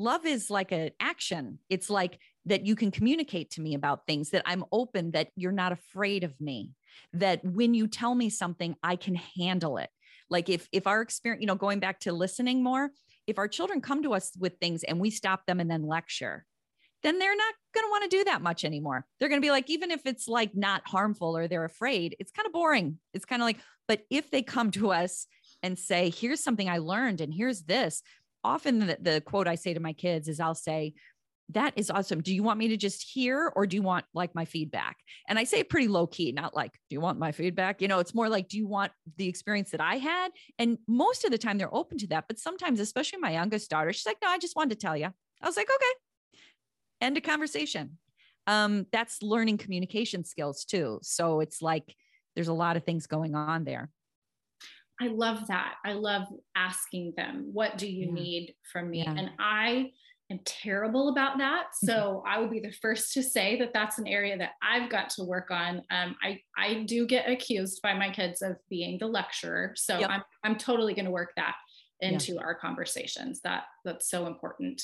love 0.00 0.26
is 0.26 0.50
like 0.50 0.72
an 0.72 0.90
action. 0.98 1.60
It's 1.70 1.88
like 1.88 2.18
that 2.46 2.66
you 2.66 2.74
can 2.74 2.90
communicate 2.90 3.50
to 3.52 3.60
me 3.60 3.74
about 3.74 4.04
things, 4.08 4.30
that 4.30 4.42
I'm 4.44 4.64
open, 4.72 5.12
that 5.12 5.28
you're 5.36 5.52
not 5.52 5.70
afraid 5.70 6.24
of 6.24 6.34
me, 6.40 6.72
that 7.12 7.44
when 7.44 7.72
you 7.72 7.86
tell 7.86 8.16
me 8.16 8.28
something, 8.28 8.74
I 8.82 8.96
can 8.96 9.14
handle 9.14 9.78
it. 9.78 9.90
Like 10.30 10.48
if 10.48 10.66
if 10.72 10.88
our 10.88 11.00
experience, 11.00 11.42
you 11.42 11.46
know, 11.46 11.54
going 11.54 11.78
back 11.78 12.00
to 12.00 12.12
listening 12.12 12.64
more, 12.64 12.90
if 13.28 13.38
our 13.38 13.46
children 13.46 13.80
come 13.80 14.02
to 14.02 14.14
us 14.14 14.32
with 14.36 14.54
things 14.60 14.82
and 14.82 14.98
we 14.98 15.10
stop 15.10 15.46
them 15.46 15.60
and 15.60 15.70
then 15.70 15.86
lecture, 15.86 16.44
then 17.02 17.18
they're 17.18 17.36
not 17.36 17.54
going 17.74 17.84
to 17.84 17.90
want 17.90 18.10
to 18.10 18.16
do 18.16 18.24
that 18.24 18.42
much 18.42 18.64
anymore. 18.64 19.04
They're 19.18 19.28
going 19.28 19.40
to 19.40 19.46
be 19.46 19.50
like, 19.50 19.70
even 19.70 19.90
if 19.90 20.06
it's 20.06 20.28
like 20.28 20.54
not 20.54 20.82
harmful 20.86 21.36
or 21.36 21.48
they're 21.48 21.64
afraid, 21.64 22.16
it's 22.18 22.32
kind 22.32 22.46
of 22.46 22.52
boring. 22.52 22.98
It's 23.12 23.24
kind 23.24 23.42
of 23.42 23.46
like, 23.46 23.58
but 23.88 24.02
if 24.10 24.30
they 24.30 24.42
come 24.42 24.70
to 24.72 24.92
us 24.92 25.26
and 25.62 25.78
say, 25.78 26.10
here's 26.10 26.42
something 26.42 26.68
I 26.68 26.78
learned 26.78 27.20
and 27.20 27.32
here's 27.32 27.62
this, 27.62 28.02
often 28.44 28.80
the, 28.80 28.98
the 29.00 29.20
quote 29.20 29.48
I 29.48 29.54
say 29.54 29.74
to 29.74 29.80
my 29.80 29.92
kids 29.92 30.28
is 30.28 30.40
I'll 30.40 30.54
say, 30.54 30.94
that 31.50 31.74
is 31.76 31.90
awesome. 31.90 32.22
Do 32.22 32.34
you 32.34 32.42
want 32.42 32.58
me 32.58 32.68
to 32.68 32.76
just 32.76 33.02
hear 33.02 33.52
or 33.54 33.66
do 33.66 33.76
you 33.76 33.82
want 33.82 34.06
like 34.14 34.34
my 34.34 34.44
feedback? 34.44 34.96
And 35.28 35.38
I 35.38 35.44
say 35.44 35.58
it 35.58 35.68
pretty 35.68 35.88
low 35.88 36.06
key, 36.06 36.32
not 36.32 36.54
like, 36.54 36.72
do 36.88 36.94
you 36.94 37.00
want 37.00 37.18
my 37.18 37.32
feedback? 37.32 37.82
You 37.82 37.88
know, 37.88 37.98
it's 37.98 38.14
more 38.14 38.28
like, 38.28 38.48
do 38.48 38.56
you 38.56 38.66
want 38.66 38.92
the 39.16 39.28
experience 39.28 39.70
that 39.70 39.80
I 39.80 39.96
had? 39.96 40.30
And 40.58 40.78
most 40.88 41.24
of 41.24 41.30
the 41.30 41.38
time 41.38 41.58
they're 41.58 41.74
open 41.74 41.98
to 41.98 42.06
that. 42.08 42.24
But 42.28 42.38
sometimes, 42.38 42.80
especially 42.80 43.18
my 43.18 43.32
youngest 43.32 43.70
daughter, 43.70 43.92
she's 43.92 44.06
like, 44.06 44.18
no, 44.22 44.28
I 44.28 44.38
just 44.38 44.56
wanted 44.56 44.70
to 44.70 44.86
tell 44.86 44.96
you. 44.96 45.08
I 45.42 45.46
was 45.46 45.56
like, 45.56 45.68
okay, 45.68 45.92
end 47.02 47.18
a 47.18 47.20
conversation. 47.20 47.98
Um, 48.46 48.86
that's 48.92 49.22
learning 49.22 49.58
communication 49.58 50.24
skills 50.24 50.64
too. 50.64 50.98
So 51.02 51.40
it's 51.40 51.60
like 51.62 51.94
there's 52.34 52.48
a 52.48 52.52
lot 52.54 52.76
of 52.76 52.84
things 52.84 53.06
going 53.06 53.34
on 53.34 53.64
there. 53.64 53.90
I 55.00 55.08
love 55.08 55.48
that. 55.48 55.74
I 55.84 55.92
love 55.94 56.28
asking 56.56 57.14
them, 57.16 57.50
what 57.52 57.76
do 57.76 57.88
you 57.90 58.06
Yeah. 58.06 58.12
need 58.12 58.54
from 58.72 58.90
me? 58.90 58.98
Yeah. 59.02 59.14
And 59.16 59.30
I 59.38 59.92
am 60.30 60.40
terrible 60.44 61.08
about 61.08 61.38
that. 61.38 61.66
So 61.84 62.22
I 62.26 62.38
will 62.38 62.48
be 62.48 62.60
the 62.60 62.72
first 62.72 63.12
to 63.14 63.22
say 63.22 63.58
that 63.58 63.72
that's 63.72 63.98
an 63.98 64.06
area 64.06 64.38
that 64.38 64.52
I've 64.62 64.88
got 64.90 65.10
to 65.10 65.24
work 65.24 65.50
on. 65.50 65.82
Um, 65.90 66.16
I, 66.22 66.40
I 66.56 66.84
do 66.84 67.06
get 67.06 67.28
accused 67.28 67.82
by 67.82 67.94
my 67.94 68.10
kids 68.10 68.42
of 68.42 68.56
being 68.70 68.98
the 68.98 69.06
lecturer. 69.08 69.72
So 69.76 69.98
Yep. 69.98 70.10
I'm, 70.10 70.22
I'm 70.44 70.56
totally 70.56 70.94
going 70.94 71.06
to 71.06 71.10
work 71.10 71.32
that 71.36 71.56
Yeah. 72.00 72.10
into 72.10 72.38
our 72.40 72.54
conversations. 72.54 73.40
That 73.42 73.64
that's 73.84 74.08
so 74.08 74.26
important. 74.26 74.82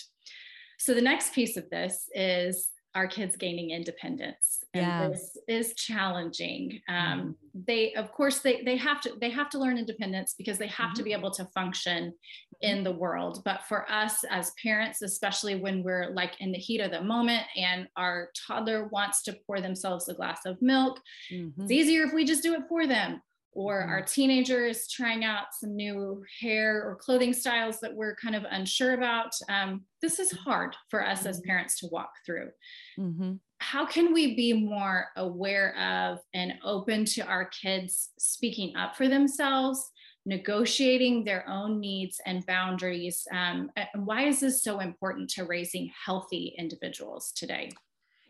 So 0.78 0.94
the 0.94 1.02
next 1.02 1.34
piece 1.34 1.56
of 1.56 1.68
this 1.70 2.08
is 2.14 2.68
our 2.94 3.06
kids 3.06 3.36
gaining 3.36 3.70
independence. 3.70 4.64
And 4.74 4.86
Yeah. 4.86 5.08
this 5.08 5.36
is 5.46 5.74
challenging. 5.74 6.80
Um, 6.88 7.36
they 7.54 7.92
of 7.94 8.12
course 8.12 8.40
they 8.40 8.62
they 8.62 8.76
have 8.76 9.00
to 9.02 9.12
they 9.20 9.30
have 9.30 9.50
to 9.50 9.58
learn 9.58 9.76
independence 9.78 10.34
because 10.36 10.58
they 10.58 10.68
have 10.68 10.94
to 10.94 11.02
be 11.02 11.12
able 11.12 11.30
to 11.32 11.44
function 11.46 12.14
in 12.62 12.82
the 12.82 12.90
world. 12.92 13.42
But 13.44 13.62
for 13.68 13.88
us 13.90 14.24
as 14.30 14.52
parents 14.62 15.02
especially 15.02 15.56
when 15.56 15.82
we're 15.82 16.10
like 16.10 16.40
in 16.40 16.50
the 16.50 16.58
heat 16.58 16.80
of 16.80 16.90
the 16.90 17.02
moment 17.02 17.44
and 17.56 17.88
our 17.96 18.30
toddler 18.46 18.88
wants 18.88 19.22
to 19.24 19.36
pour 19.46 19.60
themselves 19.60 20.08
a 20.08 20.14
glass 20.14 20.40
of 20.46 20.60
milk 20.62 21.00
Mhm. 21.30 21.52
it's 21.62 21.70
easier 21.70 22.04
if 22.04 22.12
we 22.12 22.24
just 22.24 22.42
do 22.42 22.54
it 22.54 22.62
for 22.68 22.86
them 22.86 23.20
or 23.52 23.80
Mhm. 23.80 23.88
our 23.88 24.02
teenager 24.02 24.64
is 24.66 24.88
trying 24.88 25.24
out 25.24 25.46
some 25.52 25.74
new 25.74 26.22
hair 26.40 26.82
or 26.84 26.96
clothing 26.96 27.32
styles 27.32 27.80
that 27.80 27.94
we're 27.94 28.14
kind 28.16 28.37
of 28.37 28.44
unsure 28.50 28.94
about 28.94 29.32
um, 29.48 29.84
this 30.02 30.18
is 30.18 30.30
hard 30.32 30.76
for 30.90 31.04
us 31.06 31.26
as 31.26 31.40
Mhm. 31.40 31.46
parents 31.46 31.78
to 31.78 31.87
walk 31.90 32.11
through 32.26 32.50
Mhm. 32.96 33.38
how 33.61 33.84
can 33.84 34.12
we 34.12 34.34
be 34.37 34.52
more 34.52 35.08
aware 35.16 35.76
of 35.78 36.20
and 36.32 36.54
open 36.62 37.04
to 37.04 37.20
our 37.22 37.46
kids 37.46 38.11
speaking 38.18 38.76
up 38.76 38.96
for 38.96 39.08
themselves 39.08 39.90
negotiating 40.24 41.24
their 41.24 41.48
own 41.48 41.80
needs 41.80 42.20
and 42.26 42.44
boundaries 42.46 43.26
um, 43.32 43.70
and 43.76 44.06
why 44.06 44.22
is 44.24 44.40
this 44.40 44.62
so 44.62 44.78
important 44.80 45.28
to 45.30 45.44
raising 45.44 45.90
healthy 46.04 46.54
individuals 46.58 47.32
today 47.32 47.70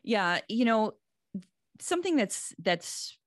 Yeah, 0.03 0.41
you 0.49 0.65
know, 0.65 0.95
something 1.81 2.17
that's 2.17 2.55
that's 2.59 3.19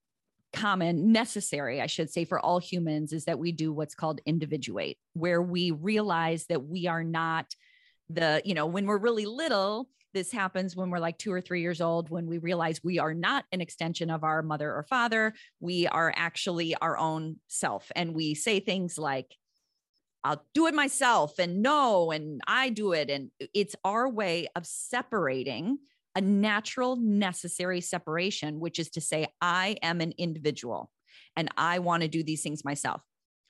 common, 0.53 1.11
necessary, 1.11 1.81
I 1.81 1.87
should 1.87 2.09
say, 2.09 2.25
for 2.25 2.39
all 2.39 2.59
humans 2.59 3.13
is 3.13 3.25
that 3.25 3.39
we 3.39 3.51
do 3.51 3.71
what's 3.71 3.95
called 3.95 4.21
individuate, 4.25 4.97
where 5.13 5.41
we 5.41 5.71
realize 5.71 6.45
that 6.47 6.63
we 6.63 6.87
are 6.87 7.03
not 7.03 7.53
the, 8.09 8.41
you 8.43 8.53
know, 8.53 8.65
when 8.65 8.85
we're 8.85 8.97
really 8.97 9.25
little, 9.25 9.87
this 10.13 10.31
happens 10.31 10.75
when 10.75 10.89
we're 10.89 10.99
like 10.99 11.17
two 11.17 11.31
or 11.31 11.39
three 11.39 11.61
years 11.61 11.79
old, 11.79 12.09
when 12.09 12.27
we 12.27 12.37
realize 12.37 12.83
we 12.83 12.99
are 12.99 13.13
not 13.13 13.45
an 13.53 13.61
extension 13.61 14.09
of 14.09 14.23
our 14.23 14.41
mother 14.41 14.73
or 14.73 14.83
father. 14.83 15.33
We 15.61 15.87
are 15.87 16.13
actually 16.15 16.75
our 16.75 16.97
own 16.97 17.37
self. 17.47 17.89
And 17.95 18.13
we 18.13 18.35
say 18.35 18.59
things 18.59 18.97
like, 18.97 19.37
I'll 20.23 20.45
do 20.53 20.67
it 20.67 20.75
myself 20.75 21.39
and 21.39 21.63
no, 21.63 22.11
and 22.11 22.41
I 22.45 22.69
do 22.69 22.91
it. 22.91 23.09
And 23.09 23.31
it's 23.53 23.75
our 23.83 24.07
way 24.07 24.49
of 24.55 24.67
separating 24.67 25.79
a 26.15 26.21
natural, 26.21 26.95
necessary 26.97 27.81
separation, 27.81 28.59
which 28.59 28.79
is 28.79 28.89
to 28.91 29.01
say, 29.01 29.27
I 29.41 29.77
am 29.81 30.01
an 30.01 30.13
individual 30.17 30.91
and 31.35 31.49
I 31.57 31.79
want 31.79 32.03
to 32.03 32.09
do 32.09 32.23
these 32.23 32.43
things 32.43 32.65
myself. 32.65 33.01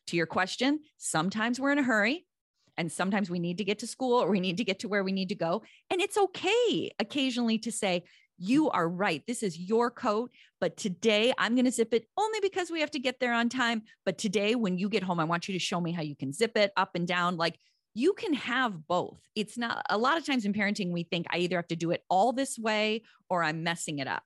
To 0.07 0.17
your 0.17 0.25
question, 0.25 0.79
sometimes 0.97 1.59
we're 1.59 1.71
in 1.71 1.79
a 1.79 1.83
hurry 1.83 2.25
and 2.77 2.91
sometimes 2.91 3.29
we 3.29 3.39
need 3.39 3.57
to 3.59 3.63
get 3.63 3.79
to 3.79 3.87
school 3.87 4.21
or 4.21 4.29
we 4.29 4.39
need 4.39 4.57
to 4.57 4.63
get 4.63 4.79
to 4.79 4.87
where 4.87 5.03
we 5.03 5.11
need 5.11 5.29
to 5.29 5.35
go. 5.35 5.63
And 5.89 6.01
it's 6.01 6.17
okay 6.17 6.91
occasionally 6.99 7.57
to 7.59 7.71
say, 7.71 8.03
you 8.37 8.71
are 8.71 8.89
right. 8.89 9.21
This 9.27 9.43
is 9.43 9.59
your 9.59 9.91
coat, 9.91 10.31
but 10.59 10.75
today 10.75 11.31
I'm 11.37 11.53
going 11.53 11.65
to 11.65 11.71
zip 11.71 11.93
it 11.93 12.07
only 12.17 12.39
because 12.41 12.71
we 12.71 12.79
have 12.79 12.89
to 12.91 12.99
get 12.99 13.19
there 13.19 13.33
on 13.33 13.49
time. 13.49 13.83
But 14.03 14.17
today, 14.17 14.55
when 14.55 14.79
you 14.79 14.89
get 14.89 15.03
home, 15.03 15.19
I 15.19 15.25
want 15.25 15.47
you 15.47 15.53
to 15.53 15.59
show 15.59 15.79
me 15.79 15.91
how 15.91 16.01
you 16.01 16.15
can 16.15 16.33
zip 16.33 16.57
it 16.57 16.71
up 16.75 16.95
and 16.95 17.07
down. 17.07 17.37
Like 17.37 17.59
you 17.93 18.13
can 18.13 18.33
have 18.33 18.87
both. 18.87 19.19
It's 19.35 19.57
not 19.57 19.85
a 19.89 19.97
lot 19.97 20.17
of 20.17 20.25
times 20.25 20.45
in 20.45 20.53
parenting, 20.53 20.91
we 20.91 21.03
think 21.03 21.27
I 21.29 21.39
either 21.39 21.57
have 21.57 21.67
to 21.67 21.75
do 21.75 21.91
it 21.91 22.03
all 22.09 22.31
this 22.31 22.57
way 22.57 23.03
or 23.29 23.43
I'm 23.43 23.63
messing 23.63 23.99
it 23.99 24.07
up. 24.07 24.23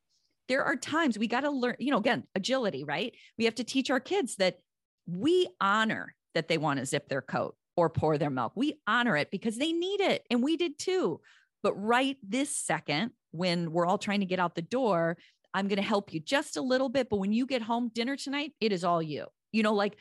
There 0.47 0.63
are 0.63 0.75
times 0.75 1.17
we 1.17 1.27
got 1.27 1.41
to 1.41 1.49
learn, 1.49 1.75
you 1.79 1.91
know, 1.91 1.97
again, 1.97 2.23
agility, 2.35 2.83
right? 2.83 3.13
We 3.37 3.45
have 3.45 3.55
to 3.55 3.63
teach 3.63 3.89
our 3.89 3.99
kids 3.99 4.35
that 4.35 4.59
we 5.07 5.47
honor 5.59 6.13
that 6.35 6.47
they 6.47 6.57
want 6.57 6.79
to 6.79 6.85
zip 6.85 7.09
their 7.09 7.21
coat 7.21 7.55
or 7.75 7.89
pour 7.89 8.17
their 8.17 8.29
milk. 8.29 8.53
We 8.55 8.79
honor 8.85 9.17
it 9.17 9.31
because 9.31 9.57
they 9.57 9.71
need 9.71 10.01
it. 10.01 10.23
And 10.29 10.43
we 10.43 10.57
did 10.57 10.77
too. 10.77 11.21
But 11.63 11.73
right 11.73 12.17
this 12.21 12.55
second, 12.55 13.11
when 13.31 13.71
we're 13.71 13.87
all 13.87 13.97
trying 13.97 14.19
to 14.19 14.25
get 14.25 14.39
out 14.39 14.53
the 14.53 14.61
door, 14.61 15.17
I'm 15.53 15.67
going 15.67 15.77
to 15.77 15.83
help 15.83 16.13
you 16.13 16.19
just 16.19 16.57
a 16.57 16.61
little 16.61 16.89
bit. 16.89 17.09
But 17.09 17.17
when 17.17 17.33
you 17.33 17.47
get 17.47 17.61
home, 17.61 17.89
dinner 17.93 18.15
tonight, 18.15 18.53
it 18.61 18.71
is 18.71 18.83
all 18.83 19.01
you. 19.01 19.25
You 19.51 19.63
know, 19.63 19.73
like 19.73 19.97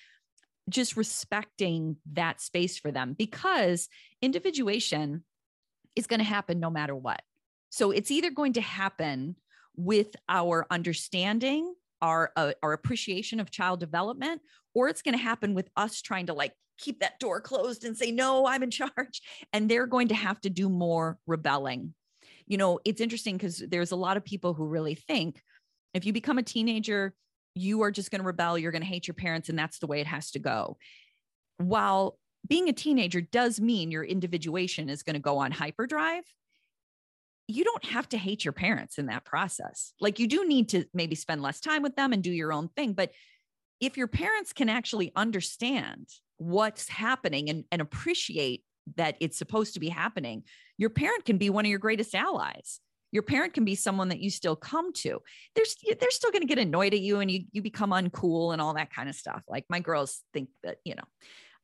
just 0.69 0.97
respecting 0.97 1.97
that 2.13 2.41
space 2.41 2.79
for 2.79 2.91
them 2.91 3.15
because 3.17 3.89
individuation 4.23 5.25
is 5.95 6.07
going 6.07 6.21
to 6.21 6.25
happen 6.25 6.61
no 6.61 6.71
matter 6.71 6.97
what. 6.97 7.23
So 7.71 7.91
it's 7.91 8.11
either 8.11 8.31
going 8.31 8.55
to 8.55 8.61
happen 8.61 9.37
with 9.77 10.15
our 10.29 10.67
understanding, 10.71 11.75
our 12.01 12.31
uh, 12.37 12.53
our 12.63 12.73
appreciation 12.73 13.41
of 13.41 13.51
child 13.51 13.81
development, 13.81 14.41
or 14.75 14.89
it's 14.89 15.03
going 15.03 15.17
to 15.17 15.23
happen 15.23 15.55
with 15.55 15.69
us 15.77 16.01
trying 16.01 16.27
to 16.27 16.35
like 16.35 16.53
keep 16.79 17.01
that 17.01 17.19
door 17.19 17.41
closed 17.41 17.85
and 17.85 17.97
say 17.97 18.11
no, 18.11 18.47
I'm 18.47 18.63
in 18.63 18.71
charge, 18.71 19.23
and 19.53 19.69
they're 19.69 19.87
going 19.87 20.09
to 20.09 20.15
have 20.15 20.41
to 20.43 20.51
do 20.51 20.69
more 20.69 21.19
rebelling. 21.27 21.95
You 22.47 22.59
know, 22.59 22.79
it's 22.85 23.01
interesting 23.01 23.37
because 23.37 23.59
there's 23.59 23.93
a 23.93 23.97
lot 23.97 24.17
of 24.17 24.25
people 24.25 24.55
who 24.55 24.67
really 24.67 24.95
think 24.95 25.41
if 25.95 26.05
you 26.05 26.13
become 26.13 26.39
a 26.39 26.43
teenager, 26.43 27.15
you 27.55 27.83
are 27.83 27.91
just 27.91 28.11
going 28.11 28.21
to 28.21 28.27
rebel, 28.27 28.59
you're 28.59 28.73
going 28.73 28.83
to 28.83 28.89
hate 28.89 29.07
your 29.07 29.15
parents, 29.15 29.49
and 29.49 29.59
that's 29.59 29.79
the 29.79 29.87
way 29.87 30.01
it 30.01 30.07
has 30.07 30.31
to 30.33 30.39
go. 30.39 30.77
While 31.59 32.19
being 32.47 32.69
a 32.69 32.73
teenager 32.73 33.21
does 33.21 33.61
mean 33.61 33.91
your 33.91 34.05
individuation 34.05 34.89
is 34.91 35.03
going 35.03 35.15
to 35.15 35.21
go 35.21 35.39
on 35.39 35.53
hyperdrive, 35.53 36.25
you 37.47 37.65
don't 37.65 37.85
have 37.85 38.09
to 38.11 38.19
hate 38.19 38.45
your 38.45 38.53
parents 38.53 38.99
in 38.99 39.07
that 39.07 39.25
process. 39.25 39.93
Like 40.01 40.19
you 40.19 40.27
do 40.27 40.47
need 40.47 40.71
to 40.71 40.85
maybe 40.95 41.15
spend 41.15 41.43
less 41.43 41.61
time 41.61 41.83
with 41.83 41.95
them 41.97 42.13
and 42.13 42.23
do 42.23 42.31
your 42.31 42.53
own 42.53 42.69
thing. 42.69 42.95
But 42.95 43.13
if 43.81 43.97
your 43.97 44.09
parents 44.09 44.53
can 44.53 44.69
actually 44.69 45.13
understand 45.15 46.09
what's 46.39 46.89
happening 46.89 47.51
and, 47.51 47.65
and 47.71 47.83
appreciate 47.83 48.65
that 48.97 49.17
it's 49.21 49.39
supposed 49.39 49.75
to 49.75 49.81
be 49.81 49.89
happening, 49.89 50.45
your 50.79 50.91
parent 50.91 51.25
can 51.25 51.39
be 51.39 51.51
one 51.51 51.65
of 51.65 51.71
your 51.71 51.79
greatest 51.79 52.15
allies. 52.15 52.81
Your 53.15 53.23
parent 53.23 53.55
can 53.55 53.65
be 53.65 53.77
someone 53.77 54.09
that 54.09 54.19
you 54.19 54.29
still 54.29 54.57
come 54.57 54.93
to. 54.95 55.23
There's 55.55 55.77
they're 56.01 56.11
still 56.11 56.33
going 56.33 56.43
to 56.43 56.49
get 56.49 56.59
annoyed 56.59 56.95
at 56.95 57.01
you 57.01 57.21
and 57.21 57.31
you 57.31 57.45
you 57.53 57.63
become 57.63 57.91
uncool 57.91 58.53
and 58.53 58.61
all 58.61 58.75
that 58.75 58.93
kind 58.93 59.09
of 59.09 59.15
stuff. 59.15 59.43
Like 59.49 59.65
my 59.71 59.79
girls 59.79 60.23
think 60.33 60.49
that, 60.65 60.79
you 60.85 60.97
know, 60.97 61.05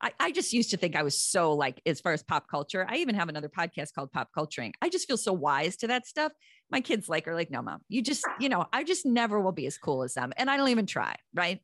I, 0.01 0.13
I 0.21 0.31
just 0.31 0.53
used 0.53 0.71
to 0.71 0.77
think 0.77 0.95
I 0.95 1.03
was 1.03 1.21
so 1.21 1.55
like 1.55 1.83
as 1.85 2.01
far 2.01 2.13
as 2.13 2.23
pop 2.23 2.49
culture. 2.49 2.87
I 2.89 2.99
even 2.99 3.17
have 3.17 3.29
another 3.29 3.49
podcast 3.49 3.95
called 3.95 4.13
Pop 4.13 4.29
Culturing. 4.33 4.75
I 4.81 4.91
just 4.91 5.09
feel 5.09 5.17
so 5.17 5.33
wise 5.33 5.77
to 5.79 5.89
that 5.89 6.07
stuff. 6.07 6.31
My 6.71 6.81
kids 6.81 7.09
like 7.09 7.27
are 7.27 7.35
like, 7.35 7.51
no, 7.51 7.63
mom, 7.63 7.81
you 7.89 8.01
just, 8.01 8.25
you 8.39 8.49
know, 8.49 8.67
I 8.73 8.85
just 8.85 9.05
never 9.05 9.41
will 9.41 9.53
be 9.53 9.67
as 9.67 9.77
cool 9.77 10.05
as 10.05 10.15
them. 10.15 10.33
And 10.37 10.49
I 10.49 10.57
don't 10.57 10.69
even 10.69 10.87
try, 10.87 11.17
right? 11.35 11.61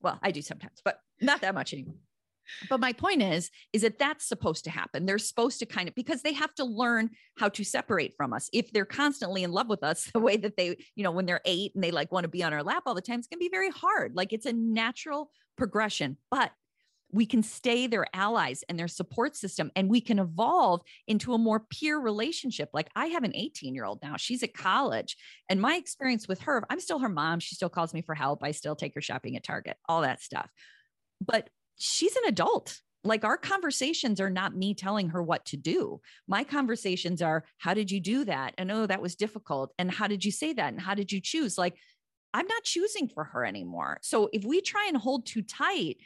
Well, 0.00 0.18
I 0.22 0.30
do 0.30 0.40
sometimes, 0.40 0.80
but 0.84 0.98
not 1.20 1.42
that 1.42 1.54
much 1.54 1.74
anymore 1.74 1.96
but 2.68 2.80
my 2.80 2.92
point 2.92 3.22
is 3.22 3.50
is 3.72 3.82
that 3.82 3.98
that's 3.98 4.26
supposed 4.26 4.64
to 4.64 4.70
happen. 4.70 5.06
They're 5.06 5.18
supposed 5.18 5.58
to 5.60 5.66
kind 5.66 5.88
of 5.88 5.94
because 5.94 6.22
they 6.22 6.32
have 6.32 6.54
to 6.54 6.64
learn 6.64 7.10
how 7.38 7.48
to 7.50 7.64
separate 7.64 8.14
from 8.16 8.32
us. 8.32 8.48
If 8.52 8.72
they're 8.72 8.84
constantly 8.84 9.42
in 9.42 9.52
love 9.52 9.68
with 9.68 9.82
us 9.82 10.10
the 10.12 10.20
way 10.20 10.36
that 10.36 10.56
they 10.56 10.76
you 10.94 11.04
know 11.04 11.12
when 11.12 11.26
they're 11.26 11.40
eight 11.44 11.72
and 11.74 11.82
they 11.82 11.90
like 11.90 12.12
want 12.12 12.24
to 12.24 12.28
be 12.28 12.42
on 12.42 12.52
our 12.52 12.62
lap 12.62 12.84
all 12.86 12.94
the 12.94 13.00
time 13.00 13.18
it's 13.18 13.28
going 13.28 13.38
to 13.38 13.44
be 13.44 13.50
very 13.50 13.70
hard. 13.70 14.14
Like 14.14 14.32
it's 14.32 14.46
a 14.46 14.52
natural 14.52 15.30
progression 15.56 16.16
but 16.30 16.50
we 17.14 17.26
can 17.26 17.42
stay 17.42 17.86
their 17.86 18.06
allies 18.14 18.64
and 18.68 18.78
their 18.78 18.88
support 18.88 19.36
system 19.36 19.70
and 19.76 19.90
we 19.90 20.00
can 20.00 20.18
evolve 20.18 20.80
into 21.06 21.34
a 21.34 21.38
more 21.38 21.60
peer 21.60 21.98
relationship. 21.98 22.70
Like 22.72 22.88
i 22.96 23.06
have 23.06 23.22
an 23.22 23.36
18 23.36 23.74
year 23.74 23.84
old 23.84 24.00
now. 24.02 24.16
She's 24.16 24.42
at 24.42 24.54
college 24.54 25.16
and 25.48 25.60
my 25.60 25.76
experience 25.76 26.26
with 26.26 26.40
her 26.42 26.64
i'm 26.70 26.80
still 26.80 26.98
her 26.98 27.08
mom. 27.08 27.38
She 27.40 27.54
still 27.54 27.68
calls 27.68 27.94
me 27.94 28.02
for 28.02 28.14
help. 28.14 28.42
I 28.42 28.52
still 28.52 28.74
take 28.74 28.94
her 28.94 29.00
shopping 29.00 29.36
at 29.36 29.44
target 29.44 29.76
all 29.88 30.02
that 30.02 30.22
stuff. 30.22 30.50
But 31.24 31.48
she's 31.76 32.16
an 32.16 32.24
adult. 32.26 32.80
Like 33.04 33.24
our 33.24 33.36
conversations 33.36 34.20
are 34.20 34.30
not 34.30 34.54
me 34.54 34.74
telling 34.74 35.08
her 35.08 35.22
what 35.22 35.44
to 35.46 35.56
do. 35.56 36.00
My 36.28 36.44
conversations 36.44 37.20
are, 37.20 37.44
how 37.58 37.74
did 37.74 37.90
you 37.90 38.00
do 38.00 38.24
that? 38.26 38.54
And 38.58 38.70
oh, 38.70 38.86
that 38.86 39.02
was 39.02 39.16
difficult. 39.16 39.72
And 39.78 39.90
how 39.90 40.06
did 40.06 40.24
you 40.24 40.30
say 40.30 40.52
that? 40.52 40.72
And 40.72 40.80
how 40.80 40.94
did 40.94 41.10
you 41.10 41.20
choose? 41.20 41.58
Like, 41.58 41.76
I'm 42.32 42.46
not 42.46 42.62
choosing 42.62 43.08
for 43.08 43.24
her 43.24 43.44
anymore. 43.44 43.98
So 44.02 44.30
if 44.32 44.44
we 44.44 44.60
try 44.60 44.86
and 44.88 44.96
hold 44.96 45.26
too 45.26 45.42
tight, 45.42 45.96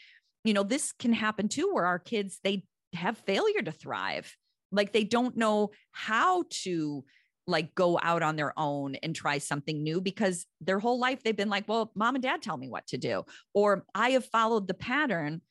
you 0.45 0.55
know, 0.55 0.63
this 0.63 0.93
can 0.93 1.13
happen 1.13 1.49
too, 1.49 1.71
where 1.73 1.87
our 1.87 1.99
kids, 1.99 2.41
they 2.43 2.65
have 2.95 3.19
failure 3.19 3.63
to 3.63 3.73
thrive. 3.73 4.35
Like 4.73 4.93
they 4.93 5.05
don't 5.05 5.37
know 5.37 5.71
how 5.93 6.45
to 6.63 7.05
like 7.47 7.75
go 7.75 7.99
out 8.03 8.23
on 8.23 8.37
their 8.37 8.53
own 8.57 8.97
and 8.97 9.15
try 9.15 9.39
something 9.39 9.83
new 9.83 10.01
because 10.01 10.47
their 10.61 10.81
whole 10.81 10.99
life 10.99 11.23
they've 11.23 11.37
been 11.37 11.49
like, 11.51 11.69
well, 11.69 11.93
mom 11.95 12.17
and 12.17 12.23
dad 12.23 12.43
tell 12.43 12.57
me 12.57 12.69
what 12.69 12.87
to 12.89 12.99
do. 12.99 13.25
Or 13.55 13.85
I 13.95 14.11
have 14.11 14.25
followed 14.25 14.67
the 14.67 14.75
pattern 14.75 15.43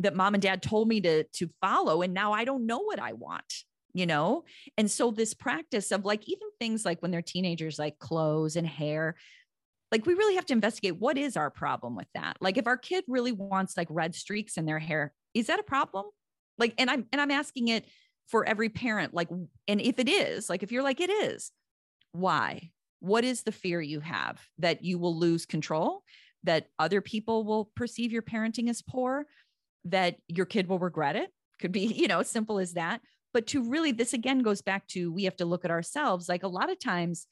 that 0.00 0.16
mom 0.16 0.34
and 0.34 0.42
dad 0.42 0.62
told 0.62 0.88
me 0.88 1.00
to 1.00 1.24
to 1.24 1.48
follow 1.60 2.02
and 2.02 2.12
now 2.12 2.32
I 2.32 2.44
don't 2.44 2.66
know 2.66 2.80
what 2.80 2.98
I 2.98 3.12
want 3.12 3.52
you 3.92 4.06
know? 4.06 4.44
And 4.78 4.88
so 4.88 5.10
this 5.10 5.34
practice 5.34 5.90
of 5.90 6.04
like 6.04 6.22
even 6.28 6.46
things 6.60 6.84
like 6.84 7.02
when 7.02 7.10
they're 7.10 7.22
teenagers 7.22 7.76
like 7.76 7.98
clothes 7.98 8.54
and 8.54 8.66
hair 8.66 9.16
like 9.90 10.06
we 10.06 10.14
really 10.14 10.36
have 10.36 10.46
to 10.46 10.52
investigate 10.52 11.00
what 11.00 11.18
is 11.18 11.36
our 11.36 11.50
problem 11.50 11.96
with 11.96 12.06
that? 12.14 12.36
Like 12.40 12.56
if 12.56 12.68
our 12.68 12.76
kid 12.76 13.02
really 13.08 13.32
wants 13.32 13.76
like 13.76 13.88
red 13.90 14.14
streaks 14.14 14.56
in 14.56 14.64
their 14.64 14.78
hair 14.78 15.12
is 15.34 15.48
that 15.48 15.58
a 15.58 15.64
problem? 15.64 16.06
Like 16.58 16.74
and 16.78 16.90
i'm 16.90 17.06
and 17.12 17.20
i'm 17.20 17.30
asking 17.30 17.68
it 17.68 17.86
for 18.28 18.46
every 18.46 18.68
parent 18.68 19.12
like 19.12 19.28
and 19.66 19.80
if 19.80 19.98
it 19.98 20.08
is 20.08 20.48
like 20.48 20.62
if 20.62 20.70
you're 20.70 20.82
like 20.82 21.00
it 21.00 21.10
is 21.10 21.50
why? 22.12 22.70
What 23.00 23.24
is 23.24 23.42
the 23.42 23.52
fear 23.52 23.80
you 23.80 24.00
have 24.00 24.40
that 24.58 24.84
you 24.84 24.98
will 24.98 25.16
lose 25.16 25.46
control 25.46 26.02
that 26.44 26.66
other 26.78 27.00
people 27.00 27.44
will 27.44 27.70
perceive 27.74 28.12
your 28.12 28.22
parenting 28.22 28.68
as 28.68 28.82
poor 28.82 29.26
that 29.84 30.16
your 30.28 30.46
kid 30.46 30.68
will 30.68 30.78
regret 30.78 31.16
it. 31.16 31.30
Could 31.60 31.72
be, 31.72 31.80
you 31.96 32.08
know, 32.08 32.20
as 32.20 32.30
simple 32.30 32.58
as 32.58 32.74
that. 32.74 33.00
But 33.32 33.46
to 33.48 33.68
really, 33.68 33.92
this 33.92 34.12
again 34.12 34.40
goes 34.40 34.62
back 34.62 34.86
to 34.88 35.12
we 35.12 35.24
have 35.24 35.36
to 35.36 35.44
look 35.44 35.64
at 35.64 35.70
ourselves. 35.70 36.28
Like 36.28 36.42
a 36.42 36.48
lot 36.48 36.70
of 36.70 36.80
times 36.80 37.26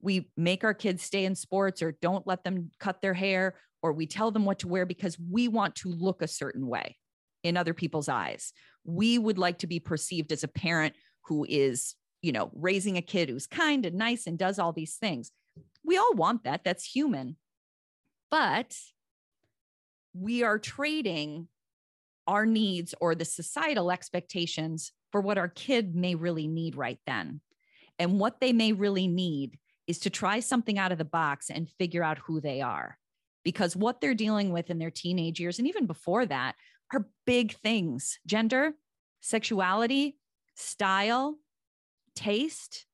we 0.00 0.28
make 0.36 0.64
our 0.64 0.74
kids 0.74 1.02
stay 1.02 1.24
in 1.24 1.34
sports 1.34 1.82
or 1.82 1.92
don't 2.00 2.26
let 2.26 2.42
them 2.42 2.70
cut 2.80 3.02
their 3.02 3.14
hair 3.14 3.54
or 3.82 3.92
we 3.92 4.06
tell 4.06 4.30
them 4.30 4.44
what 4.44 4.60
to 4.60 4.68
wear 4.68 4.86
because 4.86 5.18
we 5.18 5.48
want 5.48 5.74
to 5.76 5.88
look 5.88 6.22
a 6.22 6.28
certain 6.28 6.66
way 6.66 6.96
in 7.42 7.56
other 7.56 7.74
people's 7.74 8.08
eyes. 8.08 8.52
We 8.84 9.18
would 9.18 9.38
like 9.38 9.58
to 9.58 9.66
be 9.66 9.80
perceived 9.80 10.32
as 10.32 10.44
a 10.44 10.48
parent 10.48 10.94
who 11.26 11.44
is, 11.48 11.94
you 12.20 12.32
know, 12.32 12.50
raising 12.54 12.96
a 12.96 13.02
kid 13.02 13.28
who's 13.28 13.46
kind 13.46 13.84
and 13.84 13.96
nice 13.96 14.26
and 14.26 14.38
does 14.38 14.58
all 14.58 14.72
these 14.72 14.96
things. 14.96 15.32
We 15.84 15.96
all 15.98 16.14
want 16.14 16.44
that. 16.44 16.62
That's 16.64 16.84
human. 16.84 17.36
But 18.30 18.76
we 20.14 20.42
are 20.42 20.58
trading 20.58 21.48
our 22.26 22.46
needs 22.46 22.94
or 23.00 23.14
the 23.14 23.24
societal 23.24 23.90
expectations 23.90 24.92
for 25.10 25.20
what 25.20 25.38
our 25.38 25.48
kid 25.48 25.94
may 25.94 26.14
really 26.14 26.46
need 26.46 26.76
right 26.76 26.98
then. 27.06 27.40
And 27.98 28.18
what 28.18 28.40
they 28.40 28.52
may 28.52 28.72
really 28.72 29.06
need 29.06 29.58
is 29.86 29.98
to 30.00 30.10
try 30.10 30.40
something 30.40 30.78
out 30.78 30.92
of 30.92 30.98
the 30.98 31.04
box 31.04 31.50
and 31.50 31.68
figure 31.68 32.02
out 32.02 32.18
who 32.18 32.40
they 32.40 32.60
are. 32.60 32.98
Because 33.44 33.74
what 33.74 34.00
they're 34.00 34.14
dealing 34.14 34.52
with 34.52 34.70
in 34.70 34.78
their 34.78 34.90
teenage 34.90 35.40
years 35.40 35.58
and 35.58 35.66
even 35.68 35.86
before 35.86 36.24
that 36.26 36.54
are 36.92 37.08
big 37.26 37.54
things 37.56 38.18
gender, 38.26 38.72
sexuality, 39.20 40.16
style, 40.54 41.36
taste, 42.14 42.86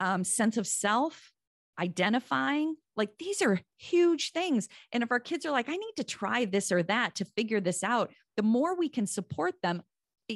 um, 0.00 0.24
sense 0.24 0.56
of 0.56 0.66
self, 0.66 1.32
identifying. 1.78 2.76
Like 2.98 3.10
these 3.18 3.40
are 3.40 3.60
huge 3.78 4.32
things. 4.32 4.68
And 4.92 5.02
if 5.02 5.10
our 5.10 5.20
kids 5.20 5.46
are 5.46 5.52
like, 5.52 5.68
I 5.68 5.76
need 5.76 5.94
to 5.96 6.04
try 6.04 6.44
this 6.44 6.70
or 6.72 6.82
that 6.82 7.14
to 7.14 7.24
figure 7.24 7.60
this 7.60 7.82
out, 7.82 8.12
the 8.36 8.42
more 8.42 8.76
we 8.76 8.88
can 8.88 9.06
support 9.06 9.54
them. 9.62 9.82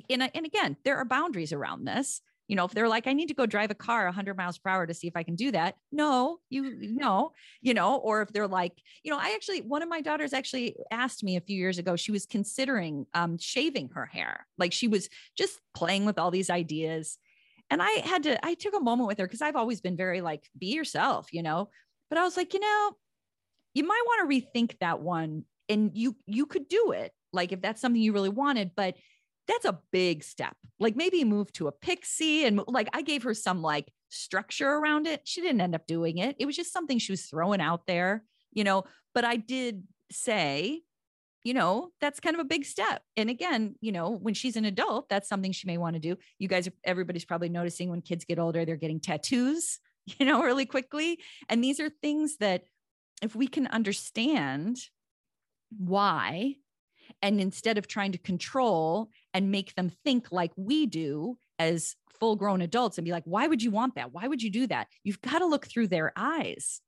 And, 0.08 0.30
and 0.34 0.46
again, 0.46 0.76
there 0.84 0.96
are 0.96 1.04
boundaries 1.04 1.52
around 1.52 1.84
this. 1.84 2.22
You 2.48 2.56
know, 2.56 2.64
if 2.64 2.72
they're 2.72 2.88
like, 2.88 3.06
I 3.06 3.12
need 3.12 3.28
to 3.28 3.34
go 3.34 3.46
drive 3.46 3.70
a 3.70 3.74
car 3.74 4.04
100 4.04 4.36
miles 4.36 4.58
per 4.58 4.70
hour 4.70 4.86
to 4.86 4.94
see 4.94 5.06
if 5.06 5.16
I 5.16 5.22
can 5.22 5.36
do 5.36 5.50
that. 5.52 5.76
No, 5.90 6.38
you 6.50 6.76
no, 6.80 7.32
you 7.60 7.72
know, 7.72 7.96
or 7.96 8.22
if 8.22 8.32
they're 8.32 8.48
like, 8.48 8.72
you 9.02 9.10
know, 9.10 9.18
I 9.18 9.32
actually, 9.34 9.60
one 9.62 9.82
of 9.82 9.88
my 9.88 10.00
daughters 10.00 10.32
actually 10.32 10.76
asked 10.90 11.24
me 11.24 11.36
a 11.36 11.40
few 11.40 11.56
years 11.56 11.78
ago, 11.78 11.96
she 11.96 12.12
was 12.12 12.26
considering 12.26 13.06
um, 13.14 13.38
shaving 13.38 13.90
her 13.94 14.06
hair. 14.06 14.46
Like 14.58 14.72
she 14.72 14.88
was 14.88 15.08
just 15.36 15.60
playing 15.74 16.04
with 16.04 16.18
all 16.18 16.30
these 16.30 16.50
ideas. 16.50 17.16
And 17.70 17.80
I 17.80 17.90
had 18.04 18.24
to, 18.24 18.44
I 18.44 18.54
took 18.54 18.74
a 18.74 18.80
moment 18.80 19.08
with 19.08 19.18
her 19.18 19.26
because 19.26 19.40
I've 19.40 19.56
always 19.56 19.80
been 19.80 19.96
very 19.96 20.20
like, 20.20 20.46
be 20.58 20.74
yourself, 20.74 21.32
you 21.32 21.42
know, 21.42 21.70
but 22.12 22.18
I 22.18 22.24
was 22.24 22.36
like, 22.36 22.52
you 22.52 22.60
know, 22.60 22.90
you 23.72 23.84
might 23.84 24.02
want 24.04 24.30
to 24.30 24.36
rethink 24.36 24.78
that 24.80 25.00
one 25.00 25.46
and 25.70 25.92
you 25.94 26.14
you 26.26 26.44
could 26.44 26.68
do 26.68 26.92
it 26.92 27.10
like 27.32 27.52
if 27.52 27.62
that's 27.62 27.80
something 27.80 28.02
you 28.02 28.12
really 28.12 28.28
wanted 28.28 28.72
but 28.76 28.96
that's 29.48 29.64
a 29.64 29.78
big 29.92 30.22
step. 30.22 30.54
Like 30.78 30.94
maybe 30.94 31.24
move 31.24 31.50
to 31.54 31.68
a 31.68 31.72
pixie 31.72 32.44
and 32.44 32.60
like 32.68 32.90
i 32.92 33.00
gave 33.00 33.22
her 33.22 33.32
some 33.32 33.62
like 33.62 33.90
structure 34.10 34.68
around 34.68 35.06
it. 35.06 35.22
She 35.24 35.40
didn't 35.40 35.62
end 35.62 35.74
up 35.74 35.86
doing 35.86 36.18
it. 36.18 36.36
It 36.38 36.44
was 36.44 36.54
just 36.54 36.70
something 36.70 36.98
she 36.98 37.12
was 37.12 37.24
throwing 37.24 37.62
out 37.62 37.86
there 37.86 38.24
you 38.52 38.62
know 38.62 38.84
but 39.14 39.24
i 39.24 39.36
did 39.36 39.82
say 40.10 40.82
you 41.44 41.54
know 41.54 41.92
that's 42.02 42.20
kind 42.20 42.36
of 42.36 42.40
a 42.40 42.44
big 42.44 42.66
step. 42.66 43.00
And 43.16 43.30
again 43.30 43.76
you 43.80 43.90
know 43.90 44.10
when 44.10 44.34
she's 44.34 44.56
an 44.56 44.66
adult 44.66 45.08
that's 45.08 45.30
something 45.30 45.52
she 45.52 45.66
may 45.66 45.78
want 45.78 45.96
to 45.96 46.00
do. 46.00 46.18
You 46.38 46.48
guys 46.48 46.68
everybody's 46.84 47.24
probably 47.24 47.48
noticing 47.48 47.88
when 47.88 48.02
kids 48.02 48.26
get 48.26 48.38
older 48.38 48.66
they're 48.66 48.76
getting 48.76 49.00
tattoos 49.00 49.78
you 50.18 50.26
know 50.26 50.42
really 50.42 50.66
quickly 50.66 51.18
and 51.48 51.62
these 51.62 51.80
are 51.80 51.88
things 51.88 52.36
that 52.38 52.64
if 53.22 53.36
we 53.36 53.46
can 53.46 53.66
understand 53.68 54.78
why 55.78 56.56
and 57.20 57.40
instead 57.40 57.78
of 57.78 57.86
trying 57.86 58.12
to 58.12 58.18
control 58.18 59.10
and 59.34 59.50
make 59.50 59.74
them 59.74 59.90
think 60.04 60.32
like 60.32 60.52
we 60.56 60.86
do 60.86 61.36
as 61.58 61.94
full 62.18 62.36
grown 62.36 62.62
adults 62.62 62.98
and 62.98 63.04
be 63.04 63.12
like, 63.12 63.24
why 63.24 63.46
would 63.46 63.62
you 63.62 63.70
want 63.70 63.96
that? 63.96 64.12
Why 64.12 64.28
would 64.28 64.42
you 64.42 64.50
do 64.50 64.66
that? 64.68 64.88
You've 65.04 65.20
got 65.20 65.40
to 65.40 65.46
look 65.46 65.66
through 65.66 65.88
their 65.88 66.12
eyes, 66.16 66.80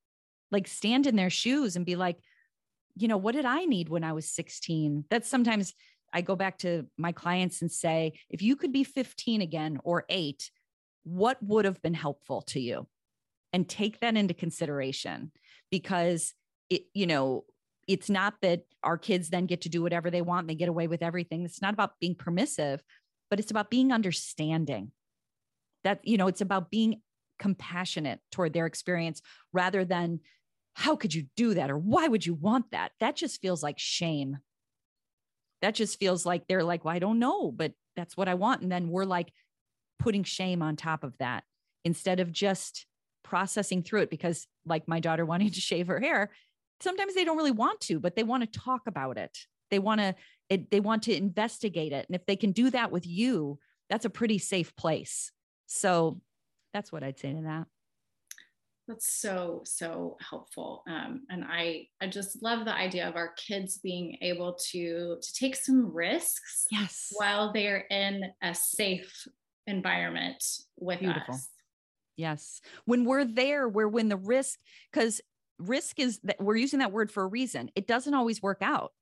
like 0.51 0.69
stand 0.69 1.07
in 1.07 1.17
their 1.17 1.31
shoes 1.31 1.77
and 1.77 1.85
be 1.85 1.97
like, 1.97 2.19
you 2.97 3.09
know, 3.09 3.17
what 3.17 3.35
did 3.35 3.45
I 3.45 3.65
need 3.65 3.89
when 3.89 4.05
I 4.05 4.13
was 4.13 4.31
16? 4.31 5.05
That's 5.11 5.29
sometimes 5.29 5.75
I 6.13 6.21
go 6.21 6.37
back 6.37 6.59
to 6.59 6.87
my 6.97 7.11
clients 7.11 7.63
and 7.63 7.71
say, 7.71 8.13
if 8.31 8.43
you 8.43 8.55
could 8.55 8.73
be 8.73 8.85
15 8.85 9.43
again 9.43 9.81
or 9.83 10.05
eight, 10.09 10.51
what 11.03 11.43
would 11.43 11.65
have 11.65 11.83
been 11.83 11.95
helpful 11.95 12.43
to 12.43 12.61
you? 12.61 12.87
And 13.55 13.69
take 13.69 14.01
that 14.01 14.17
into 14.17 14.35
consideration 14.35 15.31
because 15.71 16.35
it, 16.69 16.83
you 16.93 17.07
know, 17.07 17.45
it's 17.87 18.11
not 18.11 18.35
that 18.43 18.63
our 18.83 18.99
kids 18.99 19.31
then 19.31 19.47
get 19.47 19.61
to 19.61 19.69
do 19.69 19.81
whatever 19.81 20.11
they 20.11 20.23
want, 20.23 20.49
they 20.49 20.57
get 20.57 20.69
away 20.69 20.89
with 20.89 21.03
everything. 21.03 21.45
It's 21.45 21.63
not 21.63 21.73
about 21.73 22.01
being 22.01 22.17
permissive, 22.17 22.83
but 23.31 23.39
it's 23.39 23.53
about 23.53 23.71
being 23.71 23.93
understanding. 23.93 24.91
That, 25.85 26.01
you 26.03 26.17
know, 26.17 26.27
it's 26.27 26.41
about 26.41 26.71
being 26.71 27.01
compassionate 27.39 28.21
toward 28.33 28.55
their 28.55 28.67
experience 28.67 29.23
rather 29.53 29.85
than 29.85 30.21
how 30.75 30.97
could 30.97 31.15
you 31.15 31.27
do 31.37 31.55
that 31.55 31.71
or 31.71 31.79
why 31.79 32.09
would 32.09 32.27
you 32.27 32.35
want 32.35 32.73
that? 32.73 32.91
That 32.99 33.15
just 33.15 33.41
feels 33.41 33.63
like 33.63 33.79
shame. 33.79 34.39
That 35.63 35.77
just 35.77 36.01
feels 36.01 36.27
like 36.27 36.49
they're 36.49 36.65
like, 36.65 36.85
well, 36.85 36.97
I 36.97 36.99
don't 36.99 37.21
know, 37.21 37.53
but 37.53 37.73
that's 37.95 38.17
what 38.17 38.29
I 38.29 38.35
want. 38.35 38.63
And 38.63 38.73
then 38.73 38.89
we're 38.89 39.05
like 39.05 39.33
putting 40.01 40.25
shame 40.25 40.61
on 40.61 40.75
top 40.75 41.05
of 41.05 41.17
that 41.19 41.45
instead 41.85 42.19
of 42.19 42.33
just 42.33 42.87
processing 43.25 43.83
through 43.83 44.03
it 44.03 44.11
because 44.11 44.47
like 44.65 44.87
my 44.87 45.01
daughter 45.01 45.25
wanting 45.25 45.51
to 45.51 45.61
shave 45.71 45.89
her 45.89 45.99
hair 45.99 46.31
sometimes 46.81 47.15
they 47.15 47.25
don't 47.25 47.37
really 47.37 47.51
want 47.51 47.81
to, 47.83 47.99
but 47.99 48.15
they 48.15 48.23
want 48.23 48.43
to 48.43 48.59
talk 48.59 48.83
about 48.87 49.19
it. 49.19 49.37
They 49.71 49.79
want 49.79 50.01
to 50.01 50.15
they 50.71 50.81
want 50.81 51.05
to 51.05 51.17
investigate 51.17 51.93
it. 51.93 52.07
And 52.09 52.15
if 52.15 52.27
they 52.27 52.37
can 52.37 52.53
do 52.53 52.71
that 52.71 52.93
with 52.93 53.07
you, 53.07 53.59
that's 53.89 54.05
a 54.05 54.11
pretty 54.11 54.39
safe 54.39 54.77
place. 54.77 55.33
So 55.67 56.21
that's 56.73 56.93
what 56.93 57.03
I'd 57.03 57.19
say 57.19 57.33
to 57.33 57.43
that. 57.43 57.67
That's 58.87 59.09
so 59.19 59.63
so 59.65 60.19
helpful, 60.21 60.83
um, 60.87 61.23
and 61.31 61.43
I 61.49 61.87
I 62.03 62.07
just 62.07 62.43
love 62.43 62.67
the 62.67 62.75
idea 62.75 63.09
of 63.09 63.17
our 63.17 63.33
kids 63.33 63.79
being 63.79 64.19
able 64.21 64.59
to 64.73 65.17
to 65.23 65.33
take 65.33 65.57
some 65.57 65.91
risks, 65.91 66.67
yes, 66.71 67.09
while 67.13 67.51
they're 67.51 67.87
in 67.91 68.25
a 68.43 68.55
safe 68.55 69.27
environment 69.67 70.45
with 70.77 71.01
Beautiful. 71.01 71.35
us. 71.35 71.49
Yes, 72.17 72.61
when 72.85 73.05
we're 73.05 73.25
there, 73.25 73.69
we're 73.69 73.89
when 73.89 74.09
the 74.09 74.17
risk 74.17 74.59
because 74.93 75.21
risk 75.59 75.99
is 75.99 76.21
that 76.25 76.41
we're 76.41 76.57
using 76.57 76.79
that 76.79 76.93
word 76.93 77.11
for 77.11 77.23
a 77.23 77.29
reason. 77.29 77.71
It 77.75 77.87
doesn't 77.87 78.15
always 78.15 78.43
work 78.43 78.59
out. 78.61 78.93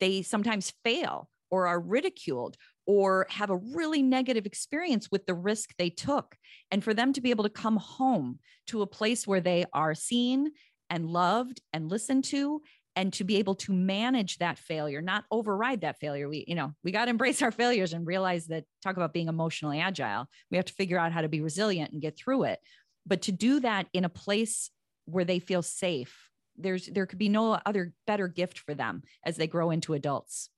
They 0.00 0.22
sometimes 0.22 0.72
fail 0.84 1.28
or 1.50 1.66
are 1.66 1.80
ridiculed 1.80 2.56
or 2.86 3.26
have 3.30 3.50
a 3.50 3.56
really 3.56 4.02
negative 4.02 4.46
experience 4.46 5.08
with 5.10 5.26
the 5.26 5.34
risk 5.34 5.74
they 5.76 5.90
took. 5.90 6.36
And 6.70 6.82
for 6.82 6.94
them 6.94 7.12
to 7.12 7.20
be 7.20 7.30
able 7.30 7.44
to 7.44 7.50
come 7.50 7.76
home 7.76 8.38
to 8.68 8.82
a 8.82 8.86
place 8.86 9.26
where 9.26 9.40
they 9.40 9.64
are 9.72 9.94
seen 9.94 10.52
and 10.88 11.06
loved 11.06 11.60
and 11.72 11.88
listened 11.88 12.24
to 12.24 12.62
and 12.96 13.12
to 13.12 13.24
be 13.24 13.36
able 13.36 13.54
to 13.54 13.72
manage 13.72 14.38
that 14.38 14.58
failure 14.58 15.00
not 15.00 15.24
override 15.30 15.82
that 15.82 15.98
failure. 15.98 16.28
We 16.28 16.44
you 16.46 16.54
know 16.54 16.72
we 16.82 16.92
got 16.92 17.06
to 17.06 17.10
embrace 17.10 17.42
our 17.42 17.52
failures 17.52 17.92
and 17.92 18.06
realize 18.06 18.46
that 18.48 18.64
talk 18.82 18.96
about 18.96 19.12
being 19.12 19.28
emotionally 19.28 19.80
agile. 19.80 20.26
We 20.50 20.56
have 20.56 20.66
to 20.66 20.74
figure 20.74 20.98
out 20.98 21.12
how 21.12 21.22
to 21.22 21.28
be 21.28 21.40
resilient 21.40 21.92
and 21.92 22.02
get 22.02 22.16
through 22.16 22.44
it. 22.44 22.60
But 23.06 23.22
to 23.22 23.32
do 23.32 23.60
that 23.60 23.86
in 23.92 24.04
a 24.04 24.10
place 24.10 24.70
where 25.06 25.24
they 25.24 25.38
feel 25.38 25.62
safe 25.62 26.30
there's 26.62 26.86
there 26.86 27.06
could 27.06 27.18
be 27.18 27.28
no 27.28 27.58
other 27.66 27.92
better 28.06 28.28
gift 28.28 28.58
for 28.58 28.74
them 28.74 29.02
as 29.24 29.36
they 29.36 29.46
grow 29.46 29.70
into 29.70 29.94
adults. 29.94 30.50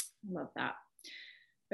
I 0.00 0.40
love 0.40 0.48
that. 0.56 0.74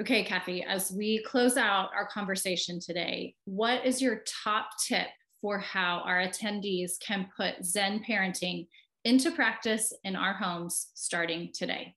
Okay, 0.00 0.22
Cathy, 0.22 0.62
as 0.62 0.92
we 0.92 1.22
close 1.24 1.56
out 1.56 1.90
our 1.94 2.06
conversation 2.06 2.78
today, 2.80 3.34
what 3.44 3.84
is 3.84 4.00
your 4.00 4.22
top 4.44 4.70
tip 4.86 5.08
for 5.40 5.58
how 5.58 6.02
our 6.04 6.18
attendees 6.18 6.92
can 7.04 7.28
put 7.36 7.64
Zen 7.64 8.02
parenting 8.08 8.66
into 9.04 9.30
practice 9.30 9.92
in 10.04 10.16
our 10.16 10.34
homes 10.34 10.88
starting 10.94 11.50
today? 11.52 11.94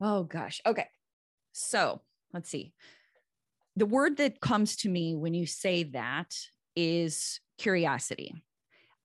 Oh, 0.00 0.24
gosh. 0.24 0.60
Okay. 0.64 0.86
So 1.52 2.00
let's 2.32 2.48
see. 2.48 2.72
The 3.76 3.86
word 3.86 4.16
that 4.18 4.40
comes 4.40 4.76
to 4.76 4.88
me 4.88 5.14
when 5.14 5.34
you 5.34 5.46
say 5.46 5.84
that 5.84 6.34
is 6.76 7.40
curiosity. 7.58 8.34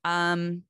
Um, 0.03 0.63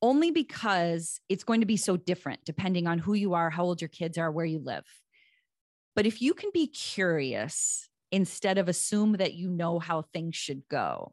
only 0.00 0.30
because 0.30 1.20
it's 1.28 1.44
going 1.44 1.60
to 1.60 1.66
be 1.66 1.76
so 1.76 1.96
different 1.96 2.40
depending 2.44 2.86
on 2.86 2.98
who 2.98 3.14
you 3.14 3.34
are, 3.34 3.50
how 3.50 3.64
old 3.64 3.80
your 3.80 3.88
kids 3.88 4.18
are, 4.18 4.30
where 4.30 4.44
you 4.44 4.60
live. 4.60 4.84
But 5.96 6.06
if 6.06 6.22
you 6.22 6.34
can 6.34 6.50
be 6.54 6.68
curious 6.68 7.88
instead 8.12 8.58
of 8.58 8.68
assume 8.68 9.14
that 9.14 9.34
you 9.34 9.50
know 9.50 9.78
how 9.78 10.02
things 10.02 10.36
should 10.36 10.62
go, 10.68 11.12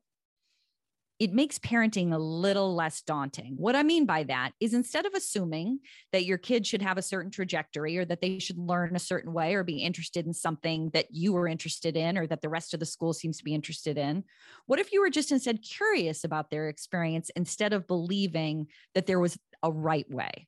it 1.18 1.32
makes 1.32 1.57
parenting 1.59 2.13
a 2.13 2.18
little 2.18 2.76
less 2.76 3.01
daunting. 3.01 3.55
What 3.57 3.76
I 3.76 3.84
mean 3.84 4.05
by 4.05 4.24
that 4.24 4.51
is 4.59 4.74
instead 4.74 5.05
of 5.05 5.13
assuming 5.13 5.80
that 6.11 6.26
your 6.26 6.38
kid 6.38 6.68
should 6.68 6.82
have 6.82 6.97
a 6.97 7.01
certain 7.01 7.32
trajectory 7.32 7.97
or 7.97 8.03
that 8.05 8.22
they 8.22 8.39
should 8.39 8.57
learn 8.57 8.95
a 8.95 8.99
certain 8.99 9.32
way 9.32 9.55
or 9.55 9.63
be 9.63 9.78
interested 9.78 10.26
in 10.26 10.34
something 10.34 10.89
that 10.93 11.07
you 11.11 11.32
were 11.32 11.47
interested 11.47 11.95
in 11.95 12.18
or 12.18 12.28
that 12.28 12.41
the 12.41 12.49
rest 12.49 12.74
of 12.74 12.82
the 12.82 12.86
school 12.86 13.13
seems 13.13 13.38
to 13.38 13.45
be 13.45 13.55
interested 13.55 13.97
in, 13.97 14.26
what 14.66 14.80
if 14.80 14.91
you 14.91 14.99
were 14.99 15.09
just 15.09 15.32
instead 15.32 15.61
curious 15.61 16.26
about 16.26 16.49
their 16.49 16.68
experience 16.68 17.32
instead 17.36 17.72
of 17.72 17.88
believing 17.88 18.68
that 18.93 19.05
there 19.05 19.20
was 19.20 19.38
a 19.63 19.72
right 19.72 20.09
way? 20.11 20.47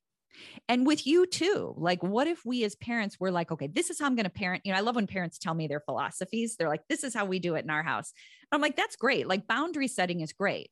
And 0.68 0.86
with 0.86 1.08
you 1.08 1.26
too. 1.26 1.74
Like, 1.78 2.04
what 2.04 2.28
if 2.28 2.46
we 2.46 2.64
as 2.64 2.76
parents 2.76 3.20
were 3.20 3.32
like, 3.32 3.52
okay, 3.52 3.68
this 3.68 3.90
is 3.90 4.00
how 4.00 4.06
I'm 4.06 4.16
going 4.16 4.26
to 4.26 4.30
parent? 4.30 4.64
You 4.66 4.72
know, 4.72 4.78
I 4.78 4.82
love 4.82 4.96
when 4.96 5.08
parents 5.08 5.38
tell 5.38 5.54
me 5.54 5.68
their 5.68 5.80
philosophies. 5.80 6.56
They're 6.56 6.70
like, 6.70 6.88
this 6.90 7.04
is 7.04 7.14
how 7.14 7.26
we 7.26 7.40
do 7.40 7.56
it 7.56 7.64
in 7.64 7.70
our 7.70 7.84
house. 7.84 8.14
I'm 8.52 8.62
like, 8.62 8.76
that's 8.76 8.96
great. 8.96 9.28
Like, 9.28 9.48
boundary 9.48 9.88
setting 9.88 10.22
is 10.22 10.34
great. 10.34 10.70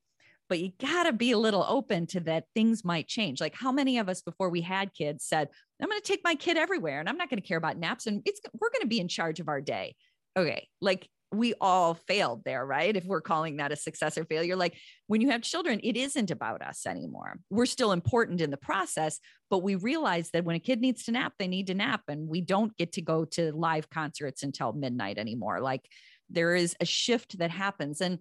But 0.48 0.60
you 0.60 0.72
got 0.80 1.04
to 1.04 1.14
be 1.14 1.32
a 1.32 1.38
little 1.40 1.66
open 1.68 2.06
to 2.08 2.20
that 2.22 2.46
things 2.54 2.86
might 2.86 3.08
change. 3.08 3.42
Like, 3.42 3.56
how 3.56 3.72
many 3.72 3.98
of 3.98 4.10
us 4.10 4.22
before 4.22 4.50
we 4.50 4.62
had 4.62 4.94
kids 4.94 5.26
said, 5.26 5.50
I'm 5.82 5.90
going 5.90 6.00
to 6.00 6.08
take 6.08 6.24
my 6.24 6.36
kid 6.36 6.56
everywhere 6.56 7.00
and 7.00 7.10
I'm 7.10 7.18
not 7.18 7.30
going 7.30 7.42
to 7.42 7.48
care 7.48 7.58
about 7.58 7.78
naps 7.78 8.06
and 8.06 8.22
it's, 8.26 8.40
we're 8.60 8.70
going 8.70 8.82
to 8.82 8.88
be 8.88 9.00
in 9.00 9.08
charge 9.08 9.40
of 9.40 9.48
our 9.48 9.60
day. 9.60 9.96
Okay. 10.38 10.68
Like, 10.82 11.10
we 11.38 11.54
all 11.62 11.94
failed 11.94 12.44
there, 12.46 12.66
right? 12.66 12.96
If 12.96 13.06
we're 13.06 13.22
calling 13.22 13.58
that 13.58 13.72
a 13.72 13.76
success 13.76 14.18
or 14.18 14.26
failure, 14.26 14.56
like 14.56 14.76
when 15.08 15.22
you 15.22 15.30
have 15.30 15.42
children, 15.42 15.80
it 15.84 15.98
isn't 15.98 16.32
about 16.32 16.62
us 16.62 16.86
anymore. 16.86 17.40
We're 17.50 17.66
still 17.66 17.92
important 17.92 18.42
in 18.42 18.52
the 18.52 18.58
process, 18.58 19.20
but 19.50 19.64
we 19.64 19.76
realize 19.76 20.32
that 20.32 20.46
when 20.46 20.56
a 20.56 20.60
kid 20.60 20.82
needs 20.82 21.04
to 21.06 21.12
nap, 21.12 21.34
they 21.38 21.48
need 21.48 21.68
to 21.68 21.74
nap, 21.74 22.02
and 22.08 22.28
we 22.28 22.42
don't 22.42 22.76
get 22.78 22.94
to 22.94 23.02
go 23.02 23.26
to 23.26 23.52
live 23.54 23.90
concerts 23.90 24.44
until 24.44 24.74
midnight 24.74 25.18
anymore. 25.18 25.62
Like 25.62 25.88
there 26.30 26.56
is 26.56 26.76
a 26.80 26.86
shift 26.86 27.38
that 27.38 27.52
happens. 27.52 28.02
And 28.02 28.20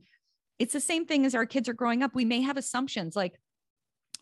it's 0.58 0.72
the 0.72 0.80
same 0.80 1.06
thing 1.06 1.26
as 1.26 1.34
our 1.34 1.46
kids 1.46 1.68
are 1.68 1.74
growing 1.74 2.02
up. 2.02 2.14
We 2.14 2.24
may 2.24 2.42
have 2.42 2.56
assumptions 2.56 3.16
like 3.16 3.34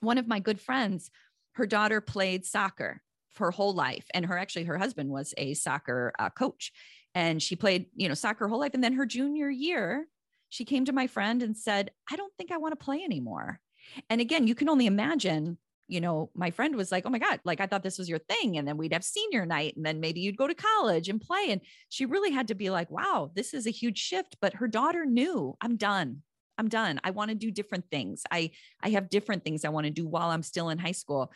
one 0.01 0.19
of 0.19 0.29
my 0.29 0.41
good 0.41 0.61
friends, 0.61 1.11
her 1.53 1.67
daughter 1.67 2.01
played 2.01 2.45
soccer 2.45 3.03
her 3.39 3.51
whole 3.51 3.75
life 3.75 4.05
and 4.15 4.27
her 4.27 4.37
actually 4.37 4.65
her 4.65 4.79
husband 4.79 5.11
was 5.11 5.35
a 5.37 5.55
soccer 5.55 6.13
uh, 6.19 6.31
coach 6.31 6.73
and 7.15 7.43
she 7.43 7.57
played, 7.57 7.87
you 7.95 8.09
know, 8.09 8.15
soccer 8.15 8.45
her 8.45 8.49
whole 8.49 8.61
life. 8.61 8.75
And 8.75 8.83
then 8.83 8.95
her 8.95 9.07
junior 9.07 9.51
year, 9.51 10.07
she 10.49 10.65
came 10.65 10.85
to 10.87 10.93
my 10.93 11.07
friend 11.07 11.43
and 11.43 11.57
said, 11.57 11.91
I 12.11 12.17
don't 12.17 12.33
think 12.37 12.51
I 12.53 12.59
want 12.59 12.79
to 12.79 12.85
play 12.85 13.03
anymore. 13.03 13.61
And 14.09 14.21
again, 14.21 14.47
you 14.47 14.55
can 14.55 14.69
only 14.69 14.87
imagine, 14.87 15.59
you 15.89 16.01
know, 16.01 16.31
my 16.35 16.51
friend 16.51 16.77
was 16.77 16.93
like, 16.93 17.05
Oh 17.07 17.11
my 17.11 17.19
God, 17.19 17.41
like 17.45 17.61
I 17.61 17.67
thought 17.67 17.83
this 17.83 17.99
was 17.99 18.09
your 18.09 18.19
thing. 18.19 18.57
And 18.57 18.67
then 18.67 18.77
we'd 18.77 18.93
have 18.93 19.05
senior 19.05 19.45
night 19.45 19.77
and 19.77 19.85
then 19.85 20.01
maybe 20.01 20.21
you'd 20.21 20.37
go 20.37 20.47
to 20.47 20.55
college 20.55 21.09
and 21.09 21.21
play. 21.21 21.47
And 21.51 21.61
she 21.89 22.07
really 22.07 22.31
had 22.31 22.49
to 22.49 22.55
be 22.55 22.71
like, 22.71 22.91
wow, 22.91 23.31
this 23.35 23.55
is 23.55 23.67
a 23.67 23.71
huge 23.71 23.99
shift. 23.99 24.37
But 24.41 24.55
her 24.55 24.69
daughter 24.69 25.05
knew 25.05 25.57
I'm 25.61 25.77
done. 25.77 26.23
I'm 26.59 26.69
done. 26.69 27.01
I 27.03 27.11
want 27.11 27.31
to 27.31 27.35
do 27.35 27.51
different 27.51 27.87
things. 27.91 28.23
I 28.31 28.51
I 28.83 28.91
have 28.91 29.11
different 29.11 29.45
things 29.45 29.65
I 29.65 29.71
want 29.71 29.87
to 29.87 29.91
do 29.91 30.07
while 30.07 30.31
I'm 30.31 30.43
still 30.43 30.69
in 30.69 30.79
high 30.79 30.93
school. 30.93 31.33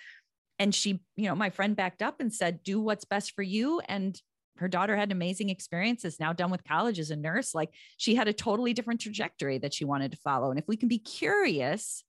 And 0.58 0.74
she, 0.74 1.00
you 1.16 1.28
know, 1.28 1.34
my 1.34 1.50
friend 1.50 1.76
backed 1.76 2.02
up 2.02 2.20
and 2.20 2.32
said, 2.32 2.62
do 2.62 2.80
what's 2.80 3.04
best 3.04 3.32
for 3.32 3.42
you. 3.42 3.80
And 3.88 4.18
her 4.58 4.68
daughter 4.68 4.96
had 4.96 5.12
amazing 5.12 5.50
experiences 5.50 6.20
now 6.20 6.32
done 6.32 6.50
with 6.50 6.64
college 6.64 6.98
as 6.98 7.10
a 7.10 7.16
nurse 7.16 7.54
like 7.54 7.70
she 7.96 8.14
had 8.14 8.28
a 8.28 8.32
totally 8.32 8.72
different 8.72 9.00
trajectory 9.00 9.58
that 9.58 9.74
she 9.74 9.84
wanted 9.84 10.12
to 10.12 10.18
follow. 10.18 10.50
And 10.50 10.58
if 10.58 10.66
we 10.68 10.76
can 10.76 10.88
be 10.88 10.98
curious 10.98 12.04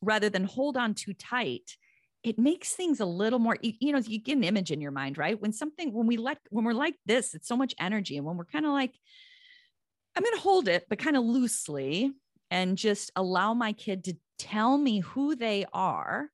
rather 0.00 0.28
than 0.28 0.44
hold 0.44 0.76
on 0.76 0.94
too 0.94 1.14
tight 1.14 1.76
it 2.22 2.38
makes 2.38 2.72
things 2.72 3.00
a 3.00 3.06
little 3.06 3.38
more 3.38 3.56
you 3.62 3.92
know 3.92 3.98
you 3.98 4.18
get 4.18 4.36
an 4.36 4.44
image 4.44 4.70
in 4.70 4.80
your 4.80 4.90
mind 4.90 5.18
right? 5.18 5.40
When 5.40 5.52
something 5.52 5.92
when 5.92 6.06
we 6.06 6.16
let 6.16 6.38
when 6.50 6.64
we're 6.64 6.72
like 6.72 6.94
this 7.06 7.34
it's 7.34 7.48
so 7.48 7.56
much 7.56 7.74
energy. 7.78 8.16
And 8.16 8.26
when 8.26 8.36
we're 8.36 8.44
kind 8.44 8.66
of 8.66 8.72
like 8.72 8.94
i'm 10.16 10.22
going 10.22 10.34
to 10.34 10.40
hold 10.40 10.68
it 10.68 10.86
but 10.88 10.98
kind 10.98 11.16
of 11.16 11.24
loosely 11.24 12.12
and 12.50 12.78
just 12.78 13.10
allow 13.16 13.52
my 13.52 13.72
kid 13.72 14.04
to 14.04 14.14
tell 14.38 14.76
me 14.78 15.00
who 15.00 15.34
they 15.34 15.66
are 15.72 16.28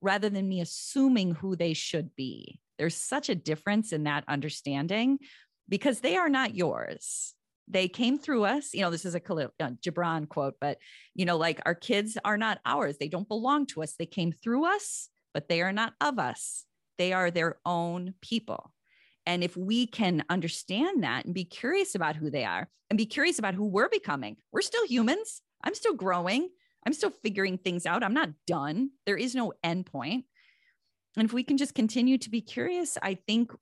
rather 0.00 0.28
than 0.28 0.48
me 0.48 0.60
assuming 0.60 1.34
who 1.34 1.56
they 1.56 1.74
should 1.74 2.14
be 2.16 2.60
there's 2.78 2.96
such 2.96 3.28
a 3.28 3.34
difference 3.34 3.92
in 3.92 4.04
that 4.04 4.24
understanding 4.28 5.18
because 5.68 6.00
they 6.00 6.16
are 6.16 6.28
not 6.28 6.54
yours. 6.54 7.34
They 7.70 7.88
came 7.88 8.18
through 8.18 8.44
us. 8.44 8.72
You 8.72 8.82
know, 8.82 8.90
this 8.90 9.04
is 9.04 9.14
a 9.14 9.20
Kahlil 9.20 9.50
uh, 9.60 9.70
Gibran 9.84 10.28
quote, 10.28 10.54
but 10.60 10.78
you 11.14 11.26
know, 11.26 11.36
like 11.36 11.60
our 11.66 11.74
kids 11.74 12.16
are 12.24 12.38
not 12.38 12.60
ours. 12.64 12.96
They 12.98 13.08
don't 13.08 13.28
belong 13.28 13.66
to 13.66 13.82
us. 13.82 13.94
They 13.98 14.06
came 14.06 14.32
through 14.32 14.64
us, 14.64 15.10
but 15.34 15.48
they 15.48 15.60
are 15.60 15.72
not 15.72 15.92
of 16.00 16.18
us. 16.18 16.64
They 16.96 17.12
are 17.12 17.30
their 17.30 17.58
own 17.66 18.14
people. 18.22 18.72
And 19.26 19.44
if 19.44 19.56
we 19.56 19.86
can 19.86 20.24
understand 20.30 21.04
that 21.04 21.26
and 21.26 21.34
be 21.34 21.44
curious 21.44 21.94
about 21.94 22.16
who 22.16 22.30
they 22.30 22.44
are 22.44 22.68
and 22.88 22.96
be 22.96 23.04
curious 23.04 23.38
about 23.38 23.54
who 23.54 23.66
we're 23.66 23.90
becoming, 23.90 24.38
we're 24.52 24.62
still 24.62 24.86
humans. 24.86 25.42
I'm 25.62 25.74
still 25.74 25.94
growing. 25.94 26.48
I'm 26.86 26.94
still 26.94 27.12
figuring 27.22 27.58
things 27.58 27.84
out. 27.84 28.02
I'm 28.02 28.14
not 28.14 28.30
done. 28.46 28.90
There 29.04 29.18
is 29.18 29.34
no 29.34 29.52
end 29.62 29.84
point. 29.84 30.24
And 31.16 31.24
if 31.24 31.32
we 31.32 31.42
can 31.42 31.56
just 31.56 31.74
continue 31.74 32.18
to 32.18 32.30
be 32.30 32.40
curious, 32.40 32.96
I 33.02 33.14
think 33.26 33.52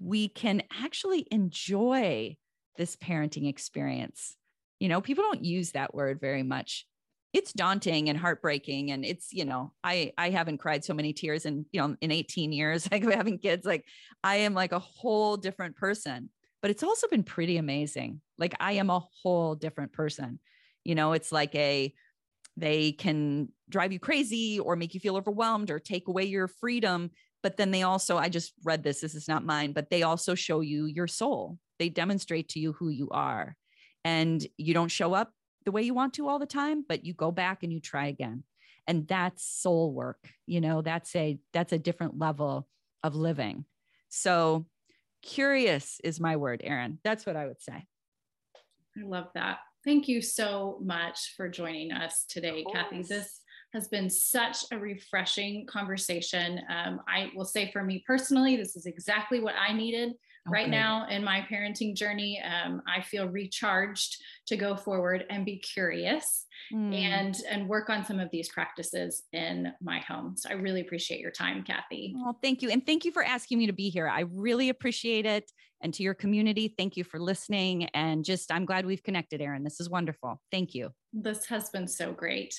we 0.00 0.28
can 0.28 0.62
actually 0.82 1.26
enjoy 1.30 2.36
this 2.76 2.96
parenting 2.96 3.48
experience. 3.48 4.36
You 4.78 4.88
know, 4.88 5.00
people 5.00 5.24
don't 5.24 5.44
use 5.44 5.72
that 5.72 5.94
word 5.94 6.20
very 6.20 6.42
much. 6.42 6.86
It's 7.32 7.52
daunting 7.52 8.08
and 8.08 8.18
heartbreaking. 8.18 8.90
And 8.90 9.04
it's, 9.04 9.32
you 9.32 9.44
know, 9.44 9.72
I 9.84 10.12
I 10.18 10.30
haven't 10.30 10.58
cried 10.58 10.84
so 10.84 10.94
many 10.94 11.12
tears 11.12 11.46
in, 11.46 11.64
you 11.72 11.80
know, 11.80 11.96
in 12.00 12.10
18 12.10 12.52
years, 12.52 12.88
like 12.92 13.04
having 13.04 13.38
kids. 13.38 13.64
Like 13.64 13.84
I 14.24 14.36
am 14.36 14.54
like 14.54 14.72
a 14.72 14.78
whole 14.78 15.36
different 15.36 15.76
person. 15.76 16.30
But 16.62 16.70
it's 16.70 16.82
also 16.82 17.08
been 17.08 17.22
pretty 17.22 17.56
amazing. 17.56 18.20
Like 18.36 18.54
I 18.60 18.72
am 18.72 18.90
a 18.90 19.02
whole 19.22 19.54
different 19.54 19.92
person. 19.92 20.40
You 20.84 20.94
know, 20.94 21.12
it's 21.12 21.30
like 21.30 21.54
a 21.54 21.94
they 22.56 22.92
can 22.92 23.48
drive 23.68 23.92
you 23.92 23.98
crazy 23.98 24.58
or 24.60 24.76
make 24.76 24.94
you 24.94 25.00
feel 25.00 25.16
overwhelmed 25.16 25.70
or 25.70 25.78
take 25.78 26.08
away 26.08 26.24
your 26.24 26.48
freedom. 26.48 27.10
But 27.42 27.56
then 27.56 27.70
they 27.70 27.82
also, 27.82 28.18
I 28.18 28.28
just 28.28 28.52
read 28.64 28.82
this, 28.82 29.00
this 29.00 29.14
is 29.14 29.28
not 29.28 29.44
mine, 29.44 29.72
but 29.72 29.90
they 29.90 30.02
also 30.02 30.34
show 30.34 30.60
you 30.60 30.86
your 30.86 31.06
soul. 31.06 31.58
They 31.78 31.88
demonstrate 31.88 32.50
to 32.50 32.60
you 32.60 32.72
who 32.72 32.88
you 32.90 33.08
are. 33.10 33.56
And 34.04 34.46
you 34.56 34.74
don't 34.74 34.90
show 34.90 35.14
up 35.14 35.32
the 35.64 35.72
way 35.72 35.82
you 35.82 35.94
want 35.94 36.14
to 36.14 36.28
all 36.28 36.38
the 36.38 36.46
time, 36.46 36.84
but 36.86 37.04
you 37.04 37.14
go 37.14 37.30
back 37.30 37.62
and 37.62 37.72
you 37.72 37.80
try 37.80 38.06
again. 38.06 38.44
And 38.86 39.06
that's 39.06 39.44
soul 39.44 39.92
work. 39.92 40.28
You 40.46 40.60
know, 40.60 40.82
that's 40.82 41.14
a 41.14 41.38
that's 41.52 41.72
a 41.72 41.78
different 41.78 42.18
level 42.18 42.66
of 43.02 43.14
living. 43.14 43.64
So 44.08 44.66
curious 45.22 46.00
is 46.02 46.18
my 46.18 46.36
word, 46.36 46.62
Erin. 46.64 46.98
That's 47.04 47.24
what 47.24 47.36
I 47.36 47.46
would 47.46 47.62
say. 47.62 47.86
I 48.98 49.06
love 49.06 49.28
that. 49.34 49.58
Thank 49.84 50.08
you 50.08 50.20
so 50.20 50.78
much 50.82 51.34
for 51.36 51.48
joining 51.48 51.92
us 51.92 52.24
today, 52.28 52.64
Cathy. 52.72 53.02
This 53.02 53.40
has 53.72 53.88
been 53.88 54.10
such 54.10 54.58
a 54.72 54.78
refreshing 54.78 55.66
conversation. 55.66 56.60
Um, 56.68 57.00
I 57.08 57.30
will 57.34 57.44
say 57.44 57.70
for 57.72 57.82
me 57.82 58.04
personally, 58.06 58.56
this 58.56 58.76
is 58.76 58.86
exactly 58.86 59.40
what 59.40 59.54
I 59.56 59.72
needed 59.72 60.14
okay. 60.48 60.52
right 60.52 60.68
now 60.68 61.06
in 61.08 61.24
my 61.24 61.46
parenting 61.50 61.94
journey. 61.94 62.40
Um, 62.42 62.82
I 62.86 63.02
feel 63.02 63.28
recharged 63.28 64.16
to 64.46 64.56
go 64.56 64.76
forward 64.76 65.24
and 65.30 65.44
be 65.44 65.58
curious 65.58 66.46
mm. 66.72 66.94
and 66.94 67.36
and 67.48 67.68
work 67.68 67.90
on 67.90 68.04
some 68.04 68.20
of 68.20 68.30
these 68.30 68.48
practices 68.48 69.22
in 69.32 69.72
my 69.82 70.00
home. 70.00 70.34
So 70.36 70.50
I 70.50 70.54
really 70.54 70.80
appreciate 70.80 71.20
your 71.20 71.30
time, 71.30 71.62
Cathy. 71.64 72.14
Well, 72.16 72.38
thank 72.42 72.62
you, 72.62 72.70
and 72.70 72.84
thank 72.84 73.04
you 73.04 73.12
for 73.12 73.22
asking 73.22 73.58
me 73.58 73.66
to 73.66 73.72
be 73.72 73.90
here. 73.90 74.08
I 74.08 74.24
really 74.32 74.68
appreciate 74.68 75.26
it. 75.26 75.50
And 75.82 75.94
to 75.94 76.02
your 76.02 76.14
community, 76.14 76.74
thank 76.76 76.96
you 76.98 77.04
for 77.04 77.18
listening. 77.18 77.84
And 77.94 78.22
just, 78.22 78.52
I'm 78.52 78.66
glad 78.66 78.84
we've 78.84 79.02
connected, 79.02 79.40
Erin. 79.40 79.64
This 79.64 79.80
is 79.80 79.88
wonderful. 79.88 80.38
Thank 80.50 80.74
you. 80.74 80.90
This 81.12 81.46
has 81.46 81.70
been 81.70 81.88
so 81.88 82.12
great. 82.12 82.54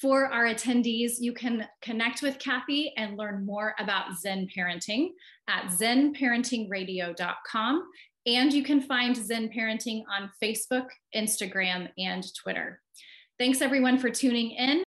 For 0.00 0.26
our 0.26 0.46
attendees, 0.46 1.20
you 1.20 1.32
can 1.34 1.68
connect 1.82 2.22
with 2.22 2.38
Cathy 2.38 2.94
and 2.96 3.18
learn 3.18 3.44
more 3.44 3.74
about 3.78 4.18
Zen 4.18 4.48
Parenting 4.56 5.10
at 5.46 5.66
zenparentingradio.com. 5.66 7.88
And 8.26 8.52
you 8.52 8.62
can 8.62 8.80
find 8.80 9.14
Zen 9.14 9.50
Parenting 9.50 10.04
on 10.10 10.30
Facebook, 10.42 10.86
Instagram, 11.14 11.90
and 11.98 12.24
Twitter. 12.34 12.80
Thanks 13.38 13.60
everyone 13.60 13.98
for 13.98 14.08
tuning 14.08 14.52
in. 14.52 14.82